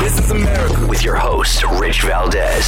This 0.00 0.16
is 0.20 0.30
America 0.30 0.86
with 0.86 1.02
your 1.02 1.16
host, 1.16 1.64
Rich 1.80 2.02
Valdez. 2.02 2.64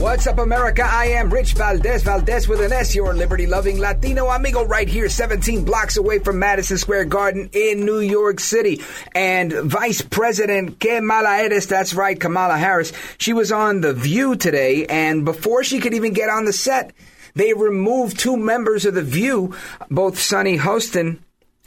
What's 0.00 0.26
up, 0.26 0.38
America? 0.38 0.82
I 0.82 1.04
am 1.08 1.28
Rich 1.28 1.52
Valdez, 1.52 2.02
Valdez 2.02 2.48
with 2.48 2.62
an 2.62 2.72
S, 2.72 2.94
your 2.94 3.12
liberty 3.12 3.46
loving 3.46 3.78
Latino 3.78 4.26
amigo, 4.28 4.64
right 4.64 4.88
here, 4.88 5.10
17 5.10 5.64
blocks 5.64 5.98
away 5.98 6.18
from 6.20 6.38
Madison 6.38 6.78
Square 6.78 7.04
Garden 7.04 7.50
in 7.52 7.84
New 7.84 8.00
York 8.00 8.40
City. 8.40 8.80
And 9.14 9.52
Vice 9.52 10.00
President 10.00 10.80
Kamala 10.80 11.28
Harris, 11.28 11.66
that's 11.66 11.92
right, 11.92 12.18
Kamala 12.18 12.56
Harris, 12.56 12.94
she 13.18 13.34
was 13.34 13.52
on 13.52 13.82
The 13.82 13.92
View 13.92 14.34
today, 14.34 14.86
and 14.86 15.26
before 15.26 15.64
she 15.64 15.78
could 15.78 15.92
even 15.92 16.14
get 16.14 16.30
on 16.30 16.46
the 16.46 16.54
set, 16.54 16.94
they 17.34 17.52
removed 17.52 18.18
two 18.18 18.38
members 18.38 18.86
of 18.86 18.94
The 18.94 19.02
View, 19.02 19.54
both 19.90 20.18
Sunny 20.18 20.56
Hostin 20.56 21.18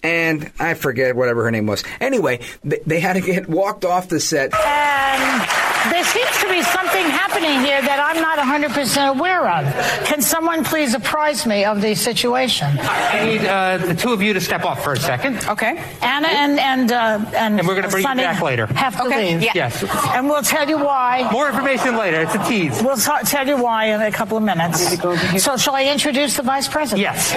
and 0.06 0.52
I 0.59 0.75
forget 0.75 1.16
whatever 1.16 1.44
her 1.45 1.52
name 1.52 1.66
was. 1.66 1.84
Anyway, 2.00 2.42
they, 2.64 2.80
they 2.86 3.00
had 3.00 3.14
to 3.14 3.22
get 3.22 3.50
walked 3.50 3.84
off 3.84 4.08
the 4.08 4.20
set. 4.20 4.53
And 4.53 5.50
there 5.91 6.03
seems 6.03 6.38
to 6.41 6.50
be 6.50 6.61
something 6.64 7.05
happening 7.09 7.59
here 7.61 7.81
that 7.81 8.00
I'm 8.00 8.22
not 8.22 8.38
100% 8.39 9.09
aware 9.17 9.47
of. 9.50 9.66
Can 10.05 10.22
someone 10.22 10.64
please 10.64 10.94
apprise 10.94 11.45
me 11.45 11.66
of 11.66 11.81
the 11.81 11.95
situation? 11.95 12.77
I 12.80 13.25
need 13.25 13.45
uh, 13.45 13.77
the 13.77 13.94
two 13.95 14.11
of 14.14 14.22
you 14.22 14.33
to 14.33 14.42
step 14.42 14.64
off 14.66 14.83
for 14.83 14.94
a 14.94 14.97
second. 15.00 15.45
Okay. 15.47 15.77
Anna 16.02 16.27
and 16.27 16.59
and 16.59 16.92
uh, 16.92 17.19
and, 17.36 17.59
And 17.59 17.67
we're 17.67 17.75
gonna 17.75 17.89
bring 17.89 18.03
you 18.08 18.16
back 18.16 18.42
later. 18.42 18.66
Have 18.67 18.95
to 18.97 19.03
Okay. 19.05 19.33
leave. 19.33 19.44
Yeah. 19.44 19.52
Yes. 19.55 19.83
And 20.16 20.27
we'll 20.30 20.42
tell 20.44 20.67
you 20.67 20.77
why. 20.77 21.27
More 21.31 21.47
information 21.50 21.95
later. 21.97 22.22
It's 22.22 22.36
a 22.36 22.44
tease. 22.47 22.81
We'll 22.81 22.97
t- 22.97 23.11
tell 23.25 23.47
you 23.47 23.58
why 23.58 23.86
in 23.86 24.02
a 24.02 24.11
couple 24.11 24.38
of 24.38 24.44
minutes. 24.44 24.99
So, 25.44 25.58
shall 25.58 25.75
I 25.75 25.86
introduce 25.86 26.36
the 26.38 26.44
vice 26.44 26.67
president? 26.67 27.02
Yes. 27.02 27.33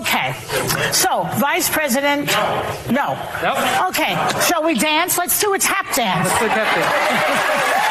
Okay. 0.00 0.32
So, 0.92 1.24
vice 1.38 1.68
president. 1.68 2.26
No. 2.90 3.16
Nope. 3.42 3.58
Okay. 3.90 4.14
Shall 4.48 4.62
we 4.64 4.74
dance? 4.78 5.16
Let's 5.18 5.38
do 5.40 5.52
a 5.54 5.58
tap 5.58 5.94
dance. 5.94 6.28
Let's 6.28 6.42
look 6.42 6.50
at 6.52 6.74
this. 6.74 7.74
All 7.74 7.83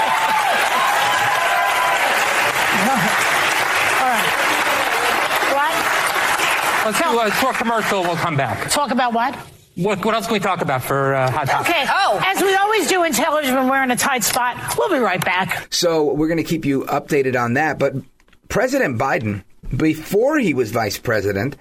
Let's 6.85 6.99
do 7.01 7.17
a 7.17 7.31
short 7.31 7.55
commercial 7.55 8.01
we'll 8.01 8.17
come 8.17 8.35
back. 8.35 8.69
Talk 8.69 8.91
about 8.91 9.13
what? 9.13 9.33
What, 9.75 10.03
what 10.03 10.13
else 10.13 10.25
can 10.25 10.33
we 10.33 10.39
talk 10.39 10.61
about 10.61 10.83
for 10.83 11.15
uh, 11.15 11.31
Hot 11.31 11.47
Topic? 11.47 11.69
Okay. 11.69 11.85
Oh. 11.87 12.21
As 12.25 12.41
we 12.41 12.53
always 12.55 12.89
do 12.89 13.03
in 13.05 13.13
television 13.13 13.55
when 13.55 13.69
we're 13.69 13.81
in 13.83 13.91
a 13.91 13.95
tight 13.95 14.23
spot, 14.23 14.75
we'll 14.77 14.89
be 14.89 14.97
right 14.97 15.23
back. 15.23 15.73
So 15.73 16.13
we're 16.13 16.27
going 16.27 16.37
to 16.37 16.43
keep 16.43 16.65
you 16.65 16.81
updated 16.83 17.41
on 17.41 17.53
that. 17.53 17.79
But 17.79 17.95
President 18.49 18.99
Biden, 18.99 19.45
before 19.75 20.37
he 20.39 20.53
was 20.53 20.71
vice 20.71 20.97
president, 20.97 21.55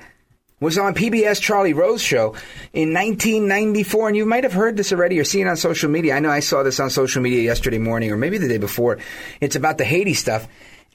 was 0.59 0.77
on 0.77 0.95
PBS 0.95 1.41
Charlie 1.41 1.73
Rose 1.73 2.03
show 2.03 2.35
in 2.73 2.93
1994. 2.93 4.09
And 4.09 4.17
you 4.17 4.27
might 4.27 4.43
have 4.43 4.53
heard 4.53 4.77
this 4.77 4.93
already 4.93 5.21
or 5.21 5.25
seen 5.25 5.47
it 5.47 5.51
on 5.51 5.57
social 5.57 5.89
media. 5.89 6.15
I 6.15 6.19
know 6.19 6.31
I 6.31 6.41
saw 6.41 6.65
this 6.65 6.81
on 6.81 6.91
social 6.91 7.23
media 7.23 7.43
yesterday 7.43 7.79
morning 7.79 8.11
or 8.11 8.17
maybe 8.17 8.39
the 8.39 8.49
day 8.49 8.59
before. 8.59 8.99
It's 9.41 9.57
about 9.57 9.79
the 9.79 9.85
Haiti 9.85 10.15
stuff. 10.15 10.49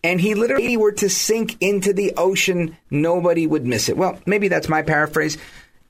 And 0.04 0.22
he 0.22 0.36
literally 0.36 0.78
were 0.78 0.92
to 0.94 1.10
sink 1.10 1.58
into 1.62 1.94
the 1.94 2.14
ocean, 2.18 2.78
nobody 2.90 3.48
would 3.48 3.66
miss 3.66 3.90
it. 3.90 3.98
Well, 3.98 4.20
maybe 4.26 4.48
that's 4.48 4.70
my 4.70 4.82
paraphrase. 4.82 5.38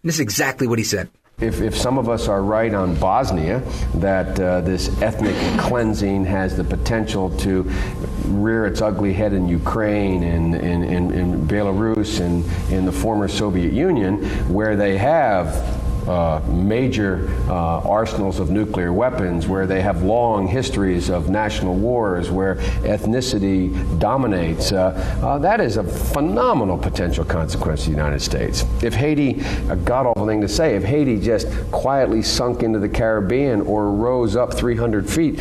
This 0.04 0.16
is 0.16 0.22
exactly 0.22 0.68
what 0.68 0.80
he 0.80 0.86
said. 0.86 1.10
If, 1.40 1.62
if 1.62 1.78
some 1.78 2.00
of 2.00 2.10
us 2.10 2.28
are 2.28 2.42
right 2.42 2.74
on 2.74 2.96
Bosnia, 2.96 3.60
that 3.96 4.40
uh, 4.40 4.62
this 4.62 4.90
ethnic 5.04 5.36
cleansing 5.60 6.26
has 6.26 6.58
the 6.58 6.64
potential 6.64 7.30
to 7.40 7.62
rear 8.26 8.66
its 8.66 8.82
ugly 8.82 9.14
head 9.14 9.34
in 9.34 9.48
Ukraine 9.48 10.24
and 10.24 10.56
in, 10.56 10.84
in, 10.84 11.14
in 11.14 11.48
Belarus 11.48 12.22
and 12.22 12.44
in 12.72 12.86
the 12.86 12.92
former 12.92 13.28
Soviet 13.28 13.72
Union, 13.72 14.26
where 14.52 14.76
they 14.76 14.98
have 14.98 15.54
uh, 16.08 16.42
major 16.48 17.30
uh, 17.48 17.80
arsenals 17.80 18.40
of 18.40 18.50
nuclear 18.50 18.94
weapons, 18.94 19.48
where 19.48 19.66
they 19.66 19.82
have 19.82 20.04
long 20.04 20.48
histories 20.48 21.10
of 21.10 21.30
national 21.30 21.76
wars, 21.76 22.30
where 22.32 22.56
ethnicity 22.84 24.00
dominates. 24.00 24.72
Uh, 24.72 24.90
uh, 25.22 25.38
that 25.40 25.60
is 25.60 25.78
a 25.78 25.84
phenomenal 25.84 26.78
potential 26.78 27.26
consequence 27.26 27.84
to 27.84 27.90
the 27.90 27.96
United 27.96 28.22
States. 28.22 28.64
If 28.82 28.94
Haiti, 28.94 29.42
a 29.70 29.76
god 29.76 30.06
awful 30.06 30.28
thing 30.28 30.42
to 30.42 30.48
say, 30.48 30.76
if 30.76 30.84
Haiti 30.84 31.20
just 31.20 31.48
quietly 31.72 32.22
sunk 32.22 32.64
into 32.64 32.80
the 32.80 32.90
Caribbean 32.90 33.62
or 33.62 33.92
rose 33.92 34.36
up 34.36 34.54
300 34.54 35.10
feet, 35.10 35.40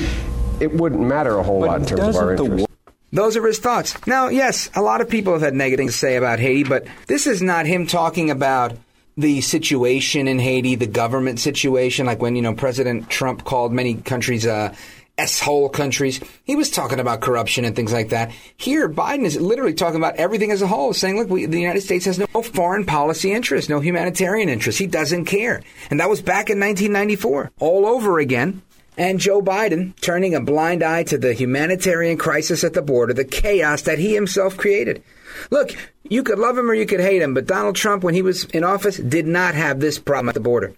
it 0.61 0.73
wouldn't 0.73 1.03
matter 1.03 1.39
a 1.39 1.43
whole 1.43 1.61
lot 1.61 1.81
in 1.81 1.87
terms 1.87 2.17
of 2.17 2.17
our 2.17 2.33
interest. 2.33 2.67
Those 3.13 3.37
are 3.37 3.47
his 3.47 3.59
thoughts. 3.59 3.95
Now, 4.07 4.29
yes, 4.29 4.69
a 4.75 4.83
lot 4.83 5.01
of 5.01 5.09
people 5.09 5.33
have 5.33 5.43
had 5.43 5.55
negative 5.55 5.79
things 5.79 5.93
to 5.93 5.99
say 5.99 6.17
about 6.17 6.39
Haiti, 6.39 6.65
but 6.65 6.87
this 7.07 7.27
is 7.27 7.41
not 7.41 7.65
him 7.65 7.87
talking 7.87 8.31
about 8.31 8.77
the 9.17 9.41
situation 9.41 10.29
in 10.29 10.39
Haiti, 10.39 10.75
the 10.75 10.87
government 10.87 11.41
situation, 11.41 12.07
like 12.07 12.21
when, 12.21 12.37
you 12.37 12.43
know, 12.43 12.55
President 12.55 13.09
Trump 13.09 13.45
called 13.45 13.73
many 13.73 13.95
countries, 13.95 14.47
uh, 14.47 14.75
S-hole 15.19 15.71
countries. 15.71 16.21
He 16.45 16.57
was 16.57 16.71
talking 16.71 17.01
about 17.01 17.23
corruption 17.23 17.65
and 17.65 17.75
things 17.75 17.93
like 17.93 18.11
that. 18.11 18.33
Here, 18.59 18.87
Biden 18.87 19.25
is 19.25 19.41
literally 19.41 19.73
talking 19.73 19.97
about 19.97 20.17
everything 20.17 20.51
as 20.51 20.61
a 20.61 20.67
whole, 20.67 20.93
saying, 20.93 21.17
look, 21.17 21.31
we, 21.31 21.47
the 21.47 21.59
United 21.59 21.81
States 21.81 22.05
has 22.05 22.19
no 22.19 22.43
foreign 22.43 22.85
policy 22.85 23.33
interest, 23.33 23.71
no 23.71 23.81
humanitarian 23.81 24.51
interest. 24.51 24.79
He 24.79 24.87
doesn't 24.87 25.25
care. 25.25 25.63
And 25.91 26.01
that 26.01 26.11
was 26.11 26.21
back 26.21 26.51
in 26.51 26.61
1994, 26.61 27.53
all 27.59 27.87
over 27.87 28.19
again. 28.19 28.61
And 28.99 29.19
Joe 29.19 29.41
Biden 29.41 29.99
turning 30.01 30.35
a 30.35 30.41
blind 30.41 30.83
eye 30.83 31.05
to 31.05 31.19
the 31.19 31.33
humanitarian 31.33 32.19
crisis 32.19 32.65
at 32.65 32.75
the 32.75 32.83
border, 32.83 33.15
the 33.15 33.25
chaos 33.25 33.83
that 33.83 33.99
he 33.99 34.15
himself 34.15 34.57
created. 34.57 35.03
Look, 35.51 35.77
you 36.05 36.23
could 36.23 36.39
love 36.39 36.57
him 36.57 36.71
or 36.71 36.75
you 36.75 36.87
could 36.87 37.01
hate 37.01 37.23
him, 37.23 37.35
but 37.35 37.47
Donald 37.47 37.77
Trump, 37.77 38.03
when 38.03 38.15
he 38.15 38.23
was 38.23 38.45
in 38.47 38.65
office, 38.65 38.97
did 38.97 39.27
not 39.27 39.55
have 39.55 39.81
this 39.81 39.99
problem 39.99 40.29
at 40.29 40.35
the 40.35 40.41
border. 40.41 40.75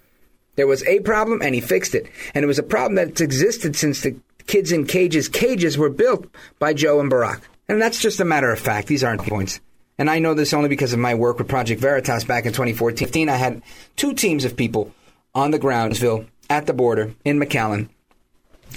There 0.56 0.66
was 0.66 0.84
a 0.86 1.00
problem 1.00 1.40
and 1.42 1.54
he 1.54 1.60
fixed 1.60 1.94
it. 1.94 2.10
And 2.34 2.44
it 2.44 2.48
was 2.48 2.58
a 2.58 2.64
problem 2.64 2.96
that's 2.96 3.20
existed 3.20 3.76
since 3.76 4.02
the 4.02 4.16
kids 4.46 4.72
in 4.72 4.86
cages 4.86 5.28
cages 5.28 5.78
were 5.78 5.90
built 5.90 6.26
by 6.58 6.72
Joe 6.72 7.00
and 7.00 7.10
Barack. 7.10 7.42
And 7.68 7.80
that's 7.80 8.00
just 8.00 8.18
a 8.18 8.24
matter 8.24 8.50
of 8.50 8.58
fact. 8.58 8.88
These 8.88 9.04
aren't 9.04 9.22
points. 9.22 9.60
And 9.98 10.08
I 10.08 10.20
know 10.20 10.34
this 10.34 10.54
only 10.54 10.68
because 10.68 10.92
of 10.92 10.98
my 10.98 11.14
work 11.14 11.38
with 11.38 11.48
Project 11.48 11.80
Veritas 11.80 12.24
back 12.24 12.46
in 12.46 12.52
2014. 12.52 13.28
I 13.28 13.36
had 13.36 13.62
two 13.96 14.14
teams 14.14 14.44
of 14.44 14.56
people 14.56 14.92
on 15.34 15.50
the 15.50 15.58
groundsville 15.58 16.26
at 16.48 16.66
the 16.66 16.72
border 16.72 17.14
in 17.24 17.38
McAllen, 17.38 17.88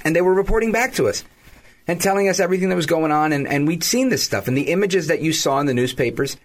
and 0.03 0.15
they 0.15 0.21
were 0.21 0.33
reporting 0.33 0.71
back 0.71 0.93
to 0.95 1.07
us 1.07 1.23
and 1.91 1.99
telling 1.99 2.29
us 2.29 2.39
everything 2.39 2.69
that 2.69 2.75
was 2.77 2.85
going 2.85 3.11
on. 3.11 3.33
And, 3.33 3.45
and 3.45 3.67
we'd 3.67 3.83
seen 3.83 4.07
this 4.07 4.23
stuff. 4.23 4.47
And 4.47 4.55
the 4.55 4.71
images 4.71 5.07
that 5.07 5.21
you 5.21 5.33
saw 5.33 5.59
in 5.59 5.65
the 5.65 5.73
newspapers, 5.73 6.37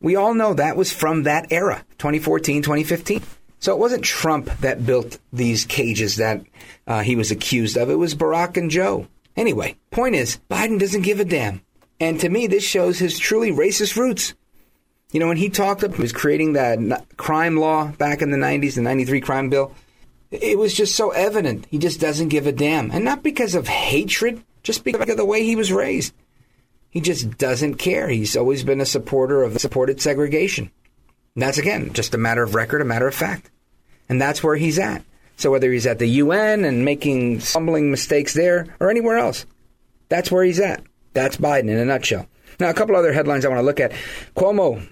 we 0.00 0.16
all 0.16 0.32
know 0.32 0.54
that 0.54 0.74
was 0.74 0.90
from 0.90 1.24
that 1.24 1.52
era, 1.52 1.84
2014, 1.98 2.62
2015. 2.62 3.22
So 3.58 3.74
it 3.74 3.78
wasn't 3.78 4.04
Trump 4.04 4.46
that 4.60 4.86
built 4.86 5.18
these 5.34 5.66
cages 5.66 6.16
that 6.16 6.42
uh, 6.86 7.02
he 7.02 7.14
was 7.14 7.30
accused 7.30 7.76
of. 7.76 7.90
It 7.90 7.96
was 7.96 8.14
Barack 8.14 8.56
and 8.56 8.70
Joe. 8.70 9.06
Anyway, 9.36 9.76
point 9.90 10.14
is, 10.14 10.38
Biden 10.50 10.80
doesn't 10.80 11.02
give 11.02 11.20
a 11.20 11.26
damn. 11.26 11.60
And 12.00 12.18
to 12.20 12.30
me, 12.30 12.46
this 12.46 12.64
shows 12.64 12.98
his 12.98 13.18
truly 13.18 13.52
racist 13.52 13.96
roots. 13.96 14.32
You 15.12 15.20
know, 15.20 15.28
when 15.28 15.36
he 15.36 15.50
talked 15.50 15.82
about 15.82 15.96
he 15.96 16.02
was 16.02 16.12
creating 16.12 16.54
that 16.54 17.04
crime 17.18 17.58
law 17.58 17.88
back 17.88 18.22
in 18.22 18.30
the 18.30 18.38
90s, 18.38 18.76
the 18.76 18.80
93 18.80 19.20
crime 19.20 19.50
bill, 19.50 19.74
it 20.30 20.58
was 20.58 20.72
just 20.72 20.94
so 20.94 21.10
evident. 21.10 21.66
He 21.70 21.76
just 21.76 22.00
doesn't 22.00 22.28
give 22.28 22.46
a 22.46 22.52
damn. 22.52 22.90
And 22.90 23.04
not 23.04 23.22
because 23.22 23.54
of 23.54 23.68
hatred, 23.68 24.42
just 24.64 24.82
because 24.82 25.08
of 25.08 25.16
the 25.16 25.24
way 25.24 25.44
he 25.44 25.54
was 25.54 25.70
raised. 25.70 26.12
He 26.90 27.00
just 27.00 27.38
doesn't 27.38 27.76
care. 27.76 28.08
He's 28.08 28.36
always 28.36 28.64
been 28.64 28.80
a 28.80 28.86
supporter 28.86 29.44
of 29.44 29.60
supported 29.60 30.00
segregation. 30.00 30.70
And 31.36 31.42
that's, 31.42 31.58
again, 31.58 31.92
just 31.92 32.14
a 32.14 32.18
matter 32.18 32.42
of 32.42 32.56
record, 32.56 32.80
a 32.80 32.84
matter 32.84 33.06
of 33.06 33.14
fact. 33.14 33.50
And 34.08 34.20
that's 34.20 34.42
where 34.42 34.56
he's 34.56 34.78
at. 34.78 35.04
So 35.36 35.50
whether 35.50 35.70
he's 35.70 35.86
at 35.86 35.98
the 35.98 36.06
UN 36.06 36.64
and 36.64 36.84
making 36.84 37.40
stumbling 37.40 37.90
mistakes 37.90 38.34
there 38.34 38.66
or 38.80 38.90
anywhere 38.90 39.18
else, 39.18 39.46
that's 40.08 40.30
where 40.30 40.44
he's 40.44 40.60
at. 40.60 40.82
That's 41.12 41.36
Biden 41.36 41.68
in 41.68 41.78
a 41.78 41.84
nutshell. 41.84 42.26
Now, 42.58 42.70
a 42.70 42.74
couple 42.74 42.96
other 42.96 43.12
headlines 43.12 43.44
I 43.44 43.48
want 43.48 43.58
to 43.58 43.64
look 43.64 43.80
at. 43.80 43.92
Cuomo 44.36 44.86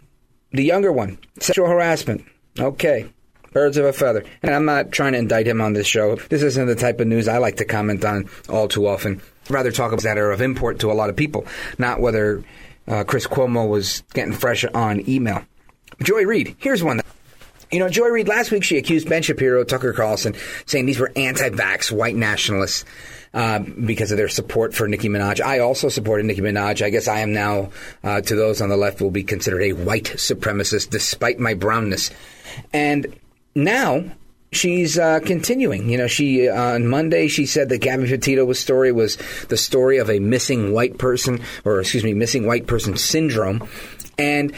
the 0.53 0.65
younger 0.65 0.93
one, 0.93 1.19
sexual 1.41 1.67
harassment. 1.67 2.25
Okay. 2.59 3.07
Birds 3.53 3.77
of 3.77 3.85
a 3.85 3.93
feather. 3.93 4.25
And 4.43 4.55
I'm 4.55 4.65
not 4.65 4.93
trying 4.93 5.13
to 5.13 5.19
indict 5.19 5.47
him 5.47 5.61
on 5.61 5.73
this 5.73 5.87
show. 5.87 6.17
This 6.17 6.43
isn't 6.43 6.67
the 6.67 6.75
type 6.75 7.01
of 7.01 7.07
news 7.07 7.29
I 7.29 7.39
like 7.39 7.57
to 7.57 7.65
comment 7.65 8.05
on 8.05 8.29
all 8.49 8.69
too 8.69 8.87
often. 8.87 9.21
rather 9.51 9.71
talk 9.73 9.93
about 9.93 10.03
that 10.05 10.19
are 10.19 10.33
of 10.33 10.41
import 10.41 10.81
to 10.81 10.91
a 10.91 10.95
lot 10.95 11.11
of 11.11 11.17
people, 11.17 11.47
not 11.79 12.01
whether 12.01 12.43
uh, 12.89 13.05
Chris 13.05 13.27
Cuomo 13.27 13.69
was 13.69 14.03
getting 14.15 14.33
fresh 14.33 14.65
on 14.65 15.09
email. 15.09 15.45
Joy 16.03 16.25
Reid, 16.25 16.57
here's 16.59 16.83
one. 16.83 17.01
You 17.71 17.79
know, 17.79 17.89
Joy 17.89 18.09
Reid, 18.09 18.29
last 18.29 18.51
week 18.51 18.65
she 18.65 18.77
accused 18.77 19.09
Ben 19.09 19.23
Shapiro, 19.23 19.65
Tucker 19.65 19.93
Carlson, 19.93 20.35
saying 20.67 20.87
these 20.87 20.99
were 20.99 21.13
anti 21.17 21.49
vax 21.51 21.91
white 21.91 22.17
nationalists. 22.17 22.85
Uh, 23.35 23.61
because 23.61 24.11
of 24.11 24.19
their 24.19 24.29
support 24.29 24.75
for 24.75 24.87
Nicki 24.87 25.09
Minaj. 25.09 25.41
I 25.41 25.61
also 25.61 25.89
supported 25.89 26.27
Nicki 26.27 26.43
Minaj. 26.43 26.85
I 26.85 26.91
guess 26.91 27.09
I 27.09 27.21
am 27.21 27.33
now, 27.33 27.71
uh, 28.05 28.21
to 28.21 28.37
those 28.37 28.61
on 28.61 28.69
the 28.69 28.77
left, 28.77 29.01
will 29.01 29.11
be 29.11 29.25
considered 29.25 29.63
a 29.63 29.73
white 29.73 30.05
supremacist 30.05 30.91
despite 30.91 31.39
my 31.39 31.55
brownness. 31.55 32.11
And 32.75 33.07
now 33.55 34.05
she's 34.53 34.99
uh, 34.99 35.21
continuing. 35.21 35.89
You 35.89 35.99
know, 35.99 36.07
she 36.07 36.49
uh, 36.49 36.55
on 36.55 36.87
Monday 36.87 37.29
she 37.29 37.47
said 37.47 37.69
that 37.71 37.79
Gabby 37.79 38.07
Petito's 38.09 38.59
story 38.59 38.93
was 38.93 39.19
the 39.49 39.57
story 39.57 39.99
of 39.99 40.11
a 40.11 40.19
missing 40.21 40.73
white 40.73 40.99
person, 40.99 41.41
or 41.65 41.81
excuse 41.81 42.05
me, 42.05 42.15
missing 42.15 42.47
white 42.47 42.67
person 42.67 42.97
syndrome, 42.97 43.67
and. 44.19 44.53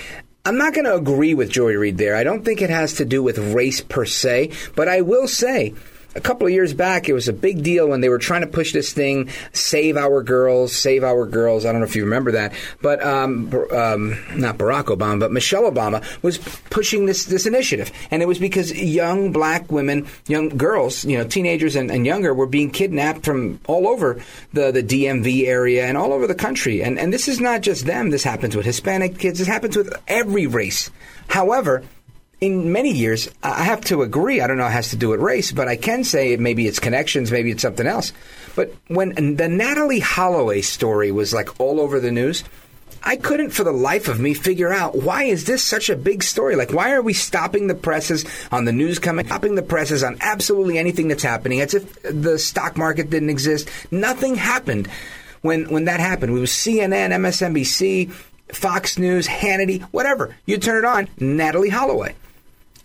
I'm 0.46 0.58
not 0.58 0.74
going 0.74 0.84
to 0.84 0.94
agree 0.94 1.32
with 1.32 1.48
Joy 1.48 1.72
Reid 1.72 1.96
there. 1.96 2.14
I 2.14 2.22
don't 2.22 2.44
think 2.44 2.60
it 2.60 2.68
has 2.68 2.92
to 2.96 3.06
do 3.06 3.22
with 3.22 3.38
race 3.38 3.80
per 3.80 4.04
se, 4.04 4.50
but 4.76 4.88
I 4.88 5.00
will 5.00 5.26
say 5.26 5.72
a 6.14 6.20
couple 6.20 6.46
of 6.46 6.52
years 6.52 6.72
back, 6.72 7.08
it 7.08 7.12
was 7.12 7.28
a 7.28 7.32
big 7.32 7.62
deal 7.62 7.88
when 7.88 8.00
they 8.00 8.08
were 8.08 8.18
trying 8.18 8.42
to 8.42 8.46
push 8.46 8.72
this 8.72 8.92
thing, 8.92 9.28
save 9.52 9.96
our 9.96 10.22
girls, 10.22 10.74
save 10.74 11.04
our 11.04 11.26
girls. 11.26 11.64
I 11.64 11.72
don't 11.72 11.80
know 11.80 11.86
if 11.86 11.96
you 11.96 12.04
remember 12.04 12.32
that, 12.32 12.52
but 12.80 13.04
um, 13.04 13.52
um, 13.72 14.16
not 14.36 14.58
Barack 14.58 14.84
Obama, 14.84 15.20
but 15.20 15.32
Michelle 15.32 15.70
Obama 15.70 16.04
was 16.22 16.38
pushing 16.70 17.06
this 17.06 17.24
this 17.24 17.46
initiative, 17.46 17.90
and 18.10 18.22
it 18.22 18.26
was 18.26 18.38
because 18.38 18.72
young 18.72 19.32
black 19.32 19.70
women, 19.70 20.06
young 20.26 20.50
girls, 20.50 21.04
you 21.04 21.18
know, 21.18 21.24
teenagers 21.24 21.76
and, 21.76 21.90
and 21.90 22.06
younger, 22.06 22.32
were 22.32 22.46
being 22.46 22.70
kidnapped 22.70 23.24
from 23.24 23.60
all 23.66 23.88
over 23.88 24.20
the 24.52 24.70
the 24.70 24.82
DMV 24.82 25.46
area 25.46 25.86
and 25.86 25.96
all 25.96 26.12
over 26.12 26.26
the 26.26 26.34
country, 26.34 26.82
and 26.82 26.98
and 26.98 27.12
this 27.12 27.28
is 27.28 27.40
not 27.40 27.60
just 27.60 27.86
them. 27.86 28.10
This 28.10 28.24
happens 28.24 28.56
with 28.56 28.66
Hispanic 28.66 29.18
kids. 29.18 29.38
This 29.38 29.48
happens 29.48 29.76
with 29.76 29.94
every 30.06 30.46
race. 30.46 30.90
However, 31.28 31.82
in 32.46 32.72
many 32.72 32.92
years, 32.92 33.30
I 33.42 33.64
have 33.64 33.82
to 33.86 34.02
agree. 34.02 34.40
I 34.40 34.46
don't 34.46 34.58
know 34.58 34.66
it 34.66 34.70
has 34.72 34.90
to 34.90 34.96
do 34.96 35.10
with 35.10 35.20
race, 35.20 35.52
but 35.52 35.68
I 35.68 35.76
can 35.76 36.04
say 36.04 36.36
maybe 36.36 36.66
it's 36.66 36.78
connections, 36.78 37.32
maybe 37.32 37.50
it's 37.50 37.62
something 37.62 37.86
else. 37.86 38.12
But 38.54 38.74
when 38.88 39.10
the 39.10 39.48
Natalee 39.48 40.02
Holloway 40.02 40.60
story 40.60 41.10
was 41.10 41.32
like 41.32 41.58
all 41.60 41.80
over 41.80 42.00
the 42.00 42.12
news, 42.12 42.44
I 43.02 43.16
couldn't 43.16 43.50
for 43.50 43.64
the 43.64 43.72
life 43.72 44.08
of 44.08 44.18
me 44.18 44.32
figure 44.32 44.72
out 44.72 44.96
why 44.96 45.24
is 45.24 45.44
this 45.44 45.62
such 45.62 45.90
a 45.90 45.96
big 45.96 46.22
story? 46.22 46.56
Like, 46.56 46.72
why 46.72 46.92
are 46.92 47.02
we 47.02 47.12
stopping 47.12 47.66
the 47.66 47.74
presses 47.74 48.24
on 48.50 48.64
the 48.64 48.72
news 48.72 48.98
coming, 48.98 49.26
stopping 49.26 49.54
the 49.54 49.62
presses 49.62 50.02
on 50.02 50.16
absolutely 50.20 50.78
anything 50.78 51.08
that's 51.08 51.22
happening 51.22 51.60
as 51.60 51.74
if 51.74 52.02
the 52.02 52.38
stock 52.38 52.76
market 52.76 53.10
didn't 53.10 53.30
exist? 53.30 53.68
Nothing 53.90 54.36
happened 54.36 54.88
when, 55.42 55.68
when 55.70 55.84
that 55.84 56.00
happened. 56.00 56.36
It 56.36 56.40
was 56.40 56.50
CNN, 56.50 57.10
MSNBC, 57.10 58.10
Fox 58.52 58.98
News, 58.98 59.26
Hannity, 59.26 59.82
whatever. 59.84 60.34
You 60.46 60.58
turn 60.58 60.78
it 60.78 60.86
on, 60.86 61.06
Natalee 61.18 61.70
Holloway. 61.70 62.14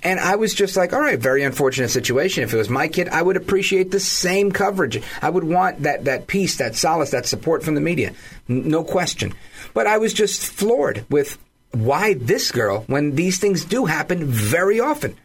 And 0.01 0.19
I 0.19 0.35
was 0.37 0.53
just 0.53 0.77
like, 0.77 0.93
all 0.93 1.01
right, 1.01 1.19
very 1.19 1.43
unfortunate 1.43 1.89
situation. 1.89 2.43
If 2.43 2.53
it 2.53 2.57
was 2.57 2.69
my 2.69 2.87
kid, 2.87 3.09
I 3.09 3.21
would 3.21 3.35
appreciate 3.35 3.91
the 3.91 3.99
same 3.99 4.51
coverage. 4.51 5.01
I 5.21 5.29
would 5.29 5.43
want 5.43 5.83
that, 5.83 6.05
that 6.05 6.27
peace, 6.27 6.57
that 6.57 6.75
solace, 6.75 7.11
that 7.11 7.25
support 7.25 7.63
from 7.63 7.75
the 7.75 7.81
media. 7.81 8.13
N- 8.47 8.69
no 8.69 8.83
question. 8.83 9.33
But 9.73 9.87
I 9.87 9.97
was 9.97 10.13
just 10.13 10.45
floored 10.45 11.05
with 11.09 11.37
why 11.71 12.13
this 12.13 12.51
girl 12.51 12.83
when 12.87 13.15
these 13.15 13.39
things 13.39 13.65
do 13.65 13.85
happen 13.85 14.25
very 14.25 14.79
often. 14.79 15.17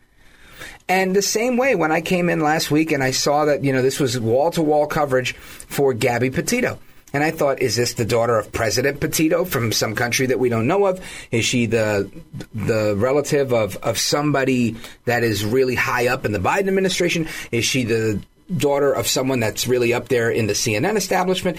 And 0.89 1.17
the 1.17 1.23
same 1.23 1.57
way 1.57 1.75
when 1.75 1.93
I 1.93 2.01
came 2.01 2.29
in 2.29 2.41
last 2.41 2.71
week 2.71 2.93
and 2.93 3.03
I 3.03 3.13
saw 3.13 3.47
that, 3.47 3.65
you 3.65 3.73
know, 3.73 3.81
this 3.81 4.01
was 4.01 4.19
wall 4.21 4.51
to 4.51 4.63
wall 4.63 4.87
coverage 4.87 5.35
for 5.35 5.95
Gabby 5.95 6.31
Petito. 6.31 6.79
And 7.15 7.23
I 7.23 7.31
thought, 7.31 7.63
is 7.63 7.77
this 7.77 7.95
the 7.95 8.05
daughter 8.05 8.37
of 8.37 8.51
President 8.51 8.99
Petito 8.99 9.45
from 9.45 9.71
some 9.71 9.95
country 9.95 10.27
that 10.27 10.41
we 10.41 10.49
don't 10.49 10.67
know 10.67 10.87
of? 10.87 11.01
Is 11.31 11.45
she 11.45 11.67
the 11.67 12.11
the 12.53 12.97
relative 12.97 13.53
of, 13.53 13.77
of 13.77 13.99
somebody 13.99 14.75
that 15.05 15.23
is 15.23 15.45
really 15.45 15.77
high 15.77 16.09
up 16.09 16.25
in 16.25 16.33
the 16.33 16.41
Biden 16.41 16.67
administration? 16.67 17.29
Is 17.53 17.65
she 17.65 17.85
the 17.85 18.21
daughter 18.57 18.93
of 18.93 19.07
someone 19.07 19.39
that's 19.39 19.69
really 19.69 19.95
up 19.95 20.09
there 20.09 20.29
in 20.29 20.49
the 20.49 20.55
CNN 20.55 20.97
establishment? 20.97 21.57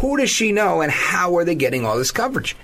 Who 0.00 0.18
does 0.18 0.28
she 0.28 0.52
know, 0.52 0.82
and 0.82 0.92
how 0.92 1.38
are 1.38 1.44
they 1.44 1.54
getting 1.54 1.86
all 1.86 1.96
this 1.96 2.10
coverage? 2.10 2.54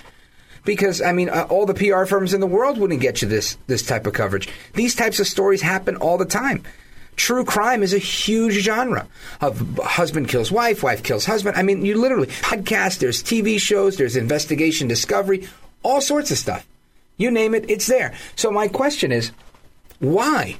Because 0.66 1.00
I 1.00 1.12
mean, 1.12 1.30
uh, 1.30 1.46
all 1.48 1.64
the 1.64 1.72
PR 1.72 2.04
firms 2.04 2.34
in 2.34 2.42
the 2.42 2.46
world 2.46 2.76
wouldn't 2.76 3.00
get 3.00 3.22
you 3.22 3.28
this 3.28 3.56
this 3.68 3.82
type 3.86 4.06
of 4.06 4.12
coverage. 4.12 4.50
These 4.74 4.94
types 4.94 5.18
of 5.18 5.26
stories 5.26 5.62
happen 5.62 5.96
all 5.96 6.18
the 6.18 6.26
time. 6.26 6.62
True 7.16 7.44
crime 7.44 7.82
is 7.82 7.94
a 7.94 7.98
huge 7.98 8.54
genre 8.54 9.06
of 9.40 9.78
husband 9.78 10.28
kills 10.28 10.50
wife, 10.50 10.82
wife 10.82 11.02
kills 11.02 11.24
husband. 11.24 11.56
I 11.56 11.62
mean, 11.62 11.84
you 11.84 12.00
literally 12.00 12.26
podcast, 12.26 12.98
there's 12.98 13.22
TV 13.22 13.58
shows, 13.60 13.96
there's 13.96 14.16
investigation 14.16 14.88
discovery, 14.88 15.48
all 15.82 16.00
sorts 16.00 16.30
of 16.30 16.38
stuff. 16.38 16.66
You 17.16 17.30
name 17.30 17.54
it, 17.54 17.70
it's 17.70 17.86
there. 17.86 18.14
So 18.34 18.50
my 18.50 18.68
question 18.68 19.12
is, 19.12 19.30
why? 20.00 20.56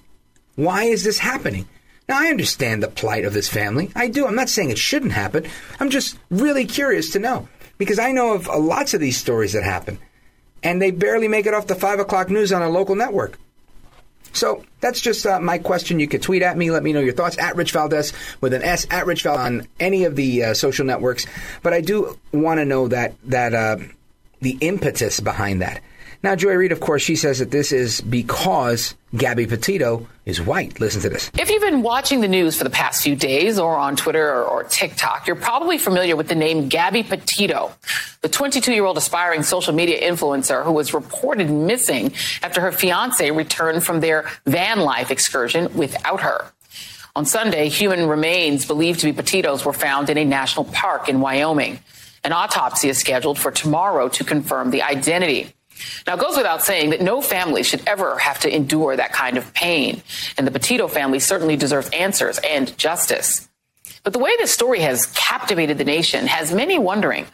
Why 0.55 0.85
is 0.85 1.03
this 1.03 1.19
happening? 1.19 1.69
Now 2.09 2.21
I 2.21 2.29
understand 2.29 2.83
the 2.83 2.89
plight 2.89 3.25
of 3.25 3.33
this 3.33 3.49
family. 3.49 3.91
I 3.97 4.09
do. 4.09 4.27
I'm 4.27 4.35
not 4.35 4.49
saying 4.49 4.71
it 4.71 4.79
shouldn't 4.79 5.13
happen. 5.13 5.47
I'm 5.81 5.91
just 5.91 6.19
really 6.31 6.67
curious 6.67 7.11
to 7.13 7.19
know 7.19 7.49
because 7.79 7.99
I 7.99 8.13
know 8.13 8.35
of 8.35 8.47
lots 8.47 8.95
of 8.95 9.01
these 9.01 9.17
stories 9.17 9.55
that 9.55 9.65
happen, 9.65 9.99
and 10.63 10.81
they 10.81 10.91
barely 10.91 11.29
make 11.29 11.47
it 11.47 11.55
off 11.55 11.67
the 11.67 11.75
five 11.75 11.99
o'clock 11.99 12.31
news 12.31 12.53
on 12.53 12.63
a 12.63 12.69
local 12.69 12.95
network. 12.95 13.39
So 14.35 14.65
that's 14.81 15.01
just 15.01 15.25
uh, 15.25 15.41
my 15.41 15.59
question. 15.59 16.01
You 16.01 16.09
could 16.09 16.23
tweet 16.23 16.43
at 16.43 16.57
me. 16.57 16.71
Let 16.71 16.83
me 16.83 16.93
know 16.93 17.01
your 17.01 17.15
thoughts 17.15 17.39
at 17.39 17.57
Rich 17.57 17.73
Valdez 17.73 18.13
with 18.41 18.53
an 18.53 18.63
S 18.63 18.87
at 18.91 19.07
Rich 19.07 19.23
Valdez 19.23 19.47
on 19.47 19.69
any 19.81 20.05
of 20.05 20.17
the 20.17 20.45
uh, 20.45 20.55
social 20.55 20.85
networks. 20.85 21.27
But 21.63 21.73
I 21.73 21.81
do 21.81 22.19
want 22.33 22.59
to 22.59 22.65
know 22.65 22.89
that 22.89 23.15
that 23.25 23.55
uh, 23.55 23.79
the 24.41 24.59
impetus 24.61 25.21
behind 25.21 25.63
that. 25.63 25.81
Now, 26.25 26.35
Joy 26.35 26.55
Reid, 26.55 26.73
of 26.73 26.81
course, 26.81 27.03
she 27.03 27.17
says 27.17 27.41
that 27.41 27.51
this 27.51 27.71
is 27.71 28.01
because 28.01 28.95
Gabby 29.15 29.47
Petito 29.47 30.09
is 30.25 30.41
white. 30.41 30.81
Listen 30.81 31.03
to 31.03 31.11
this. 31.11 31.31
If 31.39 31.51
you've 31.51 31.61
been 31.61 31.83
watching 31.83 32.23
the 32.23 32.29
news 32.29 32.57
for 32.57 32.65
the 32.65 32.71
past 32.71 33.03
few 33.03 33.15
days 33.15 33.59
or 33.59 33.77
on 33.77 33.95
Twitter 33.95 34.27
or, 34.31 34.45
or 34.45 34.65
TikTok, 34.65 35.27
you're 35.27 35.37
probably 35.37 35.77
familiar 35.77 36.17
with 36.17 36.29
the 36.29 36.35
name 36.35 36.71
Gabby 36.71 37.03
Petito, 37.03 37.73
the 38.23 38.31
22 38.31 38.73
year 38.73 38.87
old 38.87 38.97
aspiring 38.97 39.43
social 39.43 39.75
media 39.75 40.01
influencer 40.01 40.65
who 40.65 40.73
was 40.73 40.95
reported 40.95 41.51
missing 41.51 42.15
after 42.43 42.63
her 42.63 42.73
fiance 42.73 43.31
returned 43.31 43.85
from 43.85 44.01
their 44.01 44.31
van 44.47 44.81
life 44.81 45.11
excursion 45.11 45.77
without 45.77 46.23
her. 46.23 46.47
On 47.15 47.27
Sunday, 47.27 47.69
human 47.69 48.09
remains 48.09 48.65
believed 48.65 49.01
to 49.01 49.07
be 49.07 49.13
Petito's 49.13 49.67
were 49.67 49.75
found 49.75 50.09
in 50.09 50.17
a 50.17 50.25
national 50.25 50.65
park 50.65 51.11
in 51.11 51.21
Wyoming. 51.21 51.81
An 52.25 52.33
autopsy 52.33 52.89
is 52.89 52.97
scheduled 52.97 53.39
for 53.39 53.51
tomorrow 53.51 54.09
to 54.09 54.25
confirm 54.25 54.71
the 54.71 54.81
identity. 54.81 55.54
Now, 56.07 56.15
it 56.15 56.21
goes 56.21 56.37
without 56.37 56.63
saying 56.63 56.91
that 56.91 57.01
no 57.01 57.21
family 57.21 57.63
should 57.63 57.83
ever 57.87 58.19
have 58.19 58.41
to 58.41 58.55
endure 58.55 58.97
that 58.97 59.13
kind 59.13 59.37
of 59.37 59.53
pain, 59.55 60.03
and 60.37 60.47
the 60.47 60.51
Petito 60.51 60.89
family 60.89 61.21
certainly 61.21 61.57
deserves 61.57 61.89
answers 61.91 62.39
and 62.39 62.77
justice. 62.77 63.49
But 64.03 64.13
the 64.13 64.19
way 64.19 64.33
this 64.37 64.53
story 64.53 64.81
has 64.81 65.07
captivated 65.07 65.79
the 65.79 65.85
nation 65.85 66.27
has 66.27 66.53
many 66.53 66.79
wondering 66.79 67.27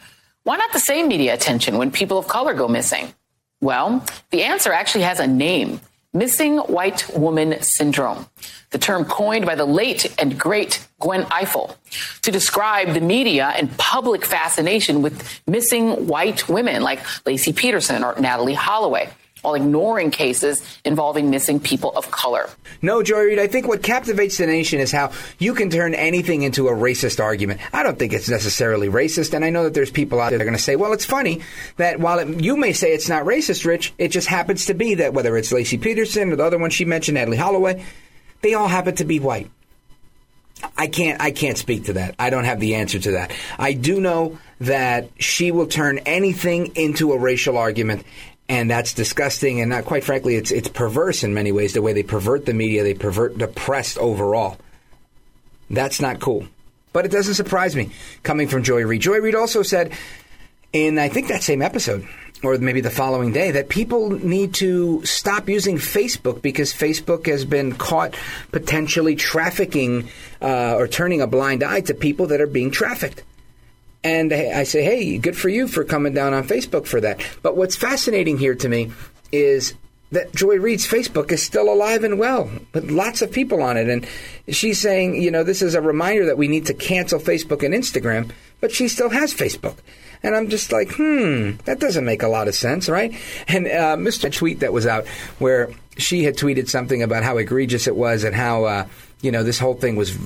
why 0.43 0.57
not 0.57 0.73
the 0.73 0.79
same 0.79 1.07
media 1.07 1.35
attention 1.35 1.77
when 1.77 1.91
people 1.91 2.17
of 2.17 2.27
color 2.27 2.55
go 2.55 2.67
missing? 2.67 3.13
Well, 3.61 4.03
the 4.31 4.41
answer 4.41 4.73
actually 4.73 5.03
has 5.03 5.19
a 5.19 5.27
name 5.27 5.81
missing 6.13 6.57
white 6.57 7.09
woman 7.17 7.61
syndrome. 7.61 8.27
The 8.71 8.77
term 8.77 9.05
coined 9.05 9.45
by 9.45 9.55
the 9.55 9.65
late 9.65 10.13
and 10.19 10.39
great 10.39 10.85
Gwen 10.99 11.23
Ifill 11.23 11.75
to 12.21 12.31
describe 12.31 12.93
the 12.93 13.01
media 13.01 13.53
and 13.55 13.75
public 13.77 14.25
fascination 14.25 15.01
with 15.01 15.41
missing 15.47 16.07
white 16.07 16.47
women 16.47 16.81
like 16.81 16.99
Laci 17.25 17.55
Peterson 17.55 18.03
or 18.03 18.13
Natalee 18.15 18.55
Holloway 18.55 19.09
while 19.41 19.55
ignoring 19.55 20.11
cases 20.11 20.61
involving 20.85 21.29
missing 21.29 21.59
people 21.59 21.91
of 21.95 22.11
color. 22.11 22.49
No, 22.81 23.03
Joy 23.03 23.21
Reid, 23.21 23.39
I 23.39 23.47
think 23.47 23.67
what 23.67 23.83
captivates 23.83 24.37
the 24.37 24.47
nation 24.47 24.79
is 24.79 24.91
how 24.91 25.11
you 25.39 25.53
can 25.53 25.69
turn 25.69 25.93
anything 25.93 26.43
into 26.43 26.67
a 26.67 26.71
racist 26.71 27.19
argument. 27.19 27.61
I 27.73 27.83
don't 27.83 27.97
think 27.97 28.13
it's 28.13 28.29
necessarily 28.29 28.89
racist, 28.89 29.33
and 29.33 29.43
I 29.43 29.49
know 29.49 29.63
that 29.63 29.73
there's 29.73 29.91
people 29.91 30.19
out 30.19 30.29
there 30.29 30.37
that 30.37 30.43
are 30.43 30.45
going 30.45 30.57
to 30.57 30.63
say, 30.63 30.75
well, 30.75 30.93
it's 30.93 31.05
funny 31.05 31.41
that 31.77 31.99
while 31.99 32.19
it, 32.19 32.41
you 32.41 32.57
may 32.57 32.73
say 32.73 32.93
it's 32.93 33.09
not 33.09 33.25
racist, 33.25 33.65
Rich, 33.65 33.93
it 33.97 34.09
just 34.09 34.27
happens 34.27 34.65
to 34.67 34.73
be 34.73 34.95
that 34.95 35.13
whether 35.13 35.35
it's 35.37 35.51
Laci 35.51 35.81
Peterson 35.81 36.31
or 36.31 36.35
the 36.35 36.43
other 36.43 36.59
one 36.59 36.69
she 36.69 36.85
mentioned, 36.85 37.17
Natalee 37.17 37.37
Holloway, 37.37 37.83
they 38.41 38.53
all 38.53 38.67
happen 38.67 38.95
to 38.95 39.05
be 39.05 39.19
white. 39.19 39.49
I 40.77 40.87
can't 40.87 41.19
I 41.21 41.31
can't 41.31 41.57
speak 41.57 41.85
to 41.85 41.93
that. 41.93 42.15
I 42.19 42.29
don't 42.29 42.43
have 42.43 42.59
the 42.59 42.75
answer 42.75 42.99
to 42.99 43.11
that. 43.11 43.31
I 43.57 43.73
do 43.73 43.99
know 43.99 44.37
that 44.59 45.09
she 45.17 45.51
will 45.51 45.67
turn 45.67 45.99
anything 45.99 46.75
into 46.75 47.13
a 47.13 47.17
racial 47.17 47.57
argument 47.57 48.05
and 48.51 48.69
that's 48.69 48.93
disgusting 48.93 49.61
and 49.61 49.69
not 49.69 49.85
quite 49.85 50.03
frankly 50.03 50.35
it's 50.35 50.51
it's 50.51 50.67
perverse 50.67 51.23
in 51.23 51.33
many 51.33 51.53
ways 51.53 51.73
the 51.73 51.81
way 51.81 51.93
they 51.93 52.03
pervert 52.03 52.45
the 52.45 52.53
media, 52.53 52.83
they 52.83 52.93
pervert 52.93 53.39
the 53.39 53.47
press 53.47 53.97
overall. 53.97 54.57
That's 55.69 56.01
not 56.01 56.19
cool. 56.19 56.45
But 56.91 57.05
it 57.05 57.11
doesn't 57.11 57.35
surprise 57.35 57.77
me 57.77 57.91
coming 58.23 58.49
from 58.49 58.63
Joy 58.63 58.85
Reid. 58.85 59.01
Joy 59.01 59.19
Reid 59.19 59.35
also 59.35 59.63
said 59.63 59.93
in 60.73 60.99
I 60.99 61.07
think 61.07 61.29
that 61.29 61.43
same 61.43 61.61
episode 61.61 62.05
or 62.43 62.57
maybe 62.57 62.81
the 62.81 62.89
following 62.89 63.31
day 63.31 63.51
that 63.51 63.69
people 63.69 64.09
need 64.09 64.53
to 64.55 65.05
stop 65.05 65.47
using 65.47 65.77
Facebook 65.77 66.41
because 66.41 66.73
Facebook 66.73 67.27
has 67.27 67.45
been 67.45 67.71
caught 67.71 68.15
potentially 68.51 69.15
trafficking 69.15 70.09
uh, 70.41 70.75
or 70.75 70.89
turning 70.89 71.21
a 71.21 71.27
blind 71.27 71.63
eye 71.63 71.81
to 71.81 71.93
people 71.93 72.27
that 72.27 72.41
are 72.41 72.47
being 72.47 72.69
trafficked. 72.71 73.23
And 74.03 74.33
I 74.33 74.63
say, 74.63 74.83
hey, 74.83 75.17
good 75.19 75.37
for 75.37 75.49
you 75.49 75.67
for 75.67 75.83
coming 75.83 76.13
down 76.13 76.33
on 76.33 76.47
Facebook 76.47 76.87
for 76.87 76.99
that. 77.01 77.21
But 77.43 77.55
what's 77.55 77.75
fascinating 77.75 78.37
here 78.39 78.55
to 78.55 78.67
me 78.67 78.91
is 79.31 79.75
that 80.11 80.33
Joy 80.35 80.57
Reid's 80.57 80.87
Facebook 80.87 81.31
is 81.31 81.41
still 81.41 81.71
alive 81.71 82.03
and 82.03 82.19
well 82.19 82.49
with 82.73 82.91
lots 82.91 83.21
of 83.21 83.31
people 83.31 83.61
on 83.61 83.77
it. 83.77 83.87
And 83.87 84.05
she's 84.49 84.79
saying, 84.79 85.21
you 85.21 85.31
know, 85.31 85.43
this 85.43 85.61
is 85.61 85.75
a 85.75 85.81
reminder 85.81 86.25
that 86.25 86.37
we 86.37 86.47
need 86.47 86.65
to 86.65 86.73
cancel 86.73 87.19
Facebook 87.19 87.63
and 87.63 87.73
Instagram, 87.73 88.31
but 88.59 88.71
she 88.71 88.87
still 88.87 89.09
has 89.09 89.33
Facebook. 89.33 89.77
And 90.23 90.35
I'm 90.35 90.49
just 90.49 90.71
like, 90.71 90.91
hmm, 90.91 91.51
that 91.65 91.79
doesn't 91.79 92.05
make 92.05 92.23
a 92.23 92.27
lot 92.27 92.47
of 92.47 92.55
sense, 92.55 92.89
right? 92.89 93.13
And 93.47 93.67
uh, 93.67 93.97
Mr. 93.97 94.31
tweet 94.31 94.59
that 94.59 94.73
was 94.73 94.85
out 94.85 95.07
where 95.39 95.71
she 95.97 96.23
had 96.23 96.37
tweeted 96.37 96.69
something 96.69 97.01
about 97.01 97.23
how 97.23 97.37
egregious 97.37 97.87
it 97.87 97.95
was 97.95 98.23
and 98.23 98.35
how, 98.35 98.65
uh, 98.65 98.87
you 99.21 99.31
know, 99.31 99.43
this 99.43 99.59
whole 99.59 99.73
thing 99.73 99.95
was 99.95 100.17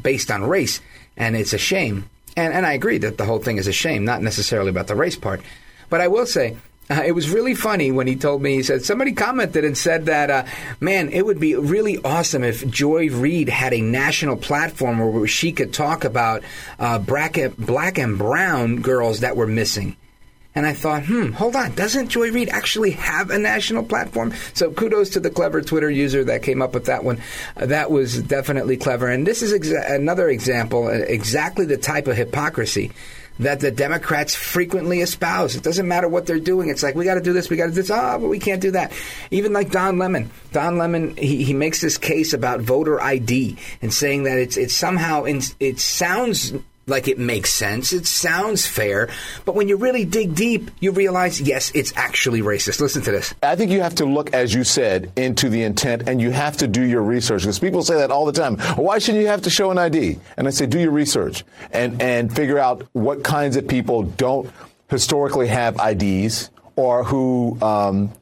based 0.00 0.30
on 0.30 0.44
race, 0.44 0.80
and 1.16 1.36
it's 1.36 1.52
a 1.52 1.58
shame. 1.58 2.08
And, 2.36 2.52
and 2.52 2.66
I 2.66 2.72
agree 2.72 2.98
that 2.98 3.18
the 3.18 3.24
whole 3.24 3.38
thing 3.38 3.58
is 3.58 3.66
a 3.66 3.72
shame, 3.72 4.04
not 4.04 4.22
necessarily 4.22 4.70
about 4.70 4.88
the 4.88 4.96
race 4.96 5.16
part. 5.16 5.40
But 5.88 6.00
I 6.00 6.08
will 6.08 6.26
say, 6.26 6.56
uh, 6.90 7.02
it 7.04 7.12
was 7.12 7.30
really 7.30 7.54
funny 7.54 7.90
when 7.92 8.06
he 8.06 8.16
told 8.16 8.42
me, 8.42 8.54
he 8.54 8.62
said, 8.62 8.84
somebody 8.84 9.12
commented 9.12 9.64
and 9.64 9.76
said 9.76 10.06
that, 10.06 10.30
uh, 10.30 10.44
man, 10.80 11.08
it 11.10 11.24
would 11.24 11.40
be 11.40 11.54
really 11.54 11.98
awesome 12.04 12.44
if 12.44 12.68
Joy 12.68 13.08
Reid 13.08 13.48
had 13.48 13.72
a 13.72 13.80
national 13.80 14.36
platform 14.36 14.98
where 14.98 15.26
she 15.26 15.52
could 15.52 15.72
talk 15.72 16.04
about 16.04 16.42
uh, 16.78 16.98
black, 16.98 17.38
black 17.56 17.98
and 17.98 18.18
brown 18.18 18.82
girls 18.82 19.20
that 19.20 19.36
were 19.36 19.46
missing. 19.46 19.96
And 20.54 20.66
I 20.66 20.72
thought, 20.72 21.04
hmm, 21.06 21.32
hold 21.32 21.56
on, 21.56 21.74
doesn't 21.74 22.08
Joy 22.08 22.30
Reid 22.30 22.48
actually 22.48 22.92
have 22.92 23.30
a 23.30 23.38
national 23.38 23.82
platform? 23.82 24.32
So 24.52 24.70
kudos 24.70 25.10
to 25.10 25.20
the 25.20 25.30
clever 25.30 25.60
Twitter 25.62 25.90
user 25.90 26.22
that 26.24 26.44
came 26.44 26.62
up 26.62 26.74
with 26.74 26.86
that 26.86 27.02
one. 27.02 27.20
Uh, 27.56 27.66
that 27.66 27.90
was 27.90 28.22
definitely 28.22 28.76
clever. 28.76 29.08
And 29.08 29.26
this 29.26 29.42
is 29.42 29.52
exa- 29.52 29.92
another 29.92 30.28
example, 30.28 30.86
uh, 30.86 30.92
exactly 30.92 31.66
the 31.66 31.76
type 31.76 32.06
of 32.06 32.16
hypocrisy 32.16 32.92
that 33.40 33.58
the 33.58 33.70
Democrats 33.70 34.34
frequently 34.34 35.00
espouse. 35.00 35.56
It 35.56 35.64
doesn't 35.64 35.88
matter 35.88 36.08
what 36.08 36.26
they're 36.26 36.38
doing. 36.38 36.68
It's 36.68 36.82
like, 36.82 36.94
we 36.94 37.04
got 37.04 37.14
to 37.14 37.20
do 37.20 37.32
this, 37.32 37.50
we 37.50 37.56
got 37.56 37.66
to 37.66 37.70
do 37.72 37.82
this. 37.82 37.90
Ah, 37.90 38.14
oh, 38.14 38.20
but 38.20 38.28
we 38.28 38.38
can't 38.38 38.60
do 38.60 38.70
that. 38.72 38.92
Even 39.32 39.52
like 39.52 39.70
Don 39.72 39.98
Lemon. 39.98 40.30
Don 40.52 40.78
Lemon, 40.78 41.16
he, 41.16 41.42
he 41.42 41.52
makes 41.52 41.80
this 41.80 41.98
case 41.98 42.32
about 42.32 42.60
voter 42.60 43.00
ID 43.00 43.56
and 43.82 43.92
saying 43.92 44.24
that 44.24 44.38
it's, 44.38 44.56
it's 44.56 44.74
somehow, 44.74 45.24
in, 45.24 45.42
it 45.58 45.80
sounds 45.80 46.52
like 46.86 47.08
it 47.08 47.18
makes 47.18 47.52
sense. 47.52 47.92
It 47.92 48.06
sounds 48.06 48.66
fair. 48.66 49.08
But 49.44 49.54
when 49.54 49.68
you 49.68 49.76
really 49.76 50.04
dig 50.04 50.34
deep, 50.34 50.70
you 50.80 50.92
realize, 50.92 51.40
yes, 51.40 51.72
it's 51.74 51.92
actually 51.96 52.42
racist. 52.42 52.80
Listen 52.80 53.02
to 53.02 53.10
this. 53.10 53.34
I 53.42 53.56
think 53.56 53.70
you 53.70 53.80
have 53.80 53.94
to 53.96 54.04
look, 54.04 54.32
as 54.34 54.52
you 54.52 54.64
said, 54.64 55.12
into 55.16 55.48
the 55.48 55.62
intent 55.62 56.08
and 56.08 56.20
you 56.20 56.30
have 56.30 56.56
to 56.58 56.68
do 56.68 56.82
your 56.82 57.02
research 57.02 57.42
because 57.42 57.58
people 57.58 57.82
say 57.82 57.96
that 57.96 58.10
all 58.10 58.26
the 58.26 58.32
time. 58.32 58.58
Why 58.76 58.98
shouldn't 58.98 59.22
you 59.22 59.28
have 59.28 59.42
to 59.42 59.50
show 59.50 59.70
an 59.70 59.78
ID? 59.78 60.18
And 60.36 60.46
I 60.46 60.50
say, 60.50 60.66
do 60.66 60.78
your 60.78 60.90
research 60.92 61.44
and, 61.72 62.00
and 62.02 62.34
figure 62.34 62.58
out 62.58 62.86
what 62.92 63.24
kinds 63.24 63.56
of 63.56 63.66
people 63.66 64.02
don't 64.02 64.50
historically 64.88 65.48
have 65.48 65.78
IDs 65.80 66.50
or 66.76 67.04
who, 67.04 67.58
um, 67.62 68.12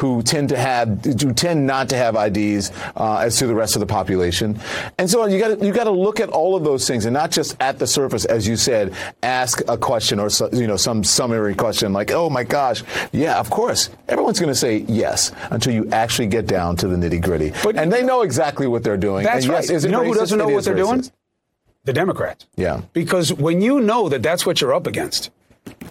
who 0.00 0.22
tend 0.22 0.48
to 0.48 0.56
have 0.56 1.04
who 1.04 1.34
tend 1.34 1.66
not 1.66 1.90
to 1.90 1.96
have 1.96 2.16
IDs 2.16 2.72
uh, 2.96 3.18
as 3.18 3.36
to 3.36 3.46
the 3.46 3.54
rest 3.54 3.76
of 3.76 3.80
the 3.80 3.86
population, 3.86 4.58
and 4.96 5.10
so 5.10 5.22
on. 5.22 5.30
You 5.30 5.38
got 5.38 5.62
you 5.62 5.72
got 5.72 5.84
to 5.84 5.90
look 5.90 6.20
at 6.20 6.30
all 6.30 6.56
of 6.56 6.64
those 6.64 6.88
things 6.88 7.04
and 7.04 7.12
not 7.12 7.30
just 7.30 7.54
at 7.60 7.78
the 7.78 7.86
surface, 7.86 8.24
as 8.24 8.48
you 8.48 8.56
said. 8.56 8.94
Ask 9.22 9.60
a 9.68 9.76
question 9.76 10.18
or 10.18 10.30
you 10.52 10.66
know 10.66 10.78
some 10.78 11.04
summary 11.04 11.54
question 11.54 11.92
like, 11.92 12.12
"Oh 12.12 12.30
my 12.30 12.44
gosh, 12.44 12.82
yeah, 13.12 13.38
of 13.38 13.50
course." 13.50 13.90
Everyone's 14.08 14.40
going 14.40 14.52
to 14.52 14.58
say 14.58 14.78
yes 14.88 15.32
until 15.50 15.74
you 15.74 15.88
actually 15.92 16.28
get 16.28 16.46
down 16.46 16.76
to 16.76 16.88
the 16.88 16.96
nitty 16.96 17.20
gritty, 17.20 17.52
and 17.76 17.92
they 17.92 18.02
know 18.02 18.22
exactly 18.22 18.66
what 18.66 18.82
they're 18.82 18.96
doing. 18.96 19.24
That's 19.24 19.44
and 19.44 19.52
right. 19.52 19.68
Yes, 19.68 19.84
you 19.84 19.90
know 19.90 20.00
racist? 20.00 20.06
who 20.06 20.14
doesn't 20.14 20.38
know 20.38 20.48
it 20.48 20.54
what 20.54 20.64
they're 20.64 20.74
racist. 20.74 21.02
doing? 21.02 21.12
The 21.84 21.92
Democrats. 21.92 22.46
Yeah. 22.56 22.82
Because 22.92 23.32
when 23.32 23.60
you 23.60 23.80
know 23.80 24.08
that 24.08 24.22
that's 24.22 24.46
what 24.46 24.60
you're 24.60 24.74
up 24.74 24.86
against, 24.86 25.30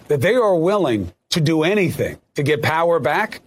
that 0.08 0.20
they 0.20 0.34
are 0.34 0.56
willing 0.56 1.12
to 1.30 1.40
do 1.40 1.62
anything 1.62 2.18
to 2.34 2.42
get 2.42 2.62
power 2.62 2.98
back, 2.98 3.40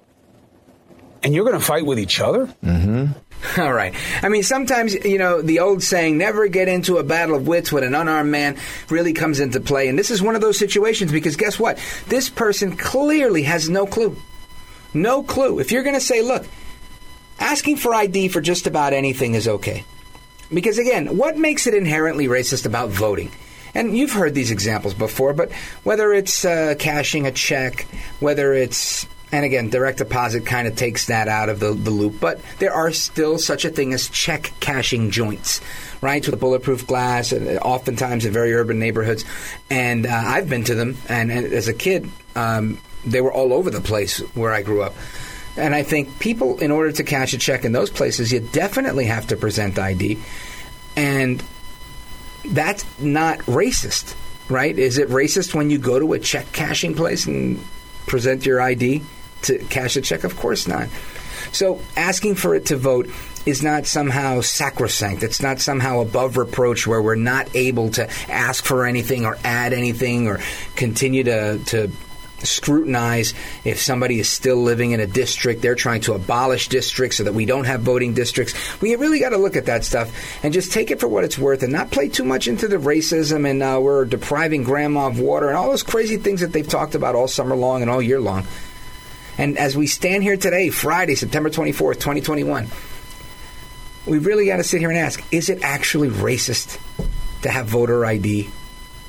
and 1.23 1.33
you're 1.33 1.45
going 1.45 1.59
to 1.59 1.65
fight 1.65 1.85
with 1.85 1.99
each 1.99 2.19
other? 2.19 2.47
Mm-hmm. 2.63 3.61
All 3.61 3.73
right. 3.73 3.93
I 4.21 4.29
mean, 4.29 4.43
sometimes, 4.43 4.93
you 4.93 5.17
know, 5.17 5.41
the 5.41 5.59
old 5.59 5.83
saying, 5.83 6.17
never 6.17 6.47
get 6.47 6.67
into 6.67 6.97
a 6.97 7.03
battle 7.03 7.35
of 7.35 7.47
wits 7.47 7.71
with 7.71 7.83
an 7.83 7.93
unarmed 7.93 8.31
man 8.31 8.57
really 8.89 9.13
comes 9.13 9.39
into 9.39 9.59
play. 9.59 9.87
And 9.87 9.99
this 9.99 10.11
is 10.11 10.21
one 10.21 10.35
of 10.35 10.41
those 10.41 10.57
situations 10.57 11.11
because 11.11 11.35
guess 11.35 11.59
what? 11.59 11.77
This 12.07 12.29
person 12.29 12.77
clearly 12.77 13.43
has 13.43 13.69
no 13.69 13.85
clue. 13.85 14.17
No 14.93 15.23
clue. 15.23 15.59
If 15.59 15.71
you're 15.71 15.83
going 15.83 15.95
to 15.95 16.01
say, 16.01 16.21
look, 16.21 16.45
asking 17.39 17.77
for 17.77 17.93
ID 17.93 18.29
for 18.29 18.41
just 18.41 18.67
about 18.67 18.93
anything 18.93 19.33
is 19.33 19.47
okay. 19.47 19.83
Because 20.53 20.77
again, 20.77 21.17
what 21.17 21.37
makes 21.37 21.67
it 21.67 21.73
inherently 21.73 22.27
racist 22.27 22.65
about 22.65 22.89
voting? 22.89 23.31
And 23.75 23.97
you've 23.97 24.11
heard 24.11 24.35
these 24.35 24.51
examples 24.51 24.93
before, 24.93 25.33
but 25.33 25.51
whether 25.83 26.13
it's 26.13 26.45
uh, 26.45 26.75
cashing 26.77 27.25
a 27.25 27.31
check, 27.31 27.87
whether 28.19 28.53
it's 28.53 29.07
and 29.33 29.43
again, 29.43 29.71
direct 29.71 29.97
deposit 29.97 30.45
kind 30.45 30.67
of 30.67 30.75
takes 30.75 31.07
that 31.07 31.27
out 31.27 31.49
of 31.49 31.59
the, 31.59 31.73
the 31.73 31.89
loop, 31.89 32.19
but 32.19 32.39
there 32.59 32.71
are 32.71 32.91
still 32.91 33.39
such 33.39 33.65
a 33.65 33.71
thing 33.71 33.91
as 33.91 34.07
check 34.07 34.53
cashing 34.59 35.09
joints, 35.09 35.59
right? 36.01 36.23
With 36.23 36.39
bulletproof 36.39 36.85
glass, 36.85 37.31
and 37.31 37.57
oftentimes 37.57 38.25
in 38.25 38.31
very 38.31 38.53
urban 38.53 38.77
neighborhoods. 38.77 39.25
And 39.71 40.05
uh, 40.05 40.11
I've 40.13 40.47
been 40.47 40.63
to 40.65 40.75
them, 40.75 40.97
and, 41.09 41.31
and 41.31 41.51
as 41.51 41.67
a 41.67 41.73
kid, 41.73 42.11
um, 42.35 42.77
they 43.07 43.21
were 43.21 43.33
all 43.33 43.53
over 43.53 43.71
the 43.71 43.81
place 43.81 44.19
where 44.35 44.53
I 44.53 44.61
grew 44.61 44.83
up. 44.83 44.93
And 45.57 45.73
I 45.73 45.81
think 45.81 46.19
people, 46.19 46.59
in 46.59 46.69
order 46.69 46.91
to 46.91 47.03
cash 47.03 47.33
a 47.33 47.39
check 47.39 47.65
in 47.65 47.71
those 47.71 47.89
places, 47.89 48.31
you 48.31 48.39
definitely 48.39 49.05
have 49.05 49.25
to 49.27 49.35
present 49.35 49.79
ID. 49.79 50.19
And 50.95 51.43
that's 52.45 52.85
not 52.99 53.39
racist, 53.39 54.13
right? 54.47 54.77
Is 54.77 54.99
it 54.99 55.09
racist 55.09 55.55
when 55.55 55.71
you 55.71 55.79
go 55.79 55.97
to 55.97 56.13
a 56.13 56.19
check 56.19 56.51
cashing 56.51 56.93
place 56.93 57.25
and 57.25 57.59
present 58.05 58.45
your 58.45 58.61
ID 58.61 59.01
to 59.43 59.59
cash 59.59 59.95
a 59.95 60.01
check? 60.01 60.23
Of 60.23 60.37
course 60.37 60.67
not. 60.67 60.89
So 61.51 61.79
asking 61.95 62.35
for 62.35 62.55
it 62.55 62.67
to 62.67 62.77
vote 62.77 63.09
is 63.45 63.61
not 63.61 63.85
somehow 63.85 64.41
sacrosanct. 64.41 65.23
It's 65.23 65.41
not 65.41 65.59
somehow 65.59 65.99
above 65.99 66.37
reproach 66.37 66.87
where 66.87 67.01
we're 67.01 67.15
not 67.15 67.55
able 67.55 67.89
to 67.91 68.09
ask 68.31 68.63
for 68.63 68.85
anything 68.85 69.25
or 69.25 69.37
add 69.43 69.73
anything 69.73 70.27
or 70.27 70.39
continue 70.75 71.23
to, 71.25 71.59
to 71.65 71.91
scrutinize 72.39 73.33
if 73.63 73.81
somebody 73.81 74.19
is 74.19 74.29
still 74.29 74.57
living 74.57 74.91
in 74.91 74.99
a 74.99 75.07
district. 75.07 75.61
They're 75.61 75.75
trying 75.75 76.01
to 76.01 76.13
abolish 76.13 76.69
districts 76.69 77.17
so 77.17 77.25
that 77.25 77.33
we 77.33 77.45
don't 77.45 77.65
have 77.65 77.81
voting 77.81 78.13
districts. 78.13 78.53
We 78.81 78.95
really 78.95 79.19
got 79.19 79.29
to 79.29 79.37
look 79.37 79.55
at 79.55 79.65
that 79.65 79.83
stuff 79.83 80.11
and 80.43 80.53
just 80.53 80.71
take 80.71 80.91
it 80.91 80.99
for 80.99 81.07
what 81.07 81.23
it's 81.23 81.37
worth 81.37 81.63
and 81.63 81.73
not 81.73 81.91
play 81.91 82.09
too 82.09 82.23
much 82.23 82.47
into 82.47 82.67
the 82.67 82.77
racism 82.77 83.49
and 83.49 83.61
uh, 83.61 83.79
we're 83.81 84.05
depriving 84.05 84.63
grandma 84.63 85.07
of 85.07 85.19
water 85.19 85.49
and 85.49 85.57
all 85.57 85.69
those 85.69 85.83
crazy 85.83 86.17
things 86.17 86.41
that 86.41 86.53
they've 86.53 86.67
talked 86.67 86.95
about 86.95 87.15
all 87.15 87.27
summer 87.27 87.55
long 87.55 87.81
and 87.81 87.91
all 87.91 88.01
year 88.01 88.19
long. 88.19 88.45
And 89.37 89.57
as 89.57 89.75
we 89.75 89.87
stand 89.87 90.23
here 90.23 90.37
today, 90.37 90.69
Friday, 90.69 91.15
September 91.15 91.49
24th, 91.49 91.95
2021, 91.95 92.67
we 94.05 94.19
really 94.19 94.45
got 94.45 94.57
to 94.57 94.63
sit 94.63 94.79
here 94.79 94.89
and 94.89 94.99
ask 94.99 95.23
is 95.33 95.49
it 95.49 95.63
actually 95.63 96.09
racist 96.09 96.79
to 97.41 97.49
have 97.49 97.67
voter 97.67 98.05
ID 98.05 98.49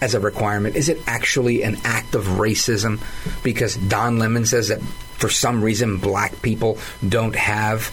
as 0.01 0.15
a 0.15 0.21
requirement? 0.21 0.77
Is 0.77 0.89
it 0.89 1.01
actually 1.07 1.63
an 1.63 1.79
act 1.85 2.15
of 2.15 2.25
racism 2.25 3.01
because 3.43 3.77
Don 3.77 4.19
Lemon 4.19 4.47
says 4.47 4.69
that 4.69 4.83
for 4.83 5.29
some 5.29 5.63
reason 5.63 5.99
black 5.99 6.43
people 6.43 6.79
don't 7.07 7.35
have 7.35 7.93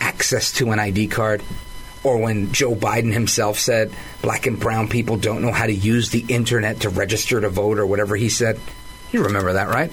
access 0.00 0.52
to 0.52 0.70
an 0.72 0.78
ID 0.78 1.08
card? 1.08 1.42
Or 2.04 2.18
when 2.18 2.52
Joe 2.52 2.74
Biden 2.74 3.12
himself 3.12 3.58
said 3.58 3.92
black 4.22 4.46
and 4.46 4.60
brown 4.60 4.88
people 4.88 5.16
don't 5.16 5.42
know 5.42 5.52
how 5.52 5.66
to 5.66 5.74
use 5.74 6.10
the 6.10 6.24
internet 6.28 6.80
to 6.80 6.88
register 6.88 7.40
to 7.40 7.48
vote 7.48 7.78
or 7.78 7.86
whatever 7.86 8.14
he 8.14 8.28
said? 8.28 8.60
You 9.16 9.24
remember 9.24 9.54
that, 9.54 9.68
right? 9.68 9.90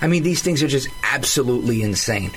I 0.00 0.06
mean, 0.06 0.22
these 0.22 0.40
things 0.40 0.62
are 0.62 0.68
just 0.68 0.88
absolutely 1.02 1.82
insane. 1.82 2.30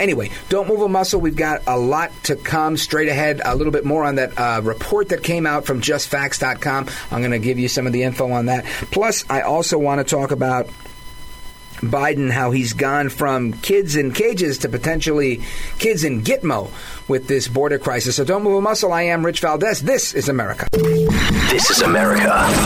Anyway, 0.00 0.32
don't 0.48 0.66
move 0.66 0.80
a 0.80 0.88
muscle. 0.88 1.20
We've 1.20 1.36
got 1.36 1.62
a 1.68 1.78
lot 1.78 2.10
to 2.24 2.34
come 2.34 2.76
straight 2.76 3.08
ahead. 3.08 3.40
A 3.44 3.54
little 3.54 3.72
bit 3.72 3.84
more 3.84 4.02
on 4.02 4.16
that 4.16 4.36
uh, 4.36 4.62
report 4.64 5.10
that 5.10 5.22
came 5.22 5.46
out 5.46 5.64
from 5.64 5.80
justfacts.com. 5.80 6.88
I'm 7.12 7.20
going 7.20 7.30
to 7.30 7.38
give 7.38 7.60
you 7.60 7.68
some 7.68 7.86
of 7.86 7.92
the 7.92 8.02
info 8.02 8.32
on 8.32 8.46
that. 8.46 8.64
Plus, 8.64 9.24
I 9.30 9.42
also 9.42 9.78
want 9.78 10.00
to 10.00 10.04
talk 10.04 10.32
about 10.32 10.66
Biden, 11.76 12.28
how 12.28 12.50
he's 12.50 12.72
gone 12.72 13.10
from 13.10 13.52
kids 13.52 13.94
in 13.94 14.10
cages 14.10 14.58
to 14.58 14.68
potentially 14.68 15.40
kids 15.78 16.02
in 16.02 16.22
Gitmo 16.22 16.72
with 17.06 17.28
this 17.28 17.46
border 17.46 17.78
crisis. 17.78 18.16
So 18.16 18.24
don't 18.24 18.42
move 18.42 18.56
a 18.56 18.60
muscle. 18.60 18.92
I 18.92 19.02
am 19.02 19.24
Rich 19.24 19.38
Valdez. 19.38 19.82
This 19.82 20.14
is 20.14 20.28
America. 20.28 20.66
This 20.72 21.70
is 21.70 21.80
America. 21.80 22.65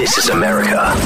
This 0.00 0.16
is 0.16 0.30
America. 0.30 0.96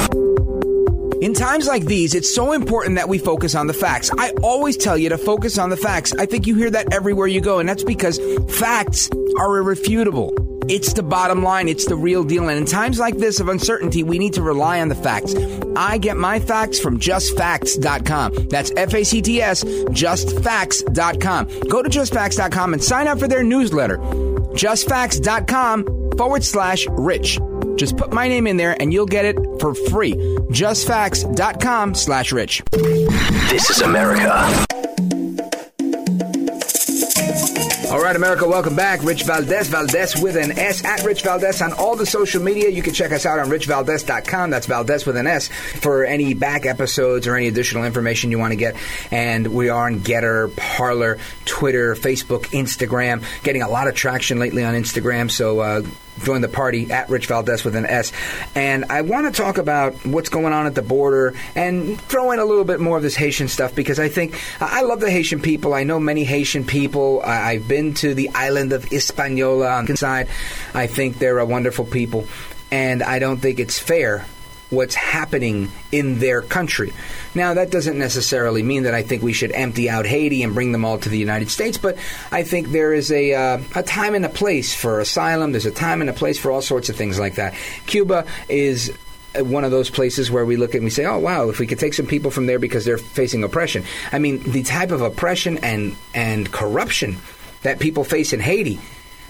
In 1.21 1.35
times 1.35 1.67
like 1.67 1.85
these, 1.85 2.15
it's 2.15 2.33
so 2.33 2.53
important 2.53 2.95
that 2.95 3.09
we 3.09 3.19
focus 3.19 3.57
on 3.57 3.67
the 3.67 3.73
facts. 3.73 4.09
I 4.17 4.31
always 4.41 4.77
tell 4.77 4.97
you 4.97 5.09
to 5.09 5.19
focus 5.19 5.59
on 5.59 5.71
the 5.71 5.77
facts. 5.77 6.15
I 6.17 6.27
think 6.27 6.47
you 6.47 6.55
hear 6.55 6.71
that 6.71 6.95
everywhere 6.95 7.27
you 7.27 7.41
go, 7.41 7.59
and 7.59 7.69
that's 7.69 7.83
because 7.83 8.21
facts 8.57 9.11
are 9.37 9.57
irrefutable. 9.57 10.33
It's 10.69 10.93
the 10.93 11.03
bottom 11.03 11.43
line. 11.43 11.67
It's 11.67 11.87
the 11.87 11.97
real 11.97 12.23
deal. 12.23 12.49
And 12.49 12.57
in 12.57 12.67
times 12.67 13.01
like 13.01 13.17
this 13.17 13.41
of 13.41 13.49
uncertainty, 13.49 14.05
we 14.05 14.21
need 14.21 14.35
to 14.35 14.43
rely 14.43 14.81
on 14.81 14.91
the 14.91 14.95
facts. 14.95 15.35
I 15.75 15.99
get 15.99 16.17
my 16.17 16.39
facts 16.39 16.79
from 16.79 17.01
justfacts.com. 17.01 18.47
That's 18.49 18.71
F 18.77 18.95
A 18.95 19.03
C 19.03 19.21
T 19.21 19.43
S, 19.43 19.65
justfacts.com. 19.65 21.49
Go 21.69 21.83
to 21.83 21.91
justfacts.com 21.91 22.75
and 22.75 22.85
sign 22.85 23.09
up 23.09 23.19
for 23.19 23.27
their 23.27 23.43
newsletter. 23.43 23.99
Justfacts.com 23.99 26.04
forward 26.17 26.45
slash 26.45 26.87
rich. 26.91 27.39
Just 27.77 27.97
put 27.97 28.13
my 28.13 28.29
name 28.29 28.47
in 28.47 28.57
there 28.57 28.81
and 28.81 28.93
you'll 28.93 29.07
get 29.07 29.25
it 29.25 29.37
for 29.61 29.75
free. 29.75 30.13
Justfacts.com 30.51 31.95
slash 31.95 32.33
rich. 32.33 32.63
This 33.51 33.71
is 33.71 33.81
America. 33.81 34.67
Right, 38.15 38.21
America, 38.21 38.47
welcome 38.47 38.77
back. 38.77 39.03
Rich 39.03 39.25
Valdez, 39.25 39.67
Valdez 39.67 40.17
with 40.23 40.37
an 40.37 40.57
S, 40.57 40.85
at 40.85 41.03
Rich 41.03 41.23
Valdez 41.23 41.61
on 41.61 41.73
all 41.73 41.97
the 41.97 42.07
social 42.07 42.41
media. 42.41 42.69
You 42.69 42.81
can 42.81 42.95
check 42.95 43.11
us 43.11 43.27
out 43.27 43.41
on 43.41 43.49
richvaldez.com. 43.49 44.51
That's 44.51 44.67
Valdez 44.67 45.05
with 45.05 45.17
an 45.17 45.27
S 45.27 45.49
for 45.49 46.05
any 46.05 46.33
back 46.33 46.65
episodes 46.65 47.27
or 47.27 47.35
any 47.35 47.49
additional 47.49 47.83
information 47.83 48.31
you 48.31 48.39
want 48.39 48.53
to 48.53 48.57
get. 48.57 48.77
And 49.11 49.49
we 49.49 49.69
are 49.69 49.87
on 49.89 49.99
GETTR, 49.99 50.55
Parler, 50.55 51.19
Twitter, 51.45 51.97
Facebook, 51.97 52.43
Instagram. 52.53 53.25
Getting 53.43 53.63
a 53.63 53.69
lot 53.69 53.89
of 53.89 53.97
traction 53.97 54.39
lately 54.39 54.63
on 54.63 54.75
Instagram, 54.75 55.29
so 55.29 55.59
uh, 55.59 55.83
join 56.23 56.41
the 56.41 56.49
party 56.49 56.91
at 56.91 57.11
Rich 57.11 57.27
Valdez 57.27 57.65
with 57.65 57.75
an 57.77 57.87
S. 57.87 58.13
And 58.55 58.87
I 58.87 59.03
want 59.03 59.33
to 59.33 59.43
talk 59.43 59.59
about 59.59 59.95
what's 60.07 60.29
going 60.29 60.53
on 60.53 60.67
at 60.67 60.75
the 60.75 60.83
border 60.83 61.35
and 61.55 62.01
throw 62.03 62.31
in 62.31 62.39
a 62.39 62.45
little 62.45 62.65
bit 62.65 62.81
more 62.81 62.97
of 62.97 63.03
this 63.03 63.17
Haitian 63.17 63.49
stuff 63.49 63.75
because 63.75 63.99
I 63.99 64.09
think 64.09 64.41
I 64.61 64.83
love 64.83 65.01
the 65.01 65.11
Haitian 65.11 65.41
people. 65.41 65.75
I 65.75 65.85
know 65.85 65.99
many 65.99 66.25
Haitian 66.25 66.65
people. 66.65 67.21
I, 67.25 67.55
have 67.55 67.69
been 67.69 67.95
to 67.95 68.04
the 68.13 68.29
island 68.31 68.73
of 68.73 68.85
Hispaniola 68.85 69.69
on 69.71 69.87
the 69.87 69.97
side. 69.97 70.29
I 70.75 70.87
think 70.87 71.19
they're 71.19 71.39
a 71.39 71.47
wonderful 71.47 71.87
people. 71.87 72.27
And 72.71 73.03
I 73.03 73.21
don't 73.21 73.39
think 73.39 73.61
it's 73.61 73.79
fair 73.79 74.27
what's 74.71 74.95
happening 74.95 75.71
in 75.93 76.19
their 76.19 76.43
country. 76.43 76.93
Now, 77.35 77.55
that 77.55 77.71
doesn't 77.71 77.99
necessarily 77.99 78.63
mean 78.63 78.85
that 78.85 78.95
I 78.95 79.03
think 79.03 79.23
we 79.23 79.33
should 79.33 79.53
empty 79.53 79.89
out 79.89 80.07
Haiti 80.07 80.43
and 80.43 80.55
bring 80.55 80.73
them 80.73 80.85
all 80.85 80.99
to 80.99 81.09
the 81.09 81.19
United 81.19 81.51
States, 81.51 81.79
but 81.79 81.97
I 82.33 82.43
think 82.43 82.69
there 82.69 82.93
is 82.93 83.13
a, 83.13 83.35
uh, 83.35 83.61
a 83.75 83.83
time 83.83 84.15
and 84.15 84.25
a 84.25 84.29
place 84.29 84.75
for 84.75 85.01
asylum. 85.01 85.53
There's 85.53 85.67
a 85.67 85.71
time 85.71 86.01
and 86.01 86.11
a 86.11 86.15
place 86.15 86.39
for 86.39 86.51
all 86.51 86.63
sorts 86.63 86.89
of 86.89 86.97
things 86.97 87.19
like 87.19 87.37
that. 87.37 87.55
Cuba 87.87 88.27
is 88.49 88.93
one 89.37 89.65
of 89.65 89.71
those 89.71 89.91
places 89.91 90.31
where 90.31 90.45
we 90.45 90.57
look 90.57 90.71
at 90.71 90.77
and 90.77 90.85
we 90.85 90.91
say, 90.91 91.05
oh, 91.05 91.19
wow, 91.19 91.49
if 91.49 91.59
we 91.59 91.67
could 91.67 91.79
take 91.79 91.95
some 91.95 92.07
people 92.07 92.31
from 92.31 92.47
there 92.47 92.59
because 92.59 92.85
they're 92.85 92.99
facing 92.99 93.43
oppression. 93.43 93.85
I 94.13 94.19
mean, 94.19 94.39
the 94.43 94.63
type 94.63 94.93
of 94.93 95.01
oppression 95.01 95.59
and, 95.59 95.97
and 96.15 96.51
corruption 96.51 97.19
that 97.65 97.81
people 97.81 98.05
face 98.05 98.33
in 98.33 98.41
Haiti, 98.41 98.79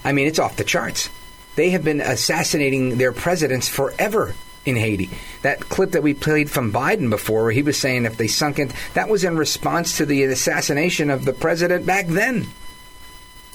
I 0.03 0.11
mean, 0.11 0.27
it's 0.27 0.39
off 0.39 0.55
the 0.55 0.63
charts. 0.63 1.09
They 1.55 1.71
have 1.71 1.83
been 1.83 2.01
assassinating 2.01 2.97
their 2.97 3.11
presidents 3.11 3.67
forever 3.67 4.35
in 4.65 4.75
Haiti. 4.75 5.09
That 5.41 5.61
clip 5.61 5.91
that 5.91 6.03
we 6.03 6.13
played 6.13 6.51
from 6.51 6.71
Biden 6.71 7.09
before, 7.09 7.43
where 7.43 7.51
he 7.51 7.61
was 7.61 7.77
saying 7.77 8.05
if 8.05 8.17
they 8.17 8.27
sunk 8.27 8.59
in, 8.59 8.71
that 8.93 9.09
was 9.09 9.23
in 9.23 9.37
response 9.37 9.97
to 9.97 10.05
the 10.05 10.23
assassination 10.23 11.09
of 11.09 11.25
the 11.25 11.33
president 11.33 11.85
back 11.85 12.07
then. 12.07 12.47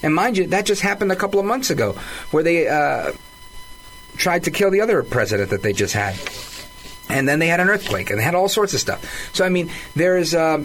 And 0.02 0.14
mind 0.14 0.38
you, 0.38 0.46
that 0.48 0.66
just 0.66 0.82
happened 0.82 1.12
a 1.12 1.16
couple 1.16 1.40
of 1.40 1.46
months 1.46 1.70
ago, 1.70 1.92
where 2.30 2.42
they 2.42 2.66
uh, 2.68 3.12
tried 4.16 4.44
to 4.44 4.50
kill 4.50 4.70
the 4.70 4.80
other 4.80 5.02
president 5.02 5.50
that 5.50 5.62
they 5.62 5.72
just 5.72 5.92
had. 5.92 6.16
And 7.10 7.28
then 7.28 7.38
they 7.38 7.48
had 7.48 7.60
an 7.60 7.68
earthquake, 7.68 8.10
and 8.10 8.18
they 8.18 8.24
had 8.24 8.34
all 8.34 8.48
sorts 8.48 8.72
of 8.72 8.80
stuff. 8.80 9.34
So, 9.34 9.44
I 9.44 9.50
mean, 9.50 9.70
there 9.94 10.16
is 10.16 10.34
uh, 10.34 10.64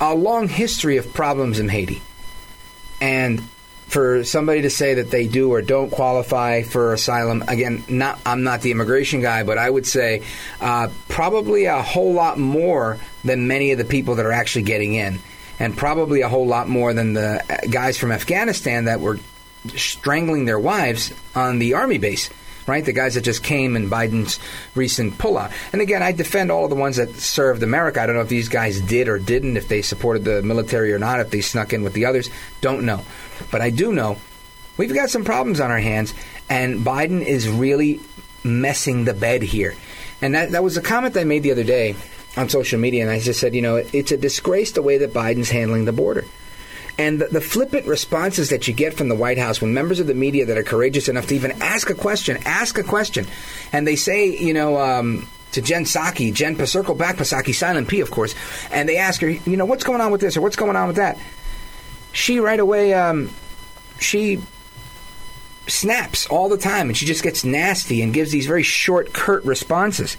a 0.00 0.14
long 0.14 0.48
history 0.48 0.96
of 0.96 1.12
problems 1.12 1.58
in 1.58 1.68
Haiti. 1.68 2.00
And 3.00 3.42
for 3.86 4.24
somebody 4.24 4.62
to 4.62 4.70
say 4.70 4.94
that 4.94 5.10
they 5.10 5.28
do 5.28 5.52
or 5.52 5.62
don't 5.62 5.90
qualify 5.90 6.62
for 6.62 6.92
asylum 6.92 7.44
again 7.46 7.84
not 7.88 8.18
i'm 8.26 8.42
not 8.42 8.60
the 8.60 8.72
immigration 8.72 9.20
guy 9.20 9.44
but 9.44 9.58
i 9.58 9.70
would 9.70 9.86
say 9.86 10.22
uh, 10.60 10.88
probably 11.08 11.66
a 11.66 11.80
whole 11.82 12.12
lot 12.12 12.36
more 12.36 12.98
than 13.24 13.46
many 13.46 13.70
of 13.70 13.78
the 13.78 13.84
people 13.84 14.16
that 14.16 14.26
are 14.26 14.32
actually 14.32 14.62
getting 14.62 14.94
in. 14.94 15.18
And 15.58 15.74
probably 15.74 16.20
a 16.20 16.28
whole 16.28 16.46
lot 16.46 16.68
more 16.68 16.92
than 16.92 17.14
the 17.14 17.42
guys 17.70 17.96
from 17.96 18.12
afghanistan 18.12 18.84
that 18.84 19.00
were 19.00 19.18
strangling 19.68 20.44
their 20.44 20.58
wives 20.58 21.12
on 21.34 21.58
the 21.58 21.74
army 21.74 21.98
base 21.98 22.28
right? 22.66 22.84
The 22.84 22.92
guys 22.92 23.14
that 23.14 23.22
just 23.22 23.42
came 23.42 23.76
in 23.76 23.88
Biden's 23.88 24.38
recent 24.74 25.18
pullout. 25.18 25.52
And 25.72 25.80
again, 25.80 26.02
I 26.02 26.12
defend 26.12 26.50
all 26.50 26.64
of 26.64 26.70
the 26.70 26.76
ones 26.76 26.96
that 26.96 27.14
served 27.14 27.62
America. 27.62 28.00
I 28.00 28.06
don't 28.06 28.16
know 28.16 28.22
if 28.22 28.28
these 28.28 28.48
guys 28.48 28.80
did 28.80 29.08
or 29.08 29.18
didn't, 29.18 29.56
if 29.56 29.68
they 29.68 29.82
supported 29.82 30.24
the 30.24 30.42
military 30.42 30.92
or 30.92 30.98
not, 30.98 31.20
if 31.20 31.30
they 31.30 31.40
snuck 31.40 31.72
in 31.72 31.82
with 31.82 31.92
the 31.92 32.06
others. 32.06 32.28
Don't 32.60 32.84
know. 32.84 33.04
But 33.50 33.60
I 33.60 33.70
do 33.70 33.92
know 33.92 34.18
we've 34.76 34.94
got 34.94 35.10
some 35.10 35.24
problems 35.24 35.60
on 35.60 35.70
our 35.70 35.78
hands, 35.78 36.14
and 36.48 36.80
Biden 36.80 37.24
is 37.24 37.48
really 37.48 38.00
messing 38.44 39.04
the 39.04 39.14
bed 39.14 39.42
here. 39.42 39.74
And 40.22 40.34
that, 40.34 40.52
that 40.52 40.62
was 40.62 40.76
a 40.76 40.82
comment 40.82 41.16
I 41.16 41.24
made 41.24 41.42
the 41.42 41.52
other 41.52 41.64
day 41.64 41.94
on 42.36 42.48
social 42.48 42.78
media, 42.78 43.02
and 43.02 43.10
I 43.10 43.18
just 43.20 43.40
said, 43.40 43.54
you 43.54 43.62
know, 43.62 43.76
it's 43.76 44.12
a 44.12 44.16
disgrace 44.16 44.72
the 44.72 44.82
way 44.82 44.98
that 44.98 45.12
Biden's 45.12 45.50
handling 45.50 45.84
the 45.84 45.92
border. 45.92 46.24
And 46.98 47.20
the, 47.20 47.26
the, 47.26 47.40
flippant 47.40 47.86
responses 47.86 48.50
that 48.50 48.66
you 48.66 48.72
get 48.72 48.94
from 48.94 49.08
the 49.08 49.14
White 49.14 49.36
House 49.36 49.60
when 49.60 49.74
members 49.74 50.00
of 50.00 50.06
the 50.06 50.14
media 50.14 50.46
that 50.46 50.56
are 50.56 50.62
courageous 50.62 51.08
enough 51.08 51.26
to 51.26 51.34
even 51.34 51.62
ask 51.62 51.90
a 51.90 51.94
question, 51.94 52.38
ask 52.46 52.78
a 52.78 52.82
question, 52.82 53.26
and 53.72 53.86
they 53.86 53.96
say, 53.96 54.34
you 54.34 54.54
know, 54.54 54.78
um, 54.78 55.28
to 55.52 55.60
Jen 55.60 55.84
Psaki, 55.84 56.32
Jen 56.32 56.64
circle 56.66 56.94
back 56.94 57.16
Psaki, 57.16 57.54
silent 57.54 57.88
P, 57.88 58.00
of 58.00 58.10
course, 58.10 58.34
and 58.70 58.88
they 58.88 58.96
ask 58.96 59.20
her, 59.20 59.28
you 59.28 59.56
know, 59.56 59.66
what's 59.66 59.84
going 59.84 60.00
on 60.00 60.10
with 60.10 60.22
this 60.22 60.36
or 60.36 60.40
what's 60.40 60.56
going 60.56 60.76
on 60.76 60.86
with 60.86 60.96
that? 60.96 61.18
She 62.12 62.40
right 62.40 62.60
away, 62.60 62.94
um, 62.94 63.30
she 63.98 64.40
snaps 65.66 66.26
all 66.26 66.48
the 66.48 66.56
time 66.56 66.88
and 66.88 66.96
she 66.96 67.04
just 67.04 67.22
gets 67.22 67.44
nasty 67.44 68.00
and 68.00 68.14
gives 68.14 68.32
these 68.32 68.46
very 68.46 68.62
short, 68.62 69.12
curt 69.12 69.44
responses 69.44 70.16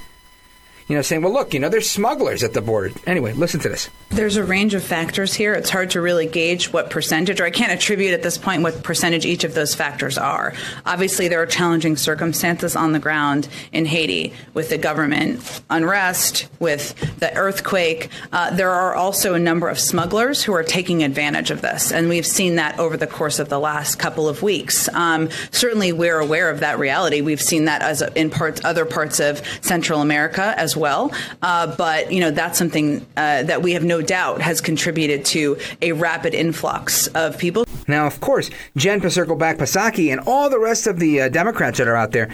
you 0.88 0.96
know, 0.96 1.02
saying, 1.02 1.22
well, 1.22 1.34
look, 1.34 1.54
you 1.54 1.60
know, 1.60 1.68
there's 1.68 1.90
smugglers 1.90 2.44
at 2.44 2.54
the 2.54 2.62
border. 2.62 2.92
Anyway, 3.06 3.34
listen 3.34 3.60
to 3.60 3.68
this. 3.68 3.90
There's 4.10 4.38
a 4.38 4.44
range 4.44 4.74
of 4.74 4.84
factors 4.84 5.34
here. 5.34 5.54
It's 5.54 5.70
hard 5.70 5.92
to 5.92 6.02
really 6.02 6.28
gauge 6.28 6.72
what 6.72 6.90
percentage, 6.90 7.42
or 7.42 7.46
I 7.46 7.52
can't 7.52 7.74
attribute 7.74 8.14
at 8.14 8.24
this 8.24 8.38
point 8.38 8.64
what 8.64 8.84
percentage 8.84 9.26
each 9.26 9.44
of 9.44 9.54
those 9.54 9.76
factors 9.76 10.18
are. 10.18 10.54
Obviously, 10.86 11.28
there 11.28 11.42
are 11.42 11.46
challenging 11.46 11.98
circumstances 11.98 12.76
on 12.78 12.94
the 12.94 13.00
ground 13.00 13.50
in 13.74 13.86
Haiti 13.86 14.34
with 14.54 14.70
the 14.70 14.78
government 14.78 15.62
unrest, 15.70 16.48
with 16.60 16.96
the 17.20 17.36
earthquake. 17.36 18.10
Uh, 18.32 18.56
there 18.56 18.72
are 18.72 18.96
also 18.96 19.34
a 19.34 19.40
number 19.40 19.68
of 19.68 19.80
smugglers 19.80 20.42
who 20.42 20.54
are 20.54 20.64
taking 20.64 21.04
advantage 21.04 21.52
of 21.52 21.62
this, 21.62 21.92
and 21.92 22.08
we've 22.08 22.26
seen 22.26 22.56
that 22.56 22.80
over 22.80 22.96
the 22.96 23.08
course 23.08 23.40
of 23.40 23.50
the 23.50 23.60
last 23.60 23.96
couple 24.00 24.30
of 24.30 24.42
weeks. 24.42 24.88
Um, 24.94 25.30
certainly, 25.52 25.92
we're 25.92 26.20
aware 26.20 26.50
of 26.50 26.62
that 26.62 26.80
reality. 26.80 27.20
We've 27.20 27.42
seen 27.42 27.66
that 27.66 27.82
as 27.82 28.02
in 28.16 28.30
parts, 28.30 28.62
other 28.64 28.86
parts 28.86 29.20
of 29.20 29.42
Central 29.62 30.00
America 30.00 30.54
as 30.58 30.77
well. 30.78 31.12
Uh, 31.42 31.76
but 31.76 32.12
you 32.12 32.20
know 32.20 32.32
that's 32.32 32.58
something 32.58 33.06
uh, 33.18 33.44
that 33.44 33.62
we 33.62 33.74
have 33.74 33.84
no 33.84 34.02
doubt 34.02 34.42
has 34.42 34.62
contributed 34.62 35.26
to 35.26 35.58
a 35.82 35.92
rapid 35.92 36.34
influx 36.34 37.08
of 37.08 37.38
people. 37.38 37.66
Now, 37.88 38.06
of 38.06 38.20
course, 38.20 38.50
Jen 38.76 39.00
Circleback 39.02 39.58
Pasaki 39.58 40.12
and 40.12 40.22
all 40.28 40.50
the 40.50 40.60
rest 40.60 40.88
of 40.88 41.00
the 41.00 41.22
uh, 41.22 41.30
Democrats 41.30 41.78
that 41.78 41.88
are 41.88 41.96
out 41.96 42.12
there. 42.12 42.30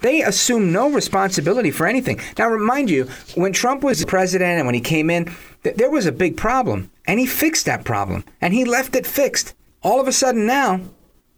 They 0.00 0.22
assume 0.22 0.72
no 0.72 0.90
responsibility 0.90 1.70
for 1.70 1.86
anything. 1.86 2.20
Now, 2.36 2.48
remind 2.48 2.90
you, 2.90 3.04
when 3.36 3.52
Trump 3.52 3.84
was 3.84 4.04
president 4.04 4.58
and 4.58 4.66
when 4.66 4.74
he 4.74 4.80
came 4.80 5.10
in, 5.10 5.32
th- 5.62 5.76
there 5.76 5.90
was 5.90 6.06
a 6.06 6.12
big 6.12 6.36
problem, 6.36 6.90
and 7.06 7.20
he 7.20 7.26
fixed 7.26 7.66
that 7.66 7.84
problem, 7.84 8.24
and 8.40 8.52
he 8.52 8.64
left 8.64 8.96
it 8.96 9.06
fixed. 9.06 9.54
All 9.82 10.00
of 10.00 10.08
a 10.08 10.12
sudden 10.12 10.44
now, 10.44 10.80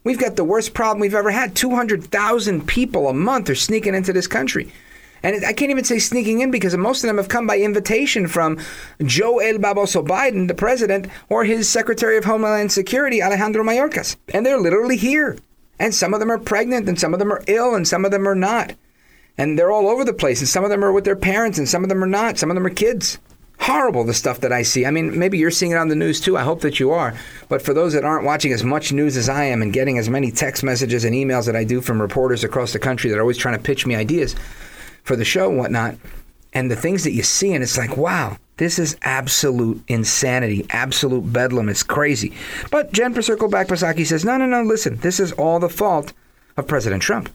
we've 0.03 0.19
got 0.19 0.37
the 0.37 0.45
worst 0.45 0.73
problem 0.73 1.01
we've 1.01 1.15
ever 1.15 1.31
had. 1.31 1.55
200,000 1.55 2.67
people 2.67 3.09
a 3.09 3.13
month 3.13 3.51
are 3.51 3.55
sneaking 3.55 3.95
into 3.95 4.15
this 4.15 4.27
country. 4.27 4.73
And 5.25 5.43
I 5.43 5.55
can't 5.55 5.71
even 5.71 5.85
say 5.85 5.99
sneaking 5.99 6.43
in 6.43 6.51
because 6.51 6.77
most 6.77 7.03
of 7.03 7.09
them 7.09 7.17
have 7.17 7.29
come 7.29 7.47
by 7.47 7.59
invitation 7.59 8.29
from 8.29 8.59
Joe 9.03 9.39
El 9.39 9.55
Baboso 9.55 10.07
Biden, 10.07 10.49
the 10.49 10.55
president, 10.55 11.09
or 11.31 11.45
his 11.45 11.67
Secretary 11.67 12.19
of 12.19 12.27
Homeland 12.27 12.71
Security, 12.71 13.23
Alejandro 13.23 13.65
Mayorkas. 13.65 14.17
And 14.35 14.45
they're 14.45 14.61
literally 14.61 14.99
here. 14.99 15.39
And 15.79 15.95
some 15.95 16.13
of 16.13 16.21
them 16.21 16.31
are 16.31 16.39
pregnant, 16.39 16.91
and 16.91 17.01
some 17.01 17.15
of 17.15 17.19
them 17.19 17.33
are 17.33 17.43
ill, 17.47 17.75
and 17.75 17.89
some 17.89 18.05
of 18.05 18.11
them 18.11 18.29
are 18.29 18.35
not. 18.35 18.75
And 19.39 19.59
they're 19.59 19.73
all 19.73 19.89
over 19.89 20.05
the 20.05 20.13
place, 20.13 20.41
and 20.41 20.49
some 20.49 20.63
of 20.63 20.69
them 20.69 20.85
are 20.85 20.93
with 20.93 21.05
their 21.05 21.17
parents, 21.17 21.57
and 21.57 21.67
some 21.67 21.83
of 21.83 21.89
them 21.89 22.05
are 22.05 22.07
not. 22.07 22.39
Some 22.39 22.51
of 22.51 22.55
them 22.55 22.67
are 22.67 22.71
kids. 22.71 23.19
Horrible, 23.61 24.05
the 24.05 24.13
stuff 24.13 24.41
that 24.41 24.53
I 24.53 24.61
see. 24.63 24.85
I 24.85 24.91
mean, 24.91 25.19
maybe 25.19 25.39
you're 25.39 25.51
seeing 25.51 25.73
it 25.73 25.79
on 25.79 25.89
the 25.89 25.97
news 25.97 26.21
too. 26.21 26.37
I 26.37 26.43
hope 26.43 26.61
that 26.61 26.79
you 26.79 26.91
are. 26.91 27.15
But 27.49 27.63
for 27.63 27.73
those 27.73 27.95
that 27.95 28.05
aren't 28.05 28.27
watching 28.27 28.53
as 28.53 28.63
much 28.63 28.93
news 28.93 29.17
as 29.17 29.31
I 29.31 29.45
am 29.45 29.63
and 29.63 29.73
getting 29.73 29.97
as 29.97 30.11
many 30.11 30.31
text 30.31 30.63
messages 30.63 31.05
and 31.05 31.15
emails 31.15 31.47
that 31.47 31.57
I 31.57 31.65
do 31.65 31.81
from 31.81 32.03
reporters 32.03 32.45
across 32.45 32.75
the 32.75 32.79
country 32.79 33.09
that 33.09 33.17
are 33.17 33.23
always 33.23 33.39
trying 33.39 33.57
to 33.57 33.63
pitch 33.63 33.87
me 33.87 33.95
ideas 33.95 34.37
for 35.05 35.17
the 35.17 35.25
show 35.25 35.49
and 35.49 35.59
whatnot, 35.59 35.95
and 36.53 36.71
the 36.71 36.77
things 36.77 37.05
that 37.05 37.13
you 37.13 37.23
see, 37.23 37.53
and 37.53 37.63
it's 37.63 37.79
like, 37.79 37.97
wow, 37.97 38.37
this 38.57 38.79
is 38.79 38.97
absolute 39.03 39.83
insanity, 39.89 40.67
absolute 40.71 41.33
bedlam. 41.33 41.69
It's 41.69 41.83
crazy. 41.83 42.33
But 42.71 42.93
Jen 42.93 43.21
Circle 43.21 43.49
Back 43.49 43.69
Psaki 43.69 44.07
says, 44.07 44.25
no, 44.25 44.37
no, 44.37 44.47
no, 44.47 44.63
listen, 44.63 44.97
this 44.97 45.21
is 45.21 45.33
all 45.33 45.59
the 45.59 45.69
fault 45.69 46.13
of 46.57 46.67
President 46.67 47.03
Trump. 47.03 47.31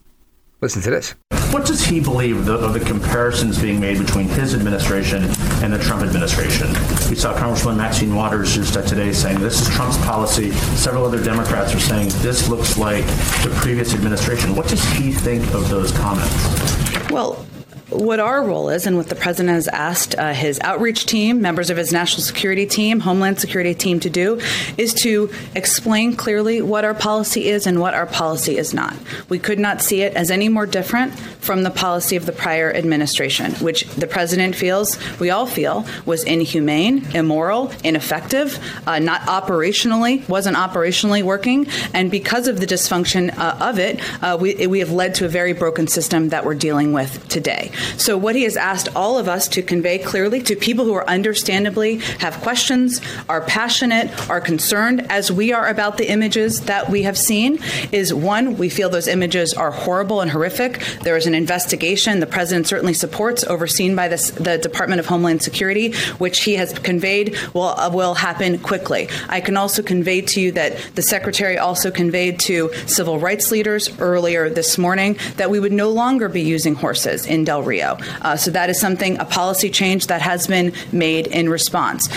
Listen 0.61 0.81
to 0.81 0.89
this. 0.89 1.15
What 1.51 1.65
does 1.65 1.83
he 1.83 1.99
believe 1.99 2.45
the, 2.45 2.53
of 2.53 2.73
the 2.73 2.79
comparisons 2.79 3.59
being 3.59 3.79
made 3.79 3.97
between 3.97 4.27
his 4.27 4.53
administration 4.53 5.23
and 5.63 5.73
the 5.73 5.79
Trump 5.79 6.03
administration? 6.03 6.67
We 7.09 7.15
saw 7.15 7.35
Congresswoman 7.35 7.77
Maxine 7.77 8.13
Waters 8.13 8.55
just 8.55 8.73
today 8.87 9.11
saying 9.11 9.39
this 9.39 9.61
is 9.61 9.75
Trump's 9.75 9.97
policy. 9.99 10.51
Several 10.51 11.05
other 11.05 11.23
Democrats 11.23 11.73
are 11.73 11.79
saying 11.79 12.09
this 12.17 12.49
looks 12.49 12.77
like 12.77 13.05
the 13.43 13.51
previous 13.61 13.95
administration. 13.95 14.55
What 14.55 14.67
does 14.67 14.83
he 14.91 15.11
think 15.11 15.43
of 15.53 15.69
those 15.69 15.91
comments? 15.91 17.09
Well, 17.09 17.45
what 17.89 18.19
our 18.19 18.43
role 18.43 18.69
is 18.69 18.85
and 18.85 18.97
what 18.97 19.07
the 19.07 19.15
president 19.15 19.53
has 19.55 19.67
asked 19.67 20.15
uh, 20.17 20.33
his 20.33 20.59
outreach 20.61 21.05
team, 21.05 21.41
members 21.41 21.69
of 21.69 21.77
his 21.77 21.91
national 21.91 22.21
security 22.21 22.65
team, 22.65 22.99
homeland 22.99 23.39
security 23.39 23.73
team 23.73 23.99
to 23.99 24.09
do 24.09 24.39
is 24.77 24.93
to 24.93 25.29
explain 25.55 26.15
clearly 26.15 26.61
what 26.61 26.85
our 26.85 26.93
policy 26.93 27.49
is 27.49 27.65
and 27.65 27.79
what 27.79 27.93
our 27.93 28.05
policy 28.05 28.57
is 28.57 28.73
not. 28.73 28.95
We 29.27 29.39
could 29.39 29.59
not 29.59 29.81
see 29.81 30.01
it 30.01 30.13
as 30.15 30.29
any 30.31 30.49
more 30.49 30.65
different 30.65 31.17
from 31.39 31.63
the 31.63 31.71
policy 31.71 32.15
of 32.15 32.25
the 32.25 32.31
prior 32.31 32.71
administration, 32.71 33.53
which 33.53 33.85
the 33.95 34.07
president 34.07 34.55
feels, 34.55 34.97
we 35.19 35.29
all 35.29 35.45
feel, 35.45 35.85
was 36.05 36.23
inhumane, 36.23 37.05
immoral, 37.15 37.71
ineffective, 37.83 38.59
uh, 38.85 38.99
not 38.99 39.21
operationally, 39.21 40.27
wasn't 40.29 40.55
operationally 40.55 41.23
working, 41.23 41.67
and 41.93 42.11
because 42.11 42.47
of 42.47 42.59
the 42.59 42.65
dysfunction 42.67 43.35
uh, 43.37 43.57
of 43.59 43.79
it, 43.79 43.99
uh, 44.23 44.37
we, 44.39 44.67
we 44.67 44.79
have 44.79 44.91
led 44.91 45.15
to 45.15 45.25
a 45.25 45.29
very 45.29 45.53
broken 45.53 45.87
system 45.87 46.29
that 46.29 46.45
we're 46.45 46.55
dealing 46.55 46.93
with 46.93 47.27
today. 47.29 47.71
So, 47.97 48.17
what 48.17 48.35
he 48.35 48.43
has 48.43 48.57
asked 48.57 48.89
all 48.95 49.17
of 49.17 49.27
us 49.27 49.47
to 49.49 49.61
convey 49.61 49.99
clearly 49.99 50.41
to 50.43 50.55
people 50.55 50.85
who 50.85 50.93
are 50.93 51.07
understandably 51.09 51.97
have 52.19 52.35
questions, 52.41 53.01
are 53.27 53.41
passionate, 53.41 54.29
are 54.29 54.41
concerned, 54.41 55.05
as 55.09 55.31
we 55.31 55.51
are 55.53 55.67
about 55.67 55.97
the 55.97 56.09
images 56.09 56.61
that 56.61 56.89
we 56.89 57.03
have 57.03 57.17
seen, 57.17 57.59
is 57.91 58.13
one, 58.13 58.57
we 58.57 58.69
feel 58.69 58.89
those 58.89 59.07
images 59.07 59.53
are 59.53 59.71
horrible 59.71 60.21
and 60.21 60.31
horrific. 60.31 60.81
There 61.01 61.17
is 61.17 61.27
an 61.27 61.35
investigation 61.35 62.19
the 62.19 62.27
president 62.27 62.67
certainly 62.67 62.93
supports, 62.93 63.43
overseen 63.43 63.95
by 63.95 64.07
this, 64.07 64.31
the 64.31 64.57
Department 64.57 64.99
of 64.99 65.05
Homeland 65.05 65.41
Security, 65.41 65.93
which 66.17 66.43
he 66.43 66.55
has 66.55 66.77
conveyed 66.79 67.37
will, 67.53 67.63
uh, 67.63 67.89
will 67.91 68.13
happen 68.15 68.59
quickly. 68.59 69.09
I 69.27 69.41
can 69.41 69.57
also 69.57 69.81
convey 69.81 70.21
to 70.21 70.41
you 70.41 70.51
that 70.53 70.77
the 70.95 71.01
secretary 71.01 71.57
also 71.57 71.91
conveyed 71.91 72.39
to 72.41 72.71
civil 72.85 73.19
rights 73.19 73.51
leaders 73.51 73.89
earlier 73.99 74.49
this 74.49 74.77
morning 74.77 75.17
that 75.37 75.49
we 75.49 75.59
would 75.59 75.71
no 75.71 75.89
longer 75.89 76.29
be 76.29 76.41
using 76.41 76.75
horses 76.75 77.25
in 77.25 77.43
Del 77.43 77.63
Rio. 77.69 77.97
Uh, 78.21 78.35
so 78.35 78.51
that 78.51 78.69
is 78.69 78.79
something, 78.79 79.17
a 79.19 79.25
policy 79.25 79.69
change 79.69 80.07
that 80.07 80.21
has 80.21 80.47
been 80.47 80.73
made 80.91 81.27
in 81.27 81.47
response. 81.47 82.09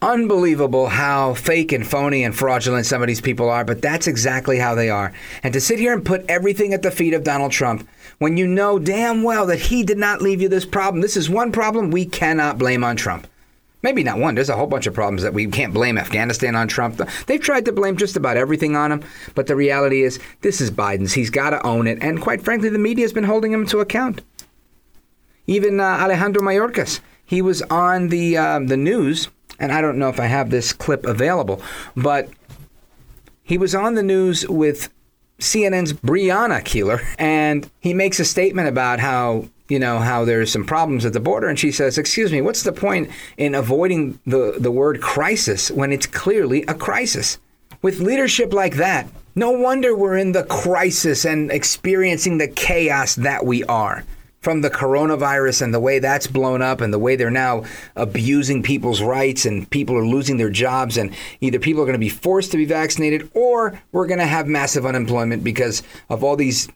Unbelievable 0.00 0.86
how 0.86 1.34
fake 1.34 1.72
and 1.72 1.84
phony 1.84 2.22
and 2.22 2.34
fraudulent 2.34 2.86
some 2.86 3.02
of 3.02 3.08
these 3.08 3.20
people 3.20 3.50
are, 3.50 3.64
but 3.64 3.82
that's 3.82 4.06
exactly 4.06 4.56
how 4.56 4.76
they 4.76 4.88
are. 4.88 5.12
And 5.42 5.52
to 5.52 5.60
sit 5.60 5.80
here 5.80 5.92
and 5.92 6.04
put 6.04 6.24
everything 6.28 6.72
at 6.72 6.82
the 6.82 6.92
feet 6.92 7.14
of 7.14 7.24
Donald 7.24 7.50
Trump 7.50 7.86
when 8.18 8.36
you 8.36 8.46
know 8.46 8.78
damn 8.78 9.24
well 9.24 9.46
that 9.46 9.58
he 9.58 9.82
did 9.82 9.98
not 9.98 10.22
leave 10.22 10.40
you 10.40 10.48
this 10.48 10.64
problem, 10.64 11.00
this 11.00 11.16
is 11.16 11.28
one 11.28 11.50
problem 11.50 11.90
we 11.90 12.06
cannot 12.06 12.58
blame 12.58 12.84
on 12.84 12.94
Trump. 12.94 13.26
Maybe 13.82 14.02
not 14.04 14.18
one. 14.18 14.34
There's 14.34 14.48
a 14.48 14.56
whole 14.56 14.66
bunch 14.66 14.86
of 14.86 14.94
problems 14.94 15.22
that 15.22 15.34
we 15.34 15.46
can't 15.46 15.74
blame 15.74 15.98
Afghanistan 15.98 16.56
on 16.56 16.66
Trump. 16.66 17.00
They've 17.26 17.40
tried 17.40 17.64
to 17.64 17.72
blame 17.72 17.96
just 17.96 18.16
about 18.16 18.36
everything 18.36 18.74
on 18.74 18.90
him, 18.90 19.04
but 19.34 19.46
the 19.46 19.54
reality 19.54 20.02
is 20.02 20.18
this 20.40 20.60
is 20.60 20.70
Biden's. 20.70 21.12
He's 21.12 21.30
got 21.30 21.50
to 21.50 21.64
own 21.64 21.86
it, 21.86 21.98
and 22.00 22.20
quite 22.20 22.42
frankly, 22.42 22.68
the 22.68 22.78
media 22.78 23.04
has 23.04 23.12
been 23.12 23.24
holding 23.24 23.52
him 23.52 23.66
to 23.66 23.80
account. 23.80 24.20
Even 25.48 25.80
uh, 25.80 25.82
Alejandro 25.82 26.42
Mayorkas, 26.42 27.00
he 27.24 27.40
was 27.40 27.62
on 27.62 28.08
the 28.08 28.36
uh, 28.36 28.60
the 28.60 28.76
news, 28.76 29.30
and 29.58 29.72
I 29.72 29.80
don't 29.80 29.98
know 29.98 30.10
if 30.10 30.20
I 30.20 30.26
have 30.26 30.50
this 30.50 30.74
clip 30.74 31.06
available, 31.06 31.62
but 31.96 32.28
he 33.42 33.56
was 33.56 33.74
on 33.74 33.94
the 33.94 34.02
news 34.02 34.46
with 34.46 34.90
CNN's 35.38 35.94
Brianna 35.94 36.62
Keilar, 36.62 37.02
and 37.18 37.68
he 37.80 37.94
makes 37.94 38.20
a 38.20 38.26
statement 38.26 38.68
about 38.68 39.00
how 39.00 39.48
you 39.70 39.78
know 39.78 40.00
how 40.00 40.26
there's 40.26 40.52
some 40.52 40.66
problems 40.66 41.06
at 41.06 41.14
the 41.14 41.20
border, 41.20 41.48
and 41.48 41.58
she 41.58 41.72
says, 41.72 41.96
"Excuse 41.96 42.30
me, 42.30 42.42
what's 42.42 42.62
the 42.62 42.72
point 42.72 43.08
in 43.38 43.54
avoiding 43.54 44.20
the 44.26 44.56
the 44.58 44.70
word 44.70 45.00
crisis 45.00 45.70
when 45.70 45.92
it's 45.92 46.06
clearly 46.06 46.62
a 46.68 46.74
crisis?" 46.74 47.38
With 47.80 48.00
leadership 48.00 48.52
like 48.52 48.76
that, 48.76 49.08
no 49.34 49.52
wonder 49.52 49.96
we're 49.96 50.18
in 50.18 50.32
the 50.32 50.44
crisis 50.44 51.24
and 51.24 51.50
experiencing 51.50 52.36
the 52.36 52.48
chaos 52.48 53.14
that 53.14 53.46
we 53.46 53.64
are 53.64 54.04
from 54.48 54.62
the 54.62 54.70
coronavirus 54.70 55.60
and 55.60 55.74
the 55.74 55.78
way 55.78 55.98
that's 55.98 56.26
blown 56.26 56.62
up 56.62 56.80
and 56.80 56.90
the 56.90 56.98
way 56.98 57.16
they're 57.16 57.30
now 57.30 57.62
abusing 57.96 58.62
people's 58.62 59.02
rights 59.02 59.44
and 59.44 59.68
people 59.68 59.94
are 59.94 60.06
losing 60.06 60.38
their 60.38 60.48
jobs 60.48 60.96
and 60.96 61.14
either 61.42 61.58
people 61.58 61.82
are 61.82 61.84
going 61.84 61.92
to 61.92 61.98
be 61.98 62.08
forced 62.08 62.50
to 62.50 62.56
be 62.56 62.64
vaccinated 62.64 63.30
or 63.34 63.78
we're 63.92 64.06
going 64.06 64.18
to 64.18 64.24
have 64.24 64.46
massive 64.46 64.86
unemployment 64.86 65.44
because 65.44 65.82
of 66.08 66.24
all 66.24 66.34
these 66.34 66.66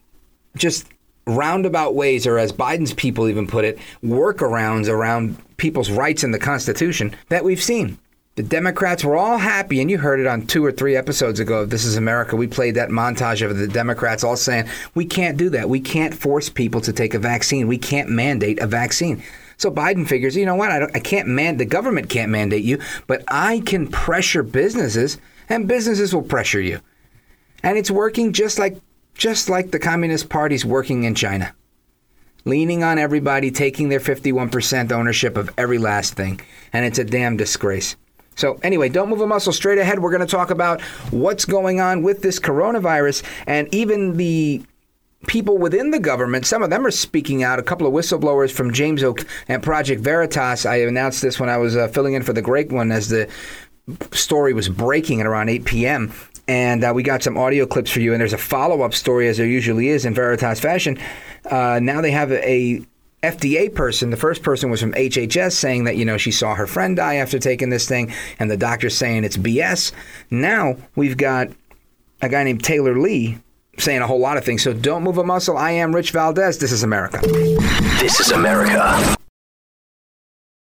just 0.55 0.87
roundabout 1.27 1.95
ways 1.95 2.27
or 2.27 2.39
as 2.39 2.53
Biden's 2.53 2.93
people 2.93 3.27
even 3.27 3.47
put 3.47 3.65
it 3.65 3.79
workarounds 4.05 4.87
around 4.87 5.39
people's 5.57 5.91
rights 5.91 6.23
in 6.23 6.31
the 6.31 6.39
constitution 6.39 7.17
that 7.31 7.43
we've 7.43 7.63
seen 7.63 7.97
the 8.35 8.43
Democrats 8.43 9.05
were 9.05 9.17
all 9.17 9.37
happy, 9.37 9.81
and 9.81 9.91
you 9.91 9.99
heard 9.99 10.19
it 10.19 10.27
on 10.27 10.47
two 10.47 10.65
or 10.65 10.73
three 10.73 10.97
episodes 10.97 11.39
ago 11.39 11.61
of 11.61 11.71
This 11.71 11.85
Is 11.85 11.99
America. 11.99 12.35
We 12.35 12.47
played 12.47 12.77
that 12.77 12.89
montage 12.89 13.45
of 13.45 13.59
the 13.59 13.69
Democrats 13.69 14.25
all 14.25 14.37
saying, 14.37 14.69
We 14.95 15.05
can't 15.05 15.37
do 15.37 15.51
that. 15.51 15.69
We 15.69 15.81
can't 15.81 16.15
force 16.15 16.49
people 16.49 16.81
to 16.83 16.95
take 16.95 17.13
a 17.13 17.19
vaccine. 17.19 17.69
We 17.69 17.77
can't 17.77 18.09
mandate 18.09 18.59
a 18.59 18.67
vaccine. 18.67 19.23
So 19.59 19.71
Biden 19.71 20.09
figures, 20.09 20.35
you 20.35 20.47
know 20.47 20.55
what? 20.55 20.71
I, 20.71 20.85
I 20.95 21.01
can't 21.01 21.29
man 21.29 21.59
the 21.59 21.67
government 21.67 22.09
can't 22.09 22.31
mandate 22.31 22.65
you, 22.65 22.81
but 23.07 23.23
I 23.29 23.61
can 23.61 23.87
pressure 23.87 24.43
businesses, 24.43 25.19
and 25.51 25.69
businesses 25.69 26.15
will 26.15 26.23
pressure 26.23 26.61
you. 26.61 26.81
And 27.63 27.77
it's 27.77 27.91
working 27.91 28.33
just 28.33 28.59
like 28.59 28.81
just 29.15 29.51
like 29.51 29.73
the 29.73 29.79
Communist 29.79 30.31
Party's 30.31 30.65
working 30.65 31.05
in 31.05 31.15
China. 31.15 31.55
Leaning 32.47 32.83
on 32.83 32.99
everybody, 32.99 33.51
taking 33.51 33.91
their 33.91 34.01
51% 34.01 34.91
ownership 34.91 35.37
of 35.37 35.51
every 35.59 35.79
last 35.79 36.15
thing. 36.15 36.41
And 36.73 36.85
it's 36.87 36.99
a 36.99 37.05
damn 37.05 37.37
disgrace. 37.37 37.95
So, 38.35 38.59
anyway, 38.63 38.89
don't 38.89 39.09
move 39.09 39.21
a 39.21 39.27
muscle. 39.27 39.53
Straight 39.53 39.79
ahead, 39.79 40.01
we're 40.01 40.11
going 40.11 40.21
to 40.21 40.27
talk 40.27 40.51
about 40.51 40.81
what's 41.11 41.45
going 41.45 41.81
on 41.81 42.03
with 42.03 42.23
this 42.23 42.39
coronavirus 42.39 43.23
and 43.47 43.73
even 43.75 44.17
the 44.17 44.63
people 45.27 45.59
within 45.59 45.91
the 45.91 45.99
government. 45.99 46.47
Some 46.47 46.63
of 46.63 46.71
them 46.71 46.87
are 46.87 46.91
speaking 46.91 47.43
out. 47.43 47.59
A 47.59 47.63
couple 47.63 47.87
of 47.87 47.93
whistleblowers 47.93 48.51
from 48.51 48.73
James 48.73 49.03
O'Keefe 49.03 49.29
and 49.49 49.63
Project 49.63 50.01
Veritas. 50.01 50.67
I 50.67 50.77
announced 50.77 51.23
this 51.23 51.39
when 51.39 51.49
I 51.49 51.59
was 51.59 51.77
uh, 51.77 51.89
filling 51.89 52.15
in 52.15 52.23
for 52.23 52.33
the 52.33 52.43
great 52.43 52.73
one 52.73 52.91
as 52.91 53.09
the 53.09 53.29
story 54.13 54.53
was 54.53 54.69
breaking 54.69 55.21
at 55.21 55.27
around 55.27 55.49
8 55.49 55.65
p.m. 55.65 56.13
And 56.49 56.85
uh, 56.85 56.93
we 56.95 57.03
got 57.03 57.23
some 57.23 57.39
audio 57.39 57.67
clips 57.67 57.91
for 57.91 58.01
you. 58.01 58.13
And 58.13 58.21
there's 58.21 58.33
a 58.33 58.39
follow 58.39 58.83
up 58.83 58.95
story, 58.95 59.29
as 59.29 59.37
there 59.37 59.47
usually 59.47 59.89
is 59.89 60.05
in 60.05 60.15
Veritas 60.15 60.61
fashion. 60.61 60.99
Uh, 61.45 61.79
now 61.83 62.01
they 62.01 62.11
have 62.11 62.33
a 62.33 62.85
FDA 63.23 63.73
person, 63.73 64.11
the 64.11 64.17
first 64.17 64.43
person 64.43 64.69
was 64.69 64.81
from 64.81 64.93
HHS 64.95 65.53
saying 65.53 65.85
that, 65.85 65.97
you 65.97 66.05
know, 66.05 66.17
she 66.17 66.33
saw 66.33 66.57
her 66.57 66.67
friend 66.67 66.97
die 66.97 67.17
after 67.17 67.39
taking 67.39 67.71
this 67.71 67.87
thing, 67.87 68.13
and 68.41 68.51
the 68.51 68.57
doctor's 68.57 68.97
saying 68.97 69.23
it's 69.23 69.37
BS. 69.37 69.93
Now 70.31 70.77
we've 70.97 71.17
got 71.17 71.49
a 72.21 72.29
guy 72.29 72.43
named 72.43 72.65
Taylor 72.65 72.99
Lee 72.99 73.39
saying 73.79 74.03
a 74.03 74.07
whole 74.07 74.19
lot 74.19 74.37
of 74.37 74.45
things. 74.45 74.63
So 74.63 74.73
don't 74.73 75.05
move 75.05 75.19
a 75.19 75.25
muscle. 75.25 75.57
I 75.57 75.71
am 75.71 75.95
Rich 75.95 76.11
Valdez. 76.11 76.59
This 76.59 76.73
is 76.73 76.83
America. 76.83 77.21
This 78.01 78.19
is 78.19 78.33
America. 78.33 79.17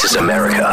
This 0.00 0.12
is 0.12 0.16
America. 0.16 0.64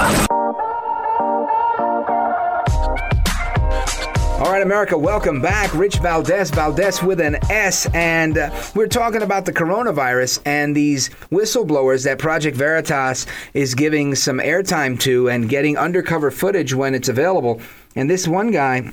All 4.38 4.52
right, 4.52 4.62
America, 4.62 4.96
welcome 4.96 5.42
back. 5.42 5.74
Rich 5.74 5.96
Valdez, 5.98 6.52
Valdez 6.52 7.02
with 7.02 7.20
an 7.20 7.38
S. 7.50 7.88
And 7.96 8.38
uh, 8.38 8.52
we're 8.76 8.86
talking 8.86 9.24
about 9.24 9.46
the 9.46 9.52
coronavirus 9.52 10.44
and 10.46 10.76
these 10.76 11.10
whistleblowers 11.32 12.04
that 12.04 12.20
Project 12.20 12.56
Veritas 12.56 13.26
is 13.56 13.74
giving 13.74 14.14
some 14.14 14.38
airtime 14.38 15.00
to 15.00 15.28
and 15.28 15.50
getting 15.50 15.76
undercover 15.76 16.30
footage 16.30 16.76
when 16.76 16.94
it's 16.94 17.10
available. 17.10 17.60
And 17.96 18.08
this 18.08 18.28
one 18.28 18.52
guy, 18.52 18.92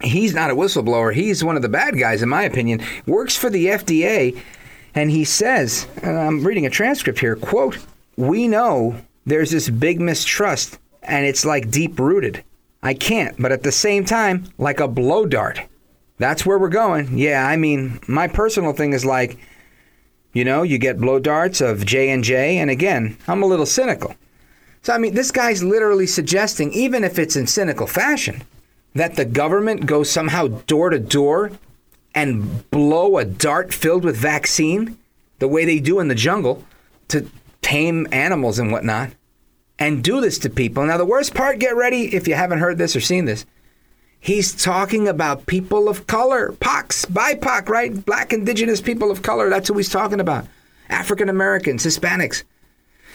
he's 0.00 0.32
not 0.32 0.50
a 0.50 0.54
whistleblower. 0.54 1.12
He's 1.12 1.44
one 1.44 1.56
of 1.56 1.60
the 1.60 1.68
bad 1.68 1.98
guys, 1.98 2.22
in 2.22 2.30
my 2.30 2.44
opinion, 2.44 2.80
works 3.06 3.36
for 3.36 3.50
the 3.50 3.66
FDA. 3.66 4.40
And 4.94 5.10
he 5.10 5.24
says, 5.24 5.86
and 6.02 6.18
I'm 6.18 6.46
reading 6.46 6.64
a 6.64 6.70
transcript 6.70 7.18
here, 7.18 7.36
quote, 7.36 7.76
we 8.16 8.48
know 8.48 8.96
there's 9.26 9.50
this 9.50 9.68
big 9.68 10.00
mistrust 10.00 10.78
and 11.02 11.26
it's 11.26 11.44
like 11.44 11.70
deep 11.70 11.98
rooted. 11.98 12.44
I 12.82 12.94
can't, 12.94 13.40
but 13.40 13.52
at 13.52 13.62
the 13.62 13.72
same 13.72 14.04
time, 14.04 14.52
like 14.58 14.80
a 14.80 14.88
blow 14.88 15.26
dart. 15.26 15.60
That's 16.18 16.44
where 16.44 16.58
we're 16.58 16.68
going. 16.68 17.16
Yeah, 17.18 17.46
I 17.46 17.56
mean, 17.56 18.00
my 18.06 18.28
personal 18.28 18.72
thing 18.72 18.92
is 18.92 19.04
like, 19.04 19.38
you 20.32 20.44
know, 20.44 20.62
you 20.62 20.78
get 20.78 21.00
blow 21.00 21.18
darts 21.18 21.60
of 21.60 21.84
J 21.84 22.10
and 22.10 22.22
J, 22.22 22.58
and 22.58 22.70
again, 22.70 23.16
I'm 23.26 23.42
a 23.42 23.46
little 23.46 23.66
cynical. 23.66 24.14
So 24.82 24.94
I 24.94 24.98
mean, 24.98 25.14
this 25.14 25.30
guy's 25.30 25.62
literally 25.62 26.06
suggesting, 26.06 26.72
even 26.72 27.04
if 27.04 27.18
it's 27.18 27.36
in 27.36 27.46
cynical 27.46 27.86
fashion, 27.86 28.42
that 28.94 29.16
the 29.16 29.24
government 29.24 29.86
goes 29.86 30.10
somehow 30.10 30.48
door 30.48 30.90
to 30.90 30.98
door 30.98 31.52
and 32.14 32.70
blow 32.70 33.18
a 33.18 33.24
dart 33.24 33.72
filled 33.72 34.04
with 34.04 34.16
vaccine, 34.16 34.98
the 35.38 35.48
way 35.48 35.64
they 35.64 35.78
do 35.78 36.00
in 36.00 36.08
the 36.08 36.14
jungle, 36.14 36.64
to 37.08 37.26
tame 37.62 38.06
animals 38.12 38.58
and 38.58 38.72
whatnot 38.72 39.10
and 39.78 40.04
do 40.04 40.20
this 40.20 40.38
to 40.40 40.50
people. 40.50 40.84
Now, 40.84 40.98
the 40.98 41.04
worst 41.04 41.34
part, 41.34 41.58
get 41.58 41.74
ready 41.74 42.14
if 42.14 42.28
you 42.28 42.34
haven't 42.34 42.58
heard 42.58 42.78
this 42.78 42.94
or 42.94 43.00
seen 43.00 43.24
this. 43.24 43.46
He's 44.20 44.54
talking 44.54 45.08
about 45.08 45.46
people 45.46 45.88
of 45.88 46.06
color, 46.06 46.52
POCs, 46.60 47.06
BIPOC, 47.06 47.68
right? 47.70 48.04
Black, 48.04 48.34
indigenous 48.34 48.82
people 48.82 49.10
of 49.10 49.22
color. 49.22 49.48
That's 49.48 49.68
who 49.68 49.76
he's 49.78 49.88
talking 49.88 50.20
about. 50.20 50.46
African 50.90 51.30
Americans, 51.30 51.86
Hispanics. 51.86 52.44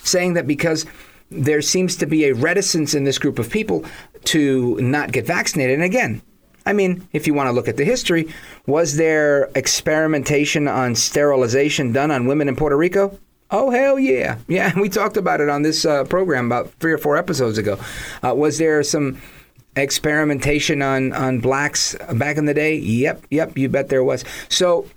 Saying 0.03 0.33
that 0.33 0.47
because 0.47 0.85
there 1.29 1.61
seems 1.61 1.95
to 1.97 2.07
be 2.07 2.25
a 2.25 2.33
reticence 2.33 2.95
in 2.95 3.03
this 3.03 3.19
group 3.19 3.37
of 3.37 3.51
people 3.51 3.85
to 4.25 4.77
not 4.81 5.11
get 5.11 5.27
vaccinated. 5.27 5.75
And 5.75 5.83
again, 5.83 6.21
I 6.65 6.73
mean, 6.73 7.07
if 7.13 7.27
you 7.27 7.35
want 7.35 7.47
to 7.47 7.51
look 7.51 7.67
at 7.67 7.77
the 7.77 7.85
history, 7.85 8.33
was 8.65 8.95
there 8.95 9.51
experimentation 9.55 10.67
on 10.67 10.95
sterilization 10.95 11.91
done 11.91 12.09
on 12.09 12.25
women 12.25 12.47
in 12.47 12.55
Puerto 12.55 12.75
Rico? 12.75 13.19
Oh 13.51 13.69
hell 13.69 13.99
yeah, 13.99 14.37
yeah! 14.47 14.73
We 14.79 14.89
talked 14.89 15.17
about 15.17 15.41
it 15.41 15.49
on 15.49 15.61
this 15.61 15.85
uh, 15.85 16.03
program 16.05 16.47
about 16.47 16.71
three 16.79 16.91
or 16.91 16.97
four 16.97 17.17
episodes 17.17 17.57
ago. 17.57 17.79
Uh, 18.23 18.33
was 18.33 18.57
there 18.57 18.81
some 18.83 19.21
experimentation 19.75 20.81
on 20.81 21.13
on 21.13 21.39
blacks 21.39 21.95
back 22.13 22.37
in 22.37 22.45
the 22.45 22.53
day? 22.53 22.75
Yep, 22.75 23.25
yep. 23.29 23.57
You 23.57 23.69
bet 23.69 23.89
there 23.89 24.03
was. 24.03 24.23
So 24.49 24.87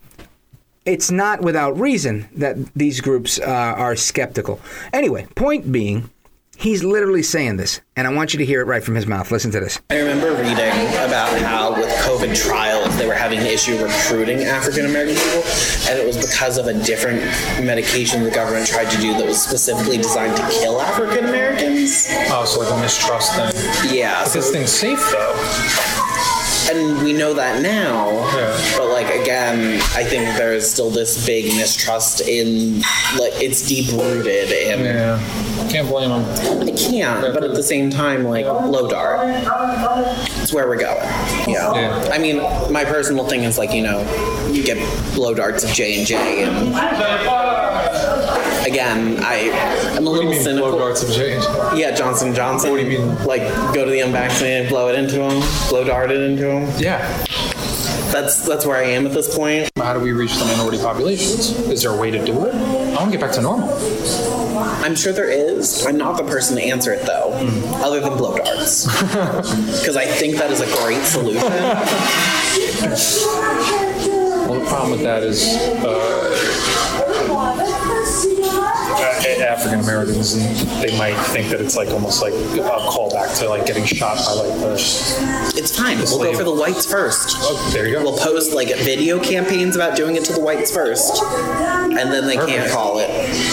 it's 0.85 1.11
not 1.11 1.43
without 1.43 1.79
reason 1.79 2.29
that 2.37 2.57
these 2.75 3.01
groups 3.01 3.39
uh, 3.39 3.45
are 3.45 3.95
skeptical. 3.97 4.61
Anyway, 4.93 5.27
point 5.35 5.71
being, 5.71 6.11
He's 6.59 6.83
literally 6.83 7.23
saying 7.23 7.57
this, 7.57 7.81
and 7.95 8.05
I 8.05 8.13
want 8.13 8.35
you 8.35 8.39
to 8.39 8.45
hear 8.45 8.61
it 8.61 8.65
right 8.65 8.83
from 8.83 8.97
his 8.97 9.07
mouth. 9.07 9.31
Listen 9.31 9.53
to 9.53 9.61
this. 9.61 9.81
I 9.91 9.99
remember 9.99 10.33
reading 10.33 10.89
about 10.89 11.41
how 11.41 11.68
COVID 12.09 12.35
trials 12.35 12.97
they 12.97 13.07
were 13.07 13.13
having 13.13 13.39
an 13.39 13.47
issue 13.47 13.77
recruiting 13.85 14.45
African 14.45 14.87
American 14.87 15.15
people, 15.15 15.43
and 15.91 15.99
it 15.99 16.07
was 16.07 16.17
because 16.17 16.57
of 16.57 16.67
a 16.67 16.73
different 16.83 17.21
medication 17.63 18.25
the 18.25 18.31
government 18.31 18.67
tried 18.67 18.91
to 18.91 18.97
do 18.99 19.13
that 19.13 19.27
was 19.27 19.43
specifically 19.43 19.99
designed 19.99 20.35
to 20.39 20.43
kill 20.49 20.81
African 20.81 21.27
Americans. 21.27 22.07
Oh, 22.31 22.47
so 22.47 22.61
like 22.61 22.73
a 22.73 22.81
mistrust 22.81 23.35
thing. 23.37 23.95
Yeah. 23.95 24.25
But 24.25 24.33
this 24.33 24.51
thing's 24.51 24.73
safe 24.73 24.99
though. 25.13 25.35
And 26.71 27.03
we 27.03 27.13
know 27.13 27.33
that 27.35 27.63
now, 27.63 28.09
Yeah. 28.37 28.77
but 28.79 28.89
like 28.89 29.15
again, 29.15 29.75
I 29.95 30.03
think 30.05 30.25
there 30.39 30.55
is 30.55 30.71
still 30.71 30.91
this 30.91 31.27
big 31.27 31.47
mistrust 31.57 32.23
in 32.23 32.81
like 33.19 33.33
it's 33.43 33.67
deep 33.69 33.91
rooted 33.93 34.51
in. 34.51 34.81
Yeah, 34.81 35.69
can't 35.71 35.89
blame 35.89 36.09
them. 36.09 36.69
I 36.69 36.73
can't, 36.73 37.21
but 37.35 37.45
at 37.45 37.55
the 37.55 37.63
same 37.63 37.91
time, 37.91 38.25
like 38.25 38.47
low 38.47 38.89
dart. 38.89 39.19
It's 40.49 40.55
where 40.55 40.67
we're 40.67 40.77
going. 40.77 40.97
Yeah. 41.47 41.75
Yeah. 41.75 42.09
I 42.11 42.17
mean, 42.17 42.39
my 42.73 42.83
personal 42.83 43.29
thing 43.29 43.45
is 43.45 43.59
like 43.59 43.75
you 43.75 43.83
know, 43.83 44.01
you 44.51 44.65
get 44.65 44.79
blow 45.15 45.35
darts 45.35 45.63
of 45.63 45.69
J 45.73 45.99
and 45.99 46.07
J, 46.07 46.45
and 46.45 46.69
again, 48.67 49.19
I 49.23 49.51
I'm 49.95 50.07
a 50.07 50.11
little 50.11 50.33
cynical. 50.33 50.71
Blow 50.71 50.79
darts 50.79 51.03
of 51.03 51.11
J 51.11 51.35
and 51.35 51.43
J. 51.43 51.81
Yeah, 51.81 51.95
Johnson 51.95 52.35
Johnson. 52.35 52.71
What 52.71 52.79
do 52.79 52.87
you 52.89 52.99
mean? 52.99 53.25
Like 53.27 53.43
go 53.75 53.85
to 53.85 53.91
the 53.91 54.01
unvaccinated, 54.01 54.71
blow 54.71 54.89
it 54.89 54.99
into 54.99 55.17
them, 55.17 55.43
blow 55.69 55.85
dart 55.85 56.11
it 56.11 56.23
into 56.23 56.45
them. 56.45 56.73
Yeah. 56.79 57.27
That's 58.13 58.47
that's 58.47 58.65
where 58.65 58.77
I 58.77 58.85
am 58.85 59.07
at 59.07 59.13
this 59.13 59.35
point. 59.35 59.71
How 59.77 59.93
do 59.95 60.01
we 60.01 60.13
reach 60.13 60.37
the 60.37 60.45
minority 60.47 60.79
populations? 60.79 61.51
Is 61.69 61.83
there 61.83 61.93
a 61.93 61.97
way 61.97 62.11
to 62.11 62.25
do 62.25 62.47
it? 62.47 62.55
I 62.55 62.95
want 62.95 63.13
to 63.13 63.19
get 63.19 63.21
back 63.21 63.33
to 63.33 63.43
normal. 63.43 63.69
I'm 64.59 64.95
sure 64.97 65.13
there 65.13 65.31
is. 65.31 65.85
I'm 65.87 65.97
not 65.99 66.17
the 66.17 66.25
person 66.25 66.57
to 66.57 66.63
answer 66.63 66.93
it 66.93 67.05
though, 67.07 67.33
other 67.85 68.01
than 68.01 68.17
blow 68.17 68.37
darts, 68.37 68.87
because 69.03 69.97
I 69.97 70.07
think 70.07 70.37
that 70.37 70.51
is 70.51 70.61
a 70.61 70.67
great 70.83 71.05
solution. 71.05 71.43
Well, 74.49 74.59
the 74.61 74.67
problem 74.67 74.93
with 74.93 75.03
that 75.03 75.23
is 75.23 75.45
uh, 75.85 76.68
African 79.69 79.85
Americans, 79.85 80.35
and 80.35 80.57
they 80.83 80.97
might 80.99 81.15
think 81.27 81.51
that 81.51 81.61
it's 81.61 81.77
like 81.77 81.89
almost 81.89 82.23
like 82.23 82.33
a 82.33 82.37
callback 82.89 83.39
to 83.39 83.49
like 83.49 83.67
getting 83.67 83.85
shot 83.85 84.17
by 84.19 84.33
like 84.33 84.59
the. 84.61 84.73
It's 85.57 85.77
fine. 85.77 85.99
We'll 85.99 86.19
go 86.19 86.35
for 86.37 86.45
the 86.45 86.53
whites 86.55 86.87
first. 86.91 87.37
Oh, 87.41 87.71
there 87.73 87.87
you 87.87 87.95
go. 87.95 88.03
We'll 88.03 88.19
post 88.19 88.53
like 88.53 88.69
video 88.79 89.23
campaigns 89.23 89.77
about 89.77 89.97
doing 89.97 90.17
it 90.17 90.25
to 90.27 90.33
the 90.33 90.41
whites 90.41 90.73
first, 90.73 91.23
and 91.23 91.97
then 92.13 92.27
they 92.27 92.37
can't 92.37 92.71
call 92.71 92.99
it. 92.99 93.09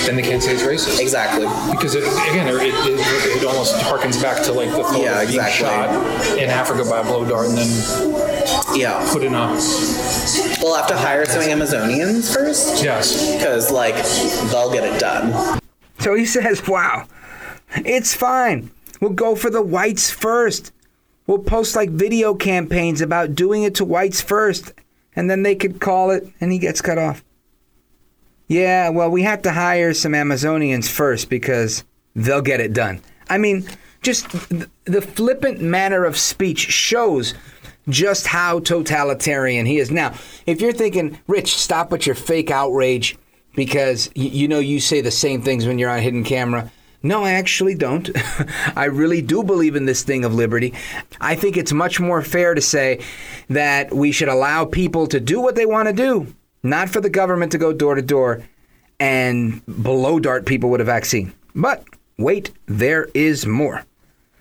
Then 0.06 0.16
they 0.16 0.22
can't 0.22 0.42
say 0.42 0.54
it's 0.54 0.64
racist. 0.64 1.00
Exactly. 1.02 1.48
Because 1.72 1.96
it, 1.96 2.04
again, 2.04 2.48
it, 2.48 2.62
it, 2.62 3.42
it 3.42 3.46
almost 3.46 3.76
harkens 3.76 4.22
back 4.22 4.44
to 4.46 4.54
like 4.54 4.70
the 4.70 4.84
thought 4.84 5.00
Yeah, 5.02 5.22
of 5.22 5.28
being 5.28 5.40
exactly. 5.42 5.66
shot 5.66 6.38
in 6.38 6.50
Africa 6.50 6.88
by 6.90 7.00
a 7.00 7.04
blow 7.04 7.26
dart 7.28 7.48
and 7.50 7.58
then 7.58 8.76
Yeah. 8.76 9.08
put 9.12 9.24
in 9.24 9.34
a. 9.36 9.48
We'll 10.62 10.76
have 10.76 10.88
to 10.88 10.98
hire 10.98 11.26
some 11.26 11.42
Amazonians 11.42 12.34
first. 12.34 12.84
Yes. 12.84 13.36
Because 13.36 13.72
like 13.72 13.96
they'll 14.52 14.72
get 14.72 14.84
it 14.84 15.00
done. 15.00 15.60
So 16.06 16.14
he 16.14 16.28
says, 16.28 16.68
wow, 16.68 17.08
it's 17.78 18.14
fine. 18.14 18.70
We'll 19.02 19.14
go 19.14 19.36
for 19.36 19.50
the 19.50 19.64
whites 19.64 20.12
first. 20.12 20.72
We'll 21.26 21.40
post 21.40 21.76
like 21.76 21.90
video 21.90 22.36
campaigns 22.36 23.02
about 23.02 23.34
doing 23.34 23.64
it 23.64 23.74
to 23.76 23.86
whites 23.86 24.22
first, 24.22 24.72
and 25.16 25.32
then 25.32 25.42
they 25.42 25.56
could 25.56 25.82
call 25.82 26.12
it, 26.12 26.32
and 26.40 26.52
he 26.52 26.60
gets 26.60 26.80
cut 26.80 27.00
off. 27.00 27.24
Yeah, 28.48 28.90
well, 28.90 29.10
we 29.10 29.24
have 29.24 29.42
to 29.42 29.52
hire 29.52 29.96
some 29.96 30.12
Amazonians 30.12 30.88
first 30.88 31.28
because 31.28 31.84
they'll 32.16 32.40
get 32.40 32.62
it 32.62 32.72
done. 32.72 33.02
I 33.28 33.40
mean, 33.40 33.68
just 34.04 34.30
th- 34.30 34.70
the 34.84 35.02
flippant 35.02 35.60
manner 35.60 36.06
of 36.06 36.18
speech 36.18 36.60
shows 36.60 37.34
just 37.90 38.28
how 38.28 38.60
totalitarian 38.60 39.66
he 39.66 39.80
is. 39.80 39.90
Now, 39.90 40.14
if 40.46 40.62
you're 40.62 40.72
thinking, 40.72 41.18
Rich, 41.26 41.56
stop 41.56 41.90
with 41.90 42.06
your 42.06 42.14
fake 42.14 42.52
outrage 42.52 43.18
because 43.56 44.10
you 44.16 44.48
know 44.48 44.60
you 44.60 44.80
say 44.80 45.02
the 45.02 45.12
same 45.12 45.42
things 45.42 45.66
when 45.66 45.80
you're 45.80 45.90
on 45.90 46.02
hidden 46.02 46.24
camera. 46.24 46.72
No, 47.04 47.24
I 47.24 47.34
actually 47.34 47.76
don't. 47.76 48.10
I 48.76 48.86
really 48.86 49.22
do 49.22 49.44
believe 49.44 49.76
in 49.76 49.86
this 49.86 50.04
thing 50.04 50.26
of 50.26 50.34
liberty. 50.34 50.74
I 51.22 51.36
think 51.36 51.56
it's 51.56 51.72
much 51.72 52.00
more 52.00 52.22
fair 52.24 52.56
to 52.56 52.62
say 52.62 53.04
that 53.50 53.94
we 53.94 54.12
should 54.12 54.28
allow 54.28 54.66
people 54.66 55.06
to 55.08 55.20
do 55.20 55.40
what 55.40 55.56
they 55.56 55.68
want 55.68 55.88
to 55.88 55.94
do, 55.94 56.34
not 56.64 56.90
for 56.90 57.02
the 57.02 57.10
government 57.10 57.52
to 57.52 57.60
go 57.60 57.74
door 57.74 57.94
to 57.94 58.02
door 58.02 58.44
and 59.00 59.64
blow 59.68 60.20
dart 60.20 60.46
people 60.46 60.70
with 60.70 60.82
a 60.82 60.86
vaccine. 60.86 61.32
But 61.54 61.84
wait, 62.18 62.52
there 62.66 63.08
is 63.14 63.46
more. 63.46 63.86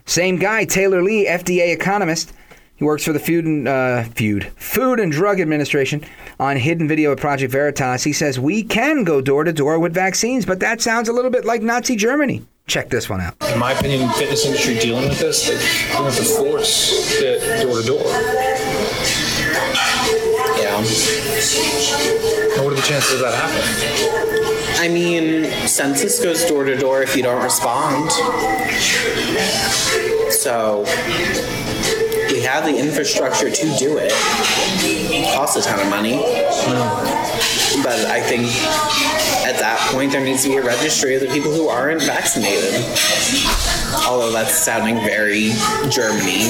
Same 0.07 0.37
guy, 0.37 0.65
Taylor 0.65 1.03
Lee, 1.03 1.27
FDA 1.27 1.75
economist. 1.75 2.33
He 2.77 2.85
works 2.85 3.05
for 3.05 3.13
the 3.13 3.21
Food 3.21 3.45
and 3.45 3.69
uh, 3.69 4.03
Food 4.03 4.47
Food 4.57 4.99
and 4.99 5.13
Drug 5.13 5.41
Administration 5.41 6.05
on 6.41 6.57
hidden 6.57 6.89
video 6.89 7.13
at 7.13 7.19
Project 7.19 7.53
Veritas. 7.53 8.03
He 8.03 8.13
says 8.13 8.41
we 8.41 8.65
can 8.65 9.05
go 9.05 9.21
door 9.21 9.45
to 9.45 9.53
door 9.53 9.79
with 9.79 9.95
vaccines, 9.95 10.45
but 10.45 10.59
that 10.61 10.81
sounds 10.81 11.09
a 11.09 11.13
little 11.13 11.31
bit 11.31 11.45
like 11.45 11.63
Nazi 11.63 11.95
Germany. 11.95 12.45
Check 12.67 12.89
this 12.89 13.09
one 13.09 13.21
out. 13.21 13.37
In 13.53 13.59
my 13.59 13.73
opinion, 13.73 14.09
fitness 14.11 14.45
industry 14.45 14.79
dealing 14.79 15.09
with 15.09 15.21
this, 15.21 15.47
they 15.47 15.55
they 15.55 16.05
have 16.05 16.17
to 16.17 16.25
force 16.25 17.21
it 17.21 17.63
door 17.63 17.81
to 17.81 17.87
door. 17.87 18.05
Yeah. 20.59 20.79
And 20.79 22.65
what 22.65 22.73
are 22.73 22.77
the 22.77 22.83
chances 22.83 23.15
of 23.15 23.21
that 23.21 23.35
happening? 23.35 24.81
I 24.81 24.89
mean, 24.89 25.45
census 25.69 26.23
goes 26.23 26.45
door 26.45 26.65
to 26.65 26.77
door 26.77 27.03
if 27.03 27.15
you 27.17 27.23
don't 27.23 27.43
respond. 27.43 28.11
So 30.33 30.85
we 30.85 31.64
have 32.45 32.65
the 32.65 32.77
infrastructure 32.77 33.51
to 33.51 33.77
do 33.79 33.99
it. 33.99 34.13
it 34.13 35.35
Costs 35.35 35.57
a 35.57 35.63
ton 35.63 35.81
of 35.81 35.89
money. 35.89 36.17
But 37.83 38.07
I 38.07 38.21
think 38.21 38.47
at 39.45 39.59
that 39.59 39.79
point 39.93 40.13
there 40.13 40.25
needs 40.25 40.43
to 40.45 40.49
be 40.51 40.57
a 40.57 40.63
registry 40.63 41.15
of 41.15 41.21
the 41.21 41.29
people 41.29 41.53
who 41.53 41.69
aren't 41.69 42.03
vaccinated. 42.03 42.75
Although 44.07 44.33
that's 44.33 44.55
sounding 44.55 44.97
very 45.05 45.53
Germany. 45.91 46.49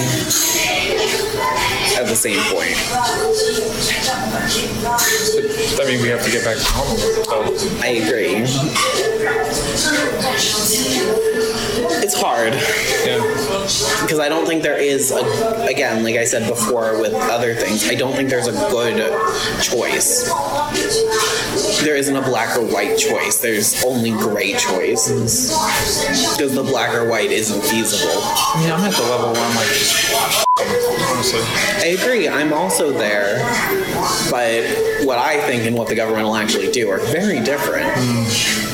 At 1.97 2.07
the 2.07 2.17
same 2.17 2.41
point. 2.53 2.75
I 5.81 5.85
mean, 5.87 6.03
we 6.03 6.09
have 6.09 6.25
to 6.25 6.31
get 6.31 6.45
back 6.45 6.57
to 6.57 6.65
normal. 6.75 7.59
So. 7.59 7.69
I 7.81 7.89
agree. 7.89 8.35
It's 12.03 12.15
hard. 12.15 12.53
Yeah. 13.05 13.21
Because 14.03 14.19
I 14.21 14.29
don't 14.29 14.47
think 14.47 14.63
there 14.63 14.79
is, 14.79 15.11
a, 15.11 15.23
again, 15.67 16.05
like 16.05 16.17
I 16.17 16.25
said 16.25 16.49
before 16.49 17.01
with 17.01 17.15
other 17.15 17.55
things, 17.55 17.89
I 17.89 17.95
don't 17.95 18.15
think 18.15 18.29
there's 18.29 18.47
a 18.49 18.53
good 18.53 18.97
choice. 19.63 20.29
There 21.83 21.97
isn't 21.97 22.17
a 22.17 22.23
black 22.23 22.57
or 22.57 22.63
white 22.63 22.99
choice. 22.99 23.39
There's 23.39 23.85
only 23.85 24.11
gray 24.11 24.55
choices. 24.55 25.51
Because 26.37 26.55
the 26.55 26.63
black 26.63 26.95
or 26.95 27.09
white 27.09 27.31
isn't 27.31 27.63
feasible. 27.63 28.13
I 28.23 28.61
mean, 28.61 28.73
I'm 28.73 28.81
at 28.81 28.95
the 28.95 29.03
level 29.03 29.33
where 29.33 29.43
I'm 29.43 29.57
like, 29.57 29.69
just 29.69 30.47
honestly. 31.11 31.41
I 31.83 31.97
agree. 32.01 32.29
I'm 32.29 32.53
also 32.53 32.93
there. 32.93 33.39
But 34.31 34.65
what 35.07 35.19
I 35.19 35.41
think 35.47 35.67
and 35.67 35.77
what 35.77 35.89
the 35.89 35.95
government 35.95 36.27
will 36.27 36.37
actually 36.37 36.71
do 36.71 36.91
are 36.91 36.99
very 36.99 37.41
different. 37.41 37.91
Hmm. 37.95 38.65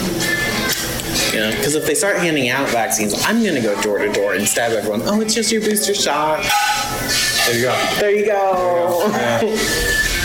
You 1.35 1.41
know, 1.41 1.51
because 1.51 1.77
if 1.77 1.87
they 1.87 1.95
start 1.95 2.17
handing 2.17 2.49
out 2.49 2.69
vaccines, 2.71 3.15
I'm 3.25 3.43
going 3.43 3.55
to 3.55 3.63
go 3.63 3.81
door 3.83 3.99
to 3.99 4.13
door 4.13 4.35
and 4.35 4.47
stab 4.47 4.73
everyone. 4.73 5.03
Oh, 5.05 5.21
it's 5.21 5.35
just 5.35 5.53
your 5.53 5.61
booster 5.61 5.95
shot. 5.95 6.45
There 7.47 7.57
you 7.57 7.63
go. 7.63 7.97
There 8.01 8.11
you 8.11 8.27
go. 8.27 9.11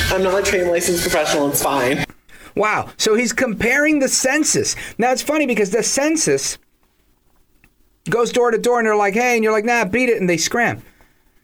I'm 0.12 0.24
not 0.24 0.40
a 0.40 0.44
trained 0.44 0.70
licensed 0.70 1.02
professional. 1.02 1.50
It's 1.50 1.62
fine. 1.62 2.06
Wow. 2.56 2.90
So 2.98 3.16
he's 3.16 3.34
comparing 3.34 4.00
the 4.00 4.08
census. 4.08 4.76
Now 4.98 5.12
it's 5.12 5.22
funny 5.22 5.46
because 5.46 5.72
the 5.72 5.84
census 5.84 6.58
goes 8.10 8.32
door 8.32 8.52
to 8.52 8.58
door 8.58 8.80
and 8.80 8.88
they're 8.88 8.96
like, 8.96 9.14
hey, 9.14 9.36
and 9.36 9.44
you're 9.44 9.54
like, 9.54 9.66
nah, 9.66 9.86
beat 9.86 10.10
it, 10.10 10.20
and 10.20 10.30
they 10.30 10.38
scram. 10.38 10.82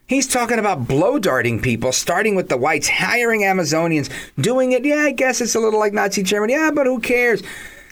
He's 0.08 0.28
talking 0.28 0.60
about 0.60 0.88
blow 0.88 1.20
darting 1.20 1.62
people, 1.62 1.92
starting 1.94 2.36
with 2.36 2.50
the 2.50 2.58
whites, 2.58 2.90
hiring 2.90 3.42
Amazonians, 3.42 4.10
doing 4.40 4.74
it. 4.74 4.84
Yeah, 4.84 4.98
I 4.98 5.12
guess 5.12 5.40
it's 5.40 5.56
a 5.56 5.60
little 5.60 5.80
like 5.80 5.94
Nazi 5.94 6.22
Germany. 6.22 6.54
Yeah, 6.54 6.72
but 6.74 6.86
who 6.86 7.00
cares? 7.00 7.42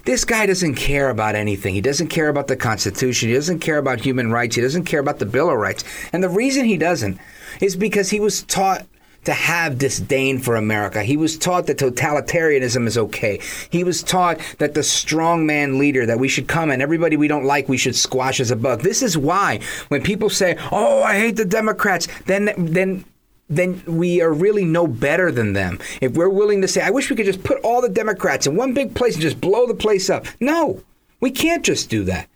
This 0.05 0.25
guy 0.25 0.45
doesn't 0.45 0.75
care 0.75 1.09
about 1.09 1.35
anything. 1.35 1.75
He 1.75 1.81
doesn't 1.81 2.07
care 2.07 2.29
about 2.29 2.47
the 2.47 2.57
Constitution. 2.57 3.29
He 3.29 3.35
doesn't 3.35 3.59
care 3.59 3.77
about 3.77 4.01
human 4.01 4.31
rights. 4.31 4.55
He 4.55 4.61
doesn't 4.61 4.85
care 4.85 4.99
about 4.99 5.19
the 5.19 5.25
Bill 5.25 5.49
of 5.49 5.57
Rights. 5.57 5.83
And 6.11 6.23
the 6.23 6.29
reason 6.29 6.65
he 6.65 6.77
doesn't 6.77 7.19
is 7.61 7.75
because 7.75 8.09
he 8.09 8.19
was 8.19 8.43
taught 8.43 8.85
to 9.29 9.33
have 9.35 9.77
disdain 9.77 10.39
for 10.39 10.55
America. 10.55 11.03
He 11.03 11.15
was 11.15 11.37
taught 11.37 11.67
that 11.67 11.77
totalitarianism 11.77 12.87
is 12.87 12.97
okay. 12.97 13.39
He 13.69 13.83
was 13.83 14.01
taught 14.01 14.39
that 14.57 14.73
the 14.73 14.79
strongman 14.79 15.77
leader 15.77 16.07
that 16.07 16.17
we 16.17 16.27
should 16.27 16.47
come 16.47 16.71
and 16.71 16.81
everybody 16.81 17.15
we 17.15 17.27
don't 17.27 17.45
like 17.45 17.69
we 17.69 17.77
should 17.77 17.95
squash 17.95 18.39
as 18.39 18.49
a 18.49 18.55
bug. 18.55 18.81
This 18.81 19.03
is 19.03 19.15
why 19.15 19.59
when 19.89 20.01
people 20.01 20.31
say, 20.31 20.57
"Oh, 20.71 21.03
I 21.03 21.19
hate 21.19 21.35
the 21.35 21.45
Democrats," 21.45 22.07
then 22.25 22.51
then 22.57 23.05
then 23.47 23.83
we 23.85 24.19
are 24.19 24.33
really 24.33 24.65
no 24.65 24.87
better 24.87 25.31
than 25.31 25.53
them. 25.53 25.77
If 26.01 26.13
we're 26.13 26.29
willing 26.29 26.61
to 26.63 26.67
say, 26.67 26.81
I 26.81 26.89
wish 26.89 27.11
we 27.11 27.15
could 27.15 27.27
just 27.27 27.43
put 27.43 27.59
all 27.61 27.81
the 27.81 27.89
Democrats 27.89 28.47
in 28.47 28.55
one 28.55 28.73
big 28.73 28.95
place 28.95 29.13
and 29.13 29.21
just 29.21 29.39
blow 29.39 29.67
the 29.67 29.75
place 29.75 30.09
up. 30.09 30.25
No, 30.39 30.83
we 31.19 31.29
can't 31.29 31.63
just 31.63 31.87
do 31.87 32.03
that. 32.05 32.27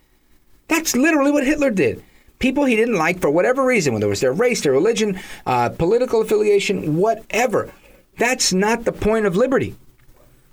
That's 0.67 0.95
literally 0.95 1.31
what 1.31 1.45
Hitler 1.45 1.71
did. 1.71 2.03
People 2.43 2.65
he 2.65 2.75
didn't 2.75 2.97
like 2.97 3.21
for 3.21 3.29
whatever 3.29 3.65
reason, 3.65 3.93
whether 3.93 4.07
it 4.07 4.09
was 4.09 4.19
their 4.19 4.33
race, 4.33 4.59
their 4.59 4.73
religion, 4.73 5.17
uh, 5.45 5.69
political 5.69 6.19
affiliation, 6.19 6.97
whatever. 6.97 7.71
That's 8.17 8.51
not 8.51 8.83
the 8.83 8.91
point 8.91 9.25
of 9.25 9.37
liberty. 9.37 9.77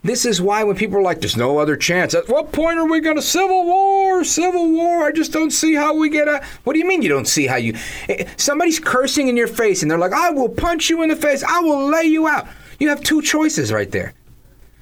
This 0.05 0.25
is 0.25 0.41
why 0.41 0.63
when 0.63 0.77
people 0.77 0.99
are 0.99 1.03
like, 1.03 1.19
there's 1.19 1.37
no 1.37 1.59
other 1.59 1.77
chance, 1.77 2.15
at 2.15 2.29
what 2.29 2.53
point 2.53 2.79
are 2.79 2.89
we 2.89 3.01
going 3.01 3.17
to 3.17 3.23
civil 3.23 3.65
war? 3.65 4.23
Civil 4.23 4.71
war? 4.71 5.03
I 5.03 5.11
just 5.11 5.33
don't 5.33 5.51
see 5.51 5.75
how 5.75 5.97
we 5.97 6.09
get 6.09 6.29
a. 6.29 6.45
What 6.63 6.75
do 6.75 6.79
you 6.79 6.87
mean 6.87 7.03
you 7.03 7.09
don't 7.09 7.27
see 7.27 7.49
how 7.49 7.57
you. 7.57 7.75
Eh, 8.09 8.25
Somebody's 8.37 8.79
cursing 8.79 9.27
in 9.27 9.37
your 9.37 9.49
face 9.49 9.83
and 9.83 9.91
they're 9.91 9.99
like, 9.99 10.13
I 10.13 10.31
will 10.31 10.49
punch 10.49 10.91
you 10.91 11.03
in 11.03 11.09
the 11.09 11.17
face. 11.17 11.43
I 11.43 11.59
will 11.59 11.89
lay 11.91 12.05
you 12.05 12.29
out. 12.29 12.47
You 12.79 12.89
have 12.91 13.03
two 13.03 13.21
choices 13.21 13.73
right 13.73 13.91
there. 13.91 14.15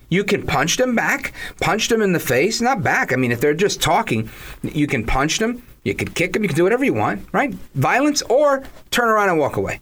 You 0.09 0.25
can 0.25 0.47
punch 0.47 0.77
them 0.79 0.95
back, 0.95 1.33
punch 1.61 1.89
them 1.89 2.01
in 2.01 2.13
the 2.13 2.21
face, 2.21 2.61
not 2.61 2.83
back. 2.83 3.13
I 3.13 3.17
mean, 3.17 3.33
if 3.33 3.41
they're 3.41 3.55
just 3.55 3.83
talking, 3.83 4.31
you 4.63 4.87
can 4.87 5.05
punch 5.05 5.39
them, 5.39 5.63
you 5.85 5.95
can 5.95 6.09
kick 6.09 6.33
them, 6.33 6.43
you 6.43 6.49
can 6.49 6.57
do 6.57 6.65
whatever 6.65 6.85
you 6.85 6.95
want, 6.95 7.27
right? 7.33 7.53
Violence 7.75 8.23
or 8.23 8.65
turn 8.91 9.09
around 9.09 9.29
and 9.29 9.39
walk 9.39 9.57
away. 9.57 9.81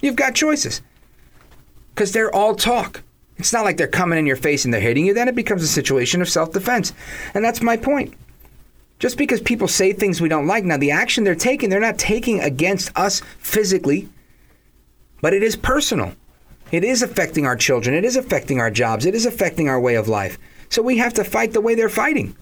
You've 0.00 0.16
got 0.16 0.34
choices. 0.34 0.80
Because 1.94 2.12
they're 2.12 2.34
all 2.34 2.54
talk. 2.54 3.02
It's 3.36 3.52
not 3.52 3.64
like 3.64 3.76
they're 3.76 3.88
coming 3.88 4.18
in 4.18 4.26
your 4.26 4.36
face 4.36 4.64
and 4.64 4.72
they're 4.72 4.80
hitting 4.80 5.06
you. 5.06 5.14
Then 5.14 5.28
it 5.28 5.34
becomes 5.34 5.62
a 5.62 5.68
situation 5.68 6.22
of 6.22 6.28
self 6.28 6.52
defense. 6.52 6.92
And 7.34 7.44
that's 7.44 7.62
my 7.62 7.76
point. 7.76 8.14
Just 9.00 9.18
because 9.18 9.40
people 9.40 9.68
say 9.68 9.92
things 9.92 10.20
we 10.20 10.28
don't 10.28 10.46
like, 10.46 10.64
now 10.64 10.76
the 10.76 10.92
action 10.92 11.24
they're 11.24 11.34
taking, 11.34 11.68
they're 11.68 11.80
not 11.80 11.98
taking 11.98 12.40
against 12.40 12.96
us 12.96 13.22
physically, 13.38 14.08
but 15.20 15.34
it 15.34 15.42
is 15.42 15.56
personal. 15.56 16.14
It 16.72 16.84
is 16.84 17.02
affecting 17.02 17.46
our 17.46 17.56
children. 17.56 17.94
It 17.94 18.04
is 18.04 18.16
affecting 18.16 18.60
our 18.60 18.70
jobs. 18.70 19.06
It 19.06 19.14
is 19.14 19.26
affecting 19.26 19.68
our 19.68 19.80
way 19.80 19.94
of 19.94 20.08
life. 20.08 20.38
So 20.68 20.82
we 20.82 20.98
have 20.98 21.14
to 21.14 21.24
fight 21.24 21.52
the 21.52 21.60
way 21.60 21.74
they're 21.74 21.88
fighting. 21.88 22.36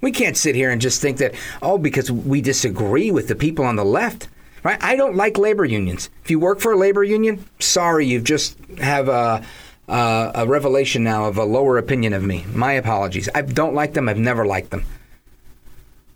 We 0.00 0.12
can't 0.12 0.36
sit 0.36 0.54
here 0.54 0.70
and 0.70 0.80
just 0.80 1.00
think 1.00 1.18
that, 1.18 1.34
oh, 1.62 1.78
because 1.78 2.10
we 2.10 2.40
disagree 2.40 3.10
with 3.10 3.28
the 3.28 3.34
people 3.34 3.64
on 3.64 3.76
the 3.76 3.84
left, 3.84 4.28
right? 4.64 4.82
I 4.82 4.96
don't 4.96 5.16
like 5.16 5.38
labor 5.38 5.64
unions. 5.64 6.10
If 6.24 6.30
you 6.30 6.40
work 6.40 6.60
for 6.60 6.72
a 6.72 6.76
labor 6.76 7.04
union, 7.04 7.44
sorry, 7.58 8.06
you 8.06 8.20
just 8.20 8.58
have 8.78 9.08
a, 9.08 9.44
a, 9.88 10.32
a 10.36 10.46
revelation 10.46 11.04
now 11.04 11.26
of 11.26 11.36
a 11.36 11.44
lower 11.44 11.76
opinion 11.78 12.12
of 12.12 12.22
me. 12.22 12.44
My 12.52 12.72
apologies. 12.72 13.28
I 13.34 13.42
don't 13.42 13.74
like 13.74 13.94
them. 13.94 14.08
I've 14.08 14.18
never 14.18 14.46
liked 14.46 14.70
them. 14.70 14.84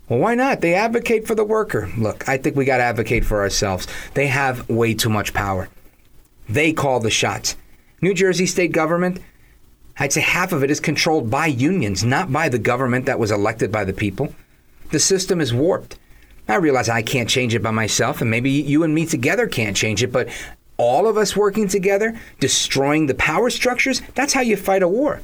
Well, 0.09 0.19
why 0.19 0.35
not? 0.35 0.61
They 0.61 0.75
advocate 0.75 1.25
for 1.25 1.33
the 1.35 1.43
worker. 1.43 1.89
Look, 1.97 2.29
I 2.29 2.37
think 2.37 2.55
we 2.55 2.65
got 2.65 2.77
to 2.77 2.83
advocate 2.83 3.25
for 3.25 3.41
ourselves. 3.41 3.87
They 4.13 4.27
have 4.27 4.69
way 4.69 4.93
too 4.93 5.09
much 5.09 5.33
power. 5.33 5.67
They 6.47 6.73
call 6.73 6.99
the 6.99 7.09
shots. 7.09 7.55
New 8.01 8.13
Jersey 8.13 8.45
state 8.45 8.71
government, 8.71 9.19
I'd 9.97 10.13
say 10.13 10.21
half 10.21 10.51
of 10.51 10.63
it 10.63 10.69
is 10.69 10.79
controlled 10.79 11.29
by 11.29 11.47
unions, 11.47 12.03
not 12.03 12.31
by 12.31 12.49
the 12.49 12.59
government 12.59 13.05
that 13.05 13.19
was 13.19 13.31
elected 13.31 13.71
by 13.71 13.83
the 13.83 13.93
people. 13.93 14.35
The 14.91 14.99
system 14.99 15.41
is 15.41 15.53
warped. 15.53 15.97
I 16.47 16.55
realize 16.55 16.89
I 16.89 17.01
can't 17.01 17.29
change 17.29 17.55
it 17.55 17.63
by 17.63 17.71
myself, 17.71 18.21
and 18.21 18.29
maybe 18.29 18.51
you 18.51 18.83
and 18.83 18.93
me 18.93 19.05
together 19.05 19.47
can't 19.47 19.75
change 19.75 20.03
it, 20.03 20.11
but 20.11 20.29
all 20.77 21.07
of 21.07 21.17
us 21.17 21.35
working 21.35 21.67
together, 21.67 22.19
destroying 22.39 23.07
the 23.07 23.15
power 23.15 23.49
structures, 23.49 24.01
that's 24.13 24.33
how 24.33 24.41
you 24.41 24.57
fight 24.57 24.83
a 24.83 24.87
war. 24.87 25.21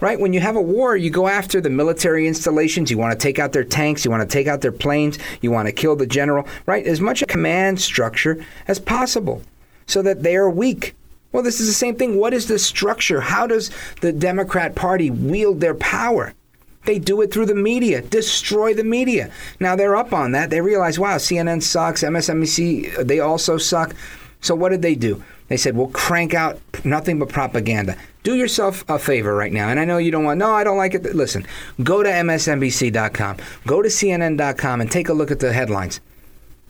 Right? 0.00 0.18
When 0.18 0.32
you 0.32 0.40
have 0.40 0.56
a 0.56 0.62
war, 0.62 0.96
you 0.96 1.10
go 1.10 1.28
after 1.28 1.60
the 1.60 1.70
military 1.70 2.26
installations. 2.26 2.90
You 2.90 2.98
want 2.98 3.18
to 3.18 3.22
take 3.22 3.38
out 3.38 3.52
their 3.52 3.64
tanks. 3.64 4.04
You 4.04 4.10
want 4.10 4.28
to 4.28 4.32
take 4.32 4.46
out 4.46 4.60
their 4.60 4.72
planes. 4.72 5.18
You 5.40 5.50
want 5.50 5.66
to 5.66 5.72
kill 5.72 5.94
the 5.94 6.06
general. 6.06 6.48
Right? 6.66 6.84
As 6.86 7.00
much 7.00 7.22
a 7.22 7.26
command 7.26 7.80
structure 7.80 8.44
as 8.66 8.78
possible 8.78 9.42
so 9.86 10.02
that 10.02 10.22
they 10.22 10.36
are 10.36 10.50
weak. 10.50 10.94
Well, 11.32 11.42
this 11.42 11.60
is 11.60 11.66
the 11.66 11.72
same 11.72 11.96
thing. 11.96 12.16
What 12.16 12.32
is 12.32 12.46
the 12.46 12.58
structure? 12.58 13.20
How 13.20 13.46
does 13.46 13.70
the 14.00 14.12
Democrat 14.12 14.74
Party 14.74 15.10
wield 15.10 15.60
their 15.60 15.74
power? 15.74 16.32
They 16.84 16.98
do 16.98 17.20
it 17.22 17.32
through 17.32 17.46
the 17.46 17.54
media, 17.54 18.02
destroy 18.02 18.74
the 18.74 18.84
media. 18.84 19.30
Now 19.58 19.74
they're 19.74 19.96
up 19.96 20.12
on 20.12 20.32
that. 20.32 20.50
They 20.50 20.60
realize, 20.60 20.98
wow, 20.98 21.16
CNN 21.16 21.62
sucks, 21.62 22.02
MSNBC, 22.02 23.06
they 23.06 23.20
also 23.20 23.56
suck. 23.56 23.94
So 24.40 24.54
what 24.54 24.68
did 24.68 24.82
they 24.82 24.94
do? 24.94 25.24
They 25.48 25.56
said, 25.56 25.76
we'll 25.76 25.88
crank 25.88 26.34
out 26.34 26.60
nothing 26.84 27.18
but 27.18 27.30
propaganda. 27.30 27.96
Do 28.22 28.34
yourself 28.34 28.84
a 28.88 28.98
favor 28.98 29.34
right 29.34 29.52
now. 29.52 29.68
And 29.68 29.78
I 29.78 29.84
know 29.84 29.98
you 29.98 30.10
don't 30.10 30.24
want, 30.24 30.38
no, 30.38 30.52
I 30.52 30.64
don't 30.64 30.78
like 30.78 30.94
it. 30.94 31.14
Listen, 31.14 31.46
go 31.82 32.02
to 32.02 32.08
MSNBC.com, 32.08 33.36
go 33.66 33.82
to 33.82 33.88
CNN.com, 33.88 34.80
and 34.80 34.90
take 34.90 35.08
a 35.08 35.14
look 35.14 35.30
at 35.30 35.40
the 35.40 35.52
headlines. 35.52 36.00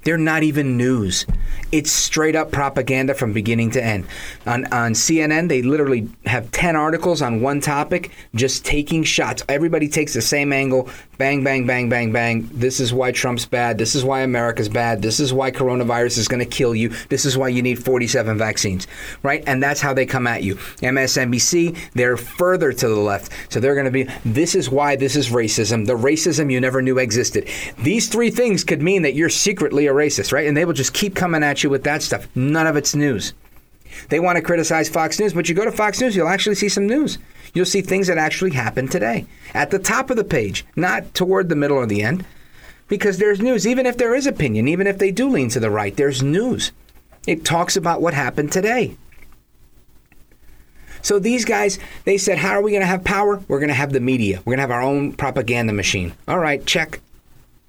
They're 0.05 0.19
not 0.19 0.43
even 0.43 0.77
news. 0.77 1.27
It's 1.73 1.90
straight 1.90 2.37
up 2.37 2.53
propaganda 2.53 3.14
from 3.14 3.33
beginning 3.33 3.71
to 3.73 3.83
end. 3.83 4.07
On, 4.47 4.64
on 4.67 4.93
CNN, 4.93 5.49
they 5.49 5.62
literally 5.62 6.09
have 6.27 6.51
10 6.53 6.77
articles 6.77 7.23
on 7.23 7.40
one 7.40 7.61
topic, 7.61 8.11
just 8.35 8.64
taking 8.64 9.03
shots. 9.03 9.43
Everybody 9.49 9.88
takes 9.88 10.14
the 10.14 10.23
same 10.23 10.53
angle 10.53 10.88
bang, 11.18 11.44
bang, 11.44 11.66
bang, 11.66 11.88
bang, 11.88 12.12
bang. 12.12 12.48
This 12.53 12.81
is 12.81 12.92
why 12.92 13.12
Trump's 13.12 13.46
bad. 13.46 13.79
This 13.79 13.94
is 13.94 14.05
why 14.05 14.20
America's 14.20 14.68
bad. 14.68 15.03
This 15.03 15.20
is 15.20 15.33
why 15.33 15.50
coronavirus 15.50 16.18
is 16.18 16.29
going 16.29 16.40
to 16.40 16.46
kill 16.46 16.74
you. 16.74 16.90
This 17.09 17.24
is 17.24 17.37
why 17.37 17.48
you 17.48 17.62
need 17.62 17.83
47 17.83 18.38
vaccines, 18.38 18.87
right? 19.22 19.42
And 19.46 19.62
that's 19.62 19.81
how 19.81 19.94
they 19.94 20.07
come 20.07 20.27
at 20.27 20.42
you. 20.42 20.57
MSNBC, 20.57 21.77
they're 21.92 22.16
further 22.16 22.72
to 22.72 22.88
the 22.88 23.00
left. 23.00 23.33
So 23.53 23.61
they're 23.61 23.74
going 23.74 23.85
to 23.87 23.90
be, 23.90 24.05
this 24.24 24.55
is 24.55 24.70
why 24.70 24.96
this 24.96 25.16
is 25.16 25.29
racism, 25.29 25.87
the 25.87 25.96
racism 25.96 26.50
you 26.50 26.61
never 26.61 26.83
knew 26.83 26.98
existed. 26.98 27.48
These 27.79 28.09
three 28.09 28.31
things 28.31 28.64
could 28.64 28.83
mean 28.83 29.03
that 29.03 29.14
you're 29.14 29.29
secretly 29.29 29.87
a 29.87 29.92
racist, 29.92 30.33
right? 30.33 30.46
And 30.46 30.57
they 30.57 30.64
will 30.64 30.72
just 30.72 30.94
keep 30.94 31.15
coming 31.15 31.42
at 31.42 31.62
you 31.62 31.71
with 31.71 31.85
that 31.85 32.02
stuff. 32.02 32.27
None 32.35 32.67
of 32.67 32.77
it's 32.77 32.94
news. 32.94 33.35
They 34.08 34.21
want 34.21 34.37
to 34.37 34.42
criticize 34.42 34.88
Fox 34.88 35.19
News, 35.19 35.35
but 35.35 35.48
you 35.48 35.54
go 35.54 35.65
to 35.65 35.73
Fox 35.73 36.00
News, 36.00 36.17
you'll 36.17 36.29
actually 36.29 36.56
see 36.56 36.69
some 36.69 36.87
news. 36.87 37.19
You'll 37.55 37.65
see 37.65 37.81
things 37.81 38.09
that 38.09 38.19
actually 38.19 38.50
happened 38.50 38.90
today 38.90 39.27
at 39.55 39.71
the 39.71 39.79
top 39.79 40.11
of 40.11 40.17
the 40.17 40.25
page, 40.25 40.67
not 40.77 41.15
toward 41.15 41.48
the 41.48 41.57
middle 41.57 41.77
or 41.77 41.87
the 41.87 42.02
end, 42.02 42.27
because 42.88 43.19
there's 43.19 43.40
news. 43.40 43.67
Even 43.67 43.87
if 43.87 43.96
there 43.96 44.15
is 44.15 44.27
opinion, 44.27 44.69
even 44.69 44.87
if 44.87 44.98
they 44.98 45.11
do 45.11 45.29
lean 45.29 45.48
to 45.50 45.61
the 45.61 45.71
right, 45.71 45.96
there's 45.96 46.23
news. 46.23 46.73
It 47.27 47.44
talks 47.44 47.77
about 47.77 48.02
what 48.02 48.13
happened 48.13 48.52
today. 48.52 48.96
So 51.00 51.19
these 51.19 51.44
guys, 51.44 51.79
they 52.05 52.19
said, 52.19 52.38
How 52.38 52.50
are 52.50 52.63
we 52.63 52.73
going 52.73 52.81
to 52.81 52.87
have 52.87 53.05
power? 53.05 53.42
We're 53.46 53.61
going 53.61 53.69
to 53.69 53.75
have 53.75 53.92
the 53.92 54.00
media. 54.00 54.38
We're 54.38 54.57
going 54.57 54.59
to 54.59 54.63
have 54.63 54.71
our 54.71 54.83
own 54.83 55.13
propaganda 55.13 55.73
machine. 55.73 56.15
All 56.27 56.38
right, 56.38 56.65
check. 56.67 57.00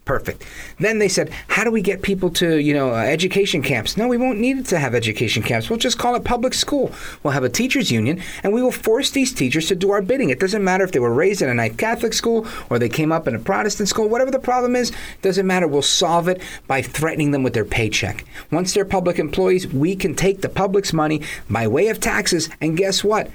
Perfect. 0.06 0.44
Then 0.80 1.00
they 1.00 1.08
said, 1.08 1.32
how 1.48 1.64
do 1.64 1.72
we 1.72 1.82
get 1.82 2.04
people 2.04 2.30
to, 2.32 2.58
you 2.58 2.76
know, 2.76 2.94
uh, 2.94 2.98
education 3.00 3.64
camps? 3.64 3.98
No, 3.98 4.08
we 4.08 4.18
won't 4.18 4.38
need 4.38 4.64
to 4.68 4.78
have 4.78 4.94
education 4.94 5.42
camps. 5.42 5.68
We'll 5.68 5.80
just 5.80 5.98
call 5.98 6.14
it 6.14 6.24
public 6.24 6.54
school. 6.54 6.92
We'll 7.24 7.34
have 7.34 7.44
a 7.44 7.50
teachers 7.50 7.92
union, 7.92 8.22
and 8.44 8.54
we 8.54 8.62
will 8.62 8.72
force 8.72 9.10
these 9.10 9.34
teachers 9.34 9.68
to 9.70 9.76
do 9.76 9.90
our 9.90 10.04
bidding. 10.04 10.30
It 10.30 10.40
doesn't 10.40 10.64
matter 10.64 10.84
if 10.84 10.92
they 10.92 11.00
were 11.00 11.12
raised 11.12 11.42
in 11.42 11.50
a 11.50 11.56
nice 11.56 11.76
Catholic 11.76 12.14
school 12.14 12.46
or 12.70 12.78
they 12.78 12.88
came 12.88 13.12
up 13.12 13.28
in 13.28 13.34
a 13.34 13.40
Protestant 13.40 13.90
school. 13.90 14.08
Whatever 14.08 14.30
the 14.30 14.38
problem 14.38 14.76
is, 14.76 14.92
doesn't 15.24 15.48
matter. 15.48 15.68
We'll 15.68 15.82
solve 15.82 16.28
it 16.28 16.40
by 16.68 16.84
threatening 16.84 17.32
them 17.32 17.42
with 17.42 17.56
their 17.56 17.66
paycheck. 17.66 18.26
Once 18.52 18.76
they're 18.76 18.86
public 18.86 19.18
employees, 19.18 19.66
we 19.74 19.96
can 19.96 20.14
take 20.14 20.42
the 20.42 20.50
public's 20.50 20.94
money 20.94 21.24
by 21.50 21.68
way 21.68 21.88
of 21.88 22.00
taxes, 22.00 22.48
and 22.62 22.78
guess 22.78 23.04
what? 23.04 23.32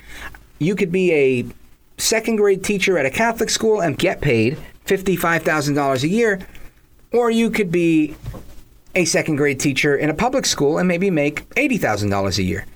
You 0.61 0.77
could 0.77 0.93
be 0.93 1.13
a 1.13 1.47
second 1.99 2.37
grade 2.37 2.63
teacher 2.63 2.97
at 2.97 3.07
a 3.07 3.11
Catholic 3.11 3.51
school 3.51 3.81
and 3.81 3.99
get 3.99 4.21
paid 4.21 4.57
$55,000 4.87 6.05
a 6.05 6.09
year 6.09 6.39
or 7.13 7.31
you 7.31 7.51
could 7.51 7.71
be 7.71 8.15
a 8.95 9.05
second 9.05 9.37
grade 9.37 9.61
teacher 9.61 9.97
in 9.97 10.11
a 10.11 10.15
public 10.15 10.47
school 10.47 10.79
and 10.79 10.89
maybe 10.89 11.11
make 11.11 11.49
$80,000 11.51 12.39
a 12.39 12.43
year. 12.43 12.67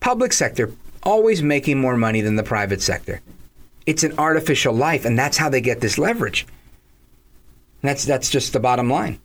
Public 0.00 0.32
sector 0.32 0.72
always 1.02 1.42
making 1.42 1.80
more 1.80 1.96
money 1.96 2.20
than 2.20 2.36
the 2.36 2.42
private 2.42 2.82
sector. 2.82 3.20
It's 3.86 4.02
an 4.02 4.18
artificial 4.18 4.74
life, 4.74 5.04
and 5.04 5.18
that's 5.18 5.38
how 5.38 5.48
they 5.48 5.60
get 5.60 5.80
this 5.80 5.98
leverage. 5.98 6.46
That's, 7.82 8.04
that's 8.04 8.30
just 8.30 8.52
the 8.52 8.60
bottom 8.60 8.90
line. 8.90 9.18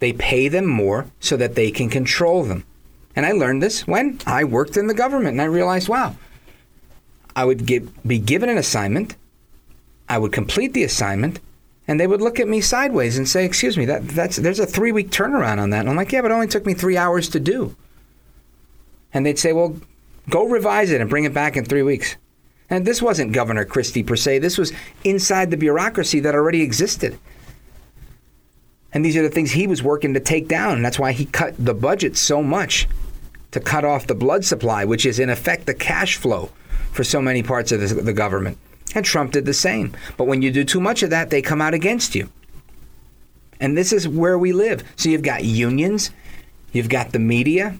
They 0.00 0.12
pay 0.12 0.48
them 0.48 0.66
more 0.66 1.06
so 1.20 1.36
that 1.36 1.54
they 1.54 1.70
can 1.70 1.88
control 1.88 2.42
them. 2.42 2.64
And 3.16 3.24
I 3.24 3.32
learned 3.32 3.62
this 3.62 3.86
when 3.86 4.18
I 4.26 4.42
worked 4.44 4.76
in 4.76 4.88
the 4.88 4.94
government 4.94 5.34
and 5.34 5.42
I 5.42 5.44
realized, 5.44 5.88
wow, 5.88 6.16
I 7.36 7.44
would 7.44 7.64
get, 7.64 8.06
be 8.06 8.18
given 8.18 8.48
an 8.48 8.58
assignment, 8.58 9.16
I 10.08 10.18
would 10.18 10.32
complete 10.32 10.72
the 10.72 10.84
assignment, 10.84 11.40
and 11.86 12.00
they 12.00 12.06
would 12.06 12.22
look 12.22 12.40
at 12.40 12.48
me 12.48 12.60
sideways 12.60 13.18
and 13.18 13.28
say, 13.28 13.44
"Excuse 13.44 13.76
me, 13.76 13.84
that 13.86 14.08
that's 14.08 14.36
there's 14.36 14.60
a 14.60 14.66
three 14.66 14.92
week 14.92 15.10
turnaround 15.10 15.58
on 15.58 15.70
that." 15.70 15.80
And 15.80 15.90
I'm 15.90 15.96
like, 15.96 16.12
"Yeah, 16.12 16.22
but 16.22 16.30
it 16.30 16.34
only 16.34 16.46
took 16.46 16.66
me 16.66 16.74
three 16.74 16.96
hours 16.96 17.28
to 17.30 17.40
do." 17.40 17.76
And 19.12 19.24
they'd 19.24 19.38
say, 19.38 19.52
"Well, 19.52 19.76
go 20.30 20.46
revise 20.46 20.90
it 20.90 21.00
and 21.00 21.10
bring 21.10 21.24
it 21.24 21.34
back 21.34 21.56
in 21.56 21.64
three 21.64 21.82
weeks." 21.82 22.16
And 22.70 22.86
this 22.86 23.02
wasn't 23.02 23.32
Governor 23.32 23.64
Christie 23.64 24.02
per 24.02 24.16
se. 24.16 24.38
This 24.38 24.56
was 24.56 24.72
inside 25.04 25.50
the 25.50 25.56
bureaucracy 25.56 26.20
that 26.20 26.34
already 26.34 26.62
existed. 26.62 27.18
And 28.92 29.04
these 29.04 29.16
are 29.16 29.22
the 29.22 29.28
things 29.30 29.52
he 29.52 29.66
was 29.66 29.82
working 29.82 30.14
to 30.14 30.20
take 30.20 30.48
down. 30.48 30.76
And 30.76 30.84
that's 30.84 30.98
why 30.98 31.12
he 31.12 31.26
cut 31.26 31.54
the 31.58 31.74
budget 31.74 32.16
so 32.16 32.42
much 32.42 32.88
to 33.50 33.60
cut 33.60 33.84
off 33.84 34.06
the 34.06 34.14
blood 34.14 34.44
supply, 34.44 34.84
which 34.84 35.04
is 35.04 35.18
in 35.18 35.30
effect 35.30 35.66
the 35.66 35.74
cash 35.74 36.16
flow 36.16 36.50
for 36.92 37.04
so 37.04 37.20
many 37.20 37.42
parts 37.42 37.70
of 37.70 37.80
the, 37.80 37.86
the 38.02 38.12
government. 38.12 38.56
And 38.94 39.04
Trump 39.04 39.32
did 39.32 39.44
the 39.44 39.54
same. 39.54 39.92
But 40.16 40.26
when 40.26 40.42
you 40.42 40.50
do 40.50 40.64
too 40.64 40.80
much 40.80 41.02
of 41.02 41.10
that, 41.10 41.30
they 41.30 41.42
come 41.42 41.60
out 41.60 41.74
against 41.74 42.14
you. 42.14 42.30
And 43.60 43.76
this 43.76 43.92
is 43.92 44.06
where 44.08 44.38
we 44.38 44.52
live. 44.52 44.84
So 44.96 45.08
you've 45.08 45.22
got 45.22 45.44
unions, 45.44 46.10
you've 46.72 46.88
got 46.88 47.12
the 47.12 47.18
media, 47.18 47.78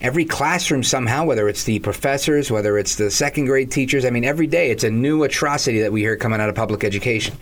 every 0.00 0.24
classroom 0.24 0.82
somehow, 0.82 1.24
whether 1.24 1.48
it's 1.48 1.64
the 1.64 1.78
professors, 1.78 2.50
whether 2.50 2.78
it's 2.78 2.96
the 2.96 3.10
second 3.10 3.46
grade 3.46 3.70
teachers. 3.70 4.04
I 4.04 4.10
mean, 4.10 4.24
every 4.24 4.46
day 4.46 4.70
it's 4.70 4.84
a 4.84 4.90
new 4.90 5.22
atrocity 5.22 5.80
that 5.80 5.92
we 5.92 6.00
hear 6.00 6.16
coming 6.16 6.40
out 6.40 6.48
of 6.48 6.54
public 6.54 6.84
education 6.84 7.36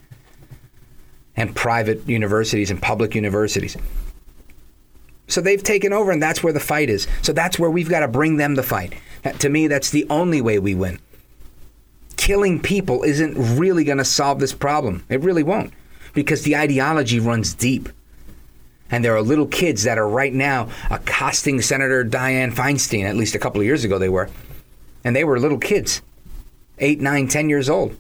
and 1.37 1.57
private 1.57 2.07
universities 2.07 2.71
and 2.71 2.81
public 2.81 3.15
universities. 3.15 3.77
So 5.29 5.41
they've 5.41 5.63
taken 5.63 5.93
over, 5.93 6.11
and 6.11 6.23
that's 6.23 6.43
where 6.43 6.53
the 6.53 6.61
fight 6.61 6.91
is. 6.91 7.07
So 7.23 7.33
that's 7.33 7.59
where 7.59 7.71
we've 7.71 7.89
got 7.89 8.01
to 8.01 8.09
bring 8.09 8.37
them 8.37 8.55
the 8.55 8.63
fight. 8.63 8.93
To 9.39 9.49
me, 9.49 9.67
that's 9.67 9.91
the 9.91 10.07
only 10.11 10.43
way 10.43 10.59
we 10.59 10.75
win 10.75 11.01
killing 12.13 12.61
people 12.61 13.03
isn't 13.03 13.59
really 13.59 13.85
going 13.85 13.99
to 13.99 14.05
solve 14.05 14.39
this 14.39 14.53
problem. 14.53 15.05
It 15.09 15.21
really 15.21 15.43
won't 15.43 15.73
because 16.15 16.43
the 16.43 16.57
ideology 16.57 17.21
runs 17.21 17.55
deep. 17.55 17.89
And 18.91 19.05
there 19.05 19.17
are 19.17 19.23
little 19.23 19.47
kids 19.47 19.85
that 19.85 19.99
are 19.99 20.09
right 20.09 20.35
now 20.35 20.69
accosting 20.91 21.63
Senator 21.63 22.05
Dianne 22.05 22.53
Feinstein, 22.53 23.05
at 23.05 23.17
least 23.17 23.35
a 23.35 23.39
couple 23.39 23.61
of 23.61 23.67
years 23.67 23.85
ago 23.85 23.99
they 23.99 24.11
were. 24.11 24.29
And 25.03 25.17
they 25.17 25.25
were 25.25 25.41
little 25.41 25.59
kids, 25.59 26.03
eight, 26.79 27.01
nine, 27.01 27.27
ten 27.27 27.49
years 27.49 27.71
old, 27.71 27.97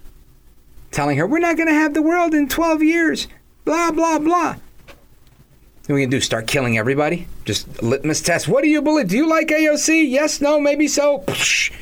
telling 0.90 1.16
her, 1.16 1.26
We're 1.26 1.38
not 1.38 1.56
going 1.56 1.68
to 1.68 1.74
have 1.74 1.94
the 1.94 2.02
world 2.02 2.34
in 2.34 2.48
12 2.48 2.82
years. 2.82 3.26
Blah, 3.64 3.92
blah, 3.92 4.18
blah. 4.18 4.56
What 5.82 5.90
are 5.90 5.94
we 5.94 6.00
going 6.02 6.10
to 6.10 6.16
do? 6.16 6.20
Start 6.20 6.46
killing 6.46 6.78
everybody? 6.78 7.26
Just 7.44 7.82
litmus 7.82 8.20
test. 8.20 8.46
What 8.46 8.62
do 8.62 8.68
you 8.68 8.82
believe? 8.82 9.08
Do 9.08 9.16
you 9.16 9.28
like 9.28 9.48
AOC? 9.48 10.08
Yes, 10.08 10.40
no, 10.40 10.60
maybe 10.60 10.86
so. 10.86 11.24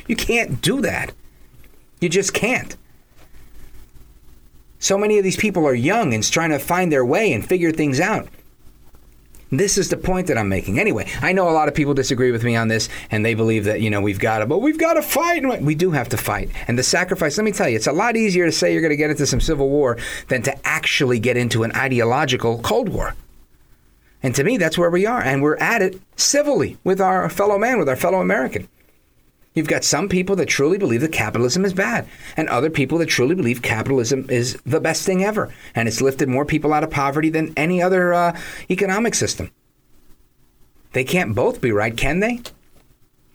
You 0.07 0.15
can't 0.15 0.59
do 0.61 0.81
that. 0.81 1.13
You 2.01 2.09
just 2.09 2.33
can't. 2.33 2.75
So 4.79 4.97
many 4.97 5.19
of 5.19 5.23
these 5.23 5.37
people 5.37 5.67
are 5.67 5.75
young 5.75 6.13
and 6.13 6.29
trying 6.29 6.49
to 6.49 6.59
find 6.59 6.91
their 6.91 7.05
way 7.05 7.31
and 7.31 7.45
figure 7.45 7.71
things 7.71 7.99
out. 7.99 8.27
This 9.51 9.77
is 9.77 9.89
the 9.89 9.97
point 9.97 10.27
that 10.27 10.37
I'm 10.37 10.49
making. 10.49 10.79
Anyway, 10.79 11.11
I 11.21 11.33
know 11.33 11.49
a 11.49 11.51
lot 11.51 11.67
of 11.67 11.75
people 11.75 11.93
disagree 11.93 12.31
with 12.31 12.43
me 12.43 12.55
on 12.55 12.69
this 12.69 12.89
and 13.11 13.23
they 13.23 13.33
believe 13.33 13.65
that, 13.65 13.81
you 13.81 13.89
know, 13.89 14.01
we've 14.01 14.17
got 14.17 14.39
to, 14.39 14.45
but 14.45 14.59
we've 14.59 14.79
got 14.79 14.93
to 14.93 15.01
fight. 15.01 15.43
We 15.61 15.75
do 15.75 15.91
have 15.91 16.09
to 16.09 16.17
fight. 16.17 16.49
And 16.67 16.79
the 16.79 16.83
sacrifice, 16.83 17.37
let 17.37 17.43
me 17.43 17.51
tell 17.51 17.69
you, 17.69 17.75
it's 17.75 17.85
a 17.85 17.91
lot 17.91 18.15
easier 18.15 18.45
to 18.45 18.51
say 18.51 18.71
you're 18.71 18.81
going 18.81 18.91
to 18.91 18.97
get 18.97 19.11
into 19.11 19.27
some 19.27 19.41
civil 19.41 19.69
war 19.69 19.97
than 20.29 20.41
to 20.43 20.67
actually 20.67 21.19
get 21.19 21.37
into 21.37 21.63
an 21.63 21.73
ideological 21.75 22.59
Cold 22.59 22.89
War. 22.89 23.13
And 24.23 24.33
to 24.35 24.43
me, 24.43 24.57
that's 24.57 24.77
where 24.77 24.89
we 24.89 25.05
are. 25.05 25.21
And 25.21 25.43
we're 25.43 25.57
at 25.57 25.81
it 25.81 26.01
civilly 26.15 26.77
with 26.83 27.01
our 27.01 27.29
fellow 27.29 27.57
man, 27.57 27.77
with 27.77 27.89
our 27.89 27.95
fellow 27.95 28.21
American. 28.21 28.69
You've 29.53 29.67
got 29.67 29.83
some 29.83 30.07
people 30.07 30.37
that 30.37 30.47
truly 30.47 30.77
believe 30.77 31.01
that 31.01 31.11
capitalism 31.11 31.65
is 31.65 31.73
bad, 31.73 32.07
and 32.37 32.47
other 32.47 32.69
people 32.69 32.97
that 32.99 33.09
truly 33.09 33.35
believe 33.35 33.61
capitalism 33.61 34.29
is 34.29 34.57
the 34.65 34.79
best 34.79 35.05
thing 35.05 35.25
ever, 35.25 35.53
and 35.75 35.89
it's 35.89 36.01
lifted 36.01 36.29
more 36.29 36.45
people 36.45 36.73
out 36.73 36.85
of 36.85 36.89
poverty 36.89 37.29
than 37.29 37.53
any 37.57 37.81
other 37.81 38.13
uh, 38.13 38.39
economic 38.69 39.13
system. 39.13 39.51
They 40.93 41.03
can't 41.03 41.35
both 41.35 41.59
be 41.59 41.71
right, 41.71 41.95
can 41.95 42.21
they? 42.21 42.41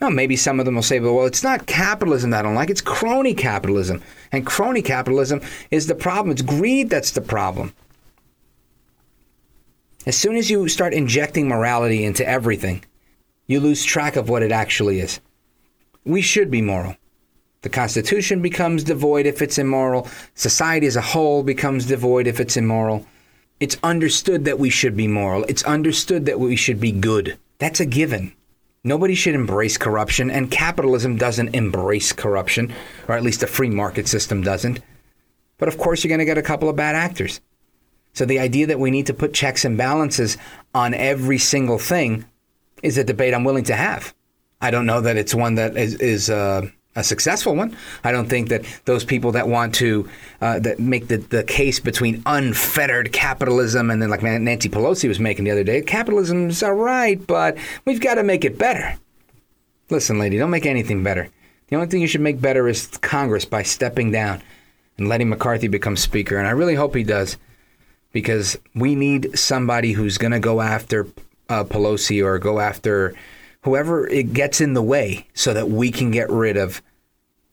Well, 0.00 0.10
maybe 0.10 0.36
some 0.36 0.58
of 0.58 0.66
them 0.66 0.74
will 0.74 0.82
say, 0.82 1.00
well, 1.00 1.26
it's 1.26 1.42
not 1.42 1.66
capitalism 1.66 2.30
that 2.30 2.40
I 2.40 2.42
don't 2.42 2.54
like, 2.54 2.70
it's 2.70 2.82
crony 2.82 3.34
capitalism. 3.34 4.02
And 4.32 4.46
crony 4.46 4.82
capitalism 4.82 5.40
is 5.70 5.86
the 5.86 5.94
problem. 5.94 6.32
It's 6.32 6.42
greed 6.42 6.90
that's 6.90 7.12
the 7.12 7.22
problem. 7.22 7.72
As 10.04 10.16
soon 10.16 10.36
as 10.36 10.50
you 10.50 10.68
start 10.68 10.94
injecting 10.94 11.48
morality 11.48 12.04
into 12.04 12.26
everything, 12.28 12.84
you 13.46 13.58
lose 13.58 13.84
track 13.84 14.16
of 14.16 14.28
what 14.28 14.42
it 14.42 14.52
actually 14.52 15.00
is 15.00 15.20
we 16.06 16.22
should 16.22 16.50
be 16.50 16.62
moral. 16.62 16.96
The 17.62 17.68
Constitution 17.68 18.40
becomes 18.40 18.84
devoid 18.84 19.26
if 19.26 19.42
it's 19.42 19.58
immoral. 19.58 20.08
Society 20.34 20.86
as 20.86 20.94
a 20.94 21.00
whole 21.00 21.42
becomes 21.42 21.86
devoid 21.86 22.28
if 22.28 22.38
it's 22.38 22.56
immoral. 22.56 23.04
It's 23.58 23.76
understood 23.82 24.44
that 24.44 24.58
we 24.58 24.70
should 24.70 24.96
be 24.96 25.08
moral. 25.08 25.44
It's 25.48 25.64
understood 25.64 26.26
that 26.26 26.38
we 26.38 26.54
should 26.54 26.78
be 26.78 26.92
good. 26.92 27.38
That's 27.58 27.80
a 27.80 27.86
given. 27.86 28.32
Nobody 28.84 29.16
should 29.16 29.34
embrace 29.34 29.76
corruption, 29.76 30.30
and 30.30 30.48
capitalism 30.48 31.16
doesn't 31.16 31.56
embrace 31.56 32.12
corruption, 32.12 32.72
or 33.08 33.16
at 33.16 33.24
least 33.24 33.42
a 33.42 33.48
free 33.48 33.70
market 33.70 34.06
system 34.06 34.42
doesn't. 34.42 34.78
But 35.58 35.68
of 35.68 35.76
course, 35.76 36.04
you're 36.04 36.10
going 36.10 36.20
to 36.20 36.24
get 36.24 36.38
a 36.38 36.42
couple 36.42 36.68
of 36.68 36.76
bad 36.76 36.94
actors. 36.94 37.40
So 38.12 38.24
the 38.24 38.38
idea 38.38 38.68
that 38.68 38.78
we 38.78 38.92
need 38.92 39.06
to 39.06 39.14
put 39.14 39.34
checks 39.34 39.64
and 39.64 39.76
balances 39.76 40.38
on 40.72 40.94
every 40.94 41.38
single 41.38 41.78
thing 41.78 42.26
is 42.82 42.96
a 42.96 43.02
debate 43.02 43.34
I'm 43.34 43.42
willing 43.42 43.64
to 43.64 43.74
have. 43.74 44.14
I 44.60 44.70
don't 44.70 44.86
know 44.86 45.00
that 45.00 45.16
it's 45.16 45.34
one 45.34 45.56
that 45.56 45.76
is, 45.76 45.94
is 45.96 46.30
uh, 46.30 46.68
a 46.96 47.04
successful 47.04 47.54
one. 47.54 47.76
I 48.02 48.10
don't 48.10 48.28
think 48.28 48.48
that 48.48 48.64
those 48.86 49.04
people 49.04 49.32
that 49.32 49.48
want 49.48 49.74
to 49.76 50.08
uh, 50.40 50.58
that 50.60 50.78
make 50.80 51.08
the, 51.08 51.18
the 51.18 51.44
case 51.44 51.78
between 51.78 52.22
unfettered 52.26 53.12
capitalism 53.12 53.90
and 53.90 54.00
then 54.00 54.08
like 54.08 54.22
Nancy 54.22 54.68
Pelosi 54.68 55.08
was 55.08 55.20
making 55.20 55.44
the 55.44 55.50
other 55.50 55.64
day, 55.64 55.82
capitalism's 55.82 56.62
all 56.62 56.72
right, 56.72 57.24
but 57.26 57.56
we've 57.84 58.00
got 58.00 58.14
to 58.14 58.22
make 58.22 58.44
it 58.44 58.58
better. 58.58 58.96
Listen, 59.90 60.18
lady, 60.18 60.38
don't 60.38 60.50
make 60.50 60.66
anything 60.66 61.02
better. 61.04 61.28
The 61.68 61.76
only 61.76 61.88
thing 61.88 62.00
you 62.00 62.06
should 62.06 62.20
make 62.20 62.40
better 62.40 62.66
is 62.68 62.86
Congress 62.98 63.44
by 63.44 63.62
stepping 63.62 64.10
down 64.10 64.42
and 64.98 65.08
letting 65.08 65.28
McCarthy 65.28 65.68
become 65.68 65.96
Speaker. 65.96 66.38
And 66.38 66.46
I 66.46 66.52
really 66.52 66.74
hope 66.74 66.94
he 66.94 67.02
does 67.02 67.36
because 68.12 68.58
we 68.74 68.94
need 68.94 69.38
somebody 69.38 69.92
who's 69.92 70.16
going 70.16 70.32
to 70.32 70.40
go 70.40 70.60
after 70.60 71.06
uh, 71.48 71.64
Pelosi 71.64 72.24
or 72.24 72.38
go 72.38 72.60
after 72.60 73.14
whoever 73.66 74.06
it 74.06 74.32
gets 74.32 74.60
in 74.60 74.74
the 74.74 74.82
way 74.82 75.26
so 75.34 75.52
that 75.52 75.68
we 75.68 75.90
can 75.90 76.12
get 76.12 76.30
rid 76.30 76.56
of 76.56 76.80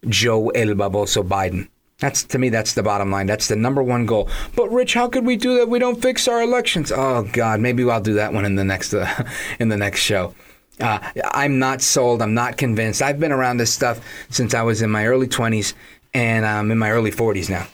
Joe 0.08 0.50
El 0.50 0.68
Baboso 0.76 1.28
Biden. 1.28 1.68
That's 1.98 2.24
to 2.26 2.38
me, 2.38 2.50
that's 2.50 2.76
the 2.76 2.84
bottom 2.84 3.10
line. 3.10 3.26
That's 3.26 3.48
the 3.48 3.56
number 3.56 3.82
one 3.82 4.06
goal. 4.06 4.30
But 4.56 4.72
Rich, 4.72 4.94
how 4.94 5.08
could 5.08 5.26
we 5.26 5.38
do 5.38 5.58
that? 5.58 5.70
We 5.70 5.80
don't 5.80 6.00
fix 6.00 6.28
our 6.28 6.44
elections. 6.44 6.92
Oh 6.92 7.28
God, 7.34 7.62
maybe 7.62 7.84
I'll 7.90 8.00
do 8.00 8.14
that 8.14 8.32
one 8.32 8.46
in 8.46 8.54
the 8.54 8.64
next 8.64 8.94
uh, 8.94 9.28
in 9.60 9.70
the 9.70 9.78
next 9.78 10.02
show. 10.02 10.36
Uh, 10.80 11.00
I'm 11.32 11.58
not 11.58 11.82
sold. 11.82 12.22
I'm 12.22 12.36
not 12.36 12.58
convinced. 12.58 13.02
I've 13.02 13.20
been 13.20 13.32
around 13.32 13.58
this 13.58 13.74
stuff 13.74 14.00
since 14.30 14.54
I 14.54 14.62
was 14.62 14.84
in 14.84 14.92
my 14.92 15.08
early 15.08 15.28
20s, 15.28 15.74
and 16.14 16.46
I'm 16.46 16.70
in 16.70 16.78
my 16.78 16.92
early 16.92 17.12
40s 17.12 17.50
now. 17.50 17.66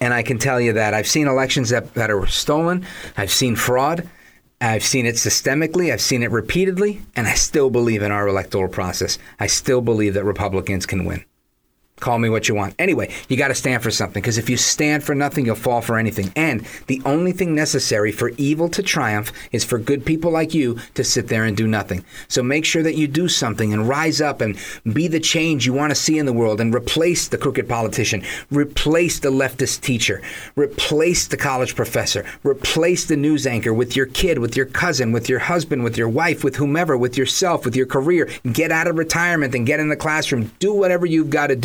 And 0.00 0.12
I 0.12 0.24
can 0.24 0.38
tell 0.38 0.60
you 0.60 0.72
that 0.72 0.92
I've 0.92 1.06
seen 1.06 1.28
elections 1.28 1.70
that, 1.70 1.94
that 1.94 2.10
are 2.10 2.26
stolen. 2.26 2.84
I've 3.16 3.32
seen 3.32 3.54
fraud. 3.54 4.08
I've 4.64 4.82
seen 4.82 5.04
it 5.04 5.16
systemically, 5.16 5.92
I've 5.92 6.00
seen 6.00 6.22
it 6.22 6.30
repeatedly, 6.30 7.02
and 7.14 7.26
I 7.26 7.34
still 7.34 7.68
believe 7.68 8.00
in 8.00 8.10
our 8.10 8.26
electoral 8.26 8.68
process. 8.68 9.18
I 9.38 9.46
still 9.46 9.82
believe 9.82 10.14
that 10.14 10.24
Republicans 10.24 10.86
can 10.86 11.04
win. 11.04 11.22
Call 12.00 12.18
me 12.18 12.28
what 12.28 12.48
you 12.48 12.56
want. 12.56 12.74
Anyway, 12.78 13.14
you 13.28 13.36
got 13.36 13.48
to 13.48 13.54
stand 13.54 13.82
for 13.82 13.90
something 13.90 14.20
because 14.20 14.36
if 14.36 14.50
you 14.50 14.56
stand 14.56 15.04
for 15.04 15.14
nothing, 15.14 15.46
you'll 15.46 15.54
fall 15.54 15.80
for 15.80 15.96
anything. 15.96 16.32
And 16.34 16.66
the 16.88 17.00
only 17.04 17.30
thing 17.30 17.54
necessary 17.54 18.10
for 18.10 18.30
evil 18.30 18.68
to 18.70 18.82
triumph 18.82 19.32
is 19.52 19.64
for 19.64 19.78
good 19.78 20.04
people 20.04 20.32
like 20.32 20.52
you 20.54 20.80
to 20.94 21.04
sit 21.04 21.28
there 21.28 21.44
and 21.44 21.56
do 21.56 21.68
nothing. 21.68 22.04
So 22.26 22.42
make 22.42 22.64
sure 22.64 22.82
that 22.82 22.96
you 22.96 23.06
do 23.06 23.28
something 23.28 23.72
and 23.72 23.88
rise 23.88 24.20
up 24.20 24.40
and 24.40 24.58
be 24.92 25.06
the 25.06 25.20
change 25.20 25.66
you 25.66 25.72
want 25.72 25.92
to 25.92 25.94
see 25.94 26.18
in 26.18 26.26
the 26.26 26.32
world 26.32 26.60
and 26.60 26.74
replace 26.74 27.28
the 27.28 27.38
crooked 27.38 27.68
politician, 27.68 28.24
replace 28.50 29.20
the 29.20 29.30
leftist 29.30 29.80
teacher, 29.80 30.20
replace 30.56 31.28
the 31.28 31.36
college 31.36 31.76
professor, 31.76 32.26
replace 32.42 33.04
the 33.04 33.16
news 33.16 33.46
anchor 33.46 33.72
with 33.72 33.94
your 33.94 34.06
kid, 34.06 34.38
with 34.38 34.56
your 34.56 34.66
cousin, 34.66 35.12
with 35.12 35.28
your 35.28 35.38
husband, 35.38 35.84
with 35.84 35.96
your 35.96 36.08
wife, 36.08 36.42
with 36.42 36.56
whomever, 36.56 36.98
with 36.98 37.16
yourself, 37.16 37.64
with 37.64 37.76
your 37.76 37.86
career. 37.86 38.28
Get 38.52 38.72
out 38.72 38.88
of 38.88 38.98
retirement 38.98 39.54
and 39.54 39.64
get 39.64 39.78
in 39.78 39.88
the 39.88 39.96
classroom. 39.96 40.50
Do 40.58 40.74
whatever 40.74 41.06
you've 41.06 41.30
got 41.30 41.46
to 41.46 41.56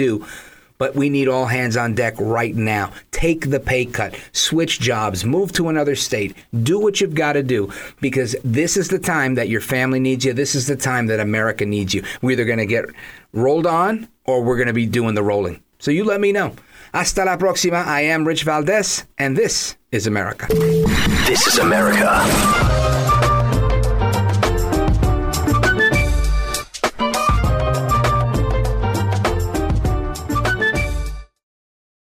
but 0.80 0.96
we 0.96 1.10
need 1.10 1.28
all 1.28 1.46
hands 1.46 1.78
on 1.78 1.94
deck 1.94 2.16
right 2.18 2.56
now. 2.56 2.92
Take 3.12 3.50
the 3.50 3.60
pay 3.60 3.86
cut, 3.86 4.16
switch 4.32 4.80
jobs, 4.80 5.26
move 5.26 5.52
to 5.54 5.70
another 5.70 5.96
state, 5.96 6.36
do 6.64 6.80
what 6.80 7.00
you've 7.02 7.14
got 7.14 7.34
to 7.34 7.44
do 7.44 7.72
because 8.02 8.36
this 8.44 8.78
is 8.78 8.88
the 8.88 8.98
time 8.98 9.36
that 9.36 9.50
your 9.50 9.62
family 9.62 10.00
needs 10.00 10.26
you. 10.26 10.34
This 10.34 10.56
is 10.56 10.68
the 10.68 10.78
time 10.78 11.08
that 11.08 11.20
America 11.20 11.66
needs 11.66 11.94
you. 11.94 12.04
We're 12.22 12.32
either 12.32 12.46
going 12.46 12.60
to 12.60 12.66
get 12.66 12.86
rolled 13.34 13.68
on 13.68 14.08
or 14.26 14.42
we're 14.42 14.58
going 14.58 14.68
to 14.68 14.74
be 14.74 14.86
doing 14.86 15.16
the 15.16 15.24
rolling. 15.24 15.62
So 15.80 15.92
you 15.92 16.04
let 16.04 16.22
me 16.22 16.32
know. 16.32 16.56
Hasta 16.94 17.24
la 17.24 17.38
próxima. 17.38 17.86
I 17.86 18.02
am 18.02 18.28
Rich 18.28 18.44
Valdez, 18.44 19.06
and 19.18 19.38
this 19.38 19.76
is 19.92 20.08
America. 20.08 20.48
This 21.28 21.46
is 21.46 21.60
America. 21.60 22.89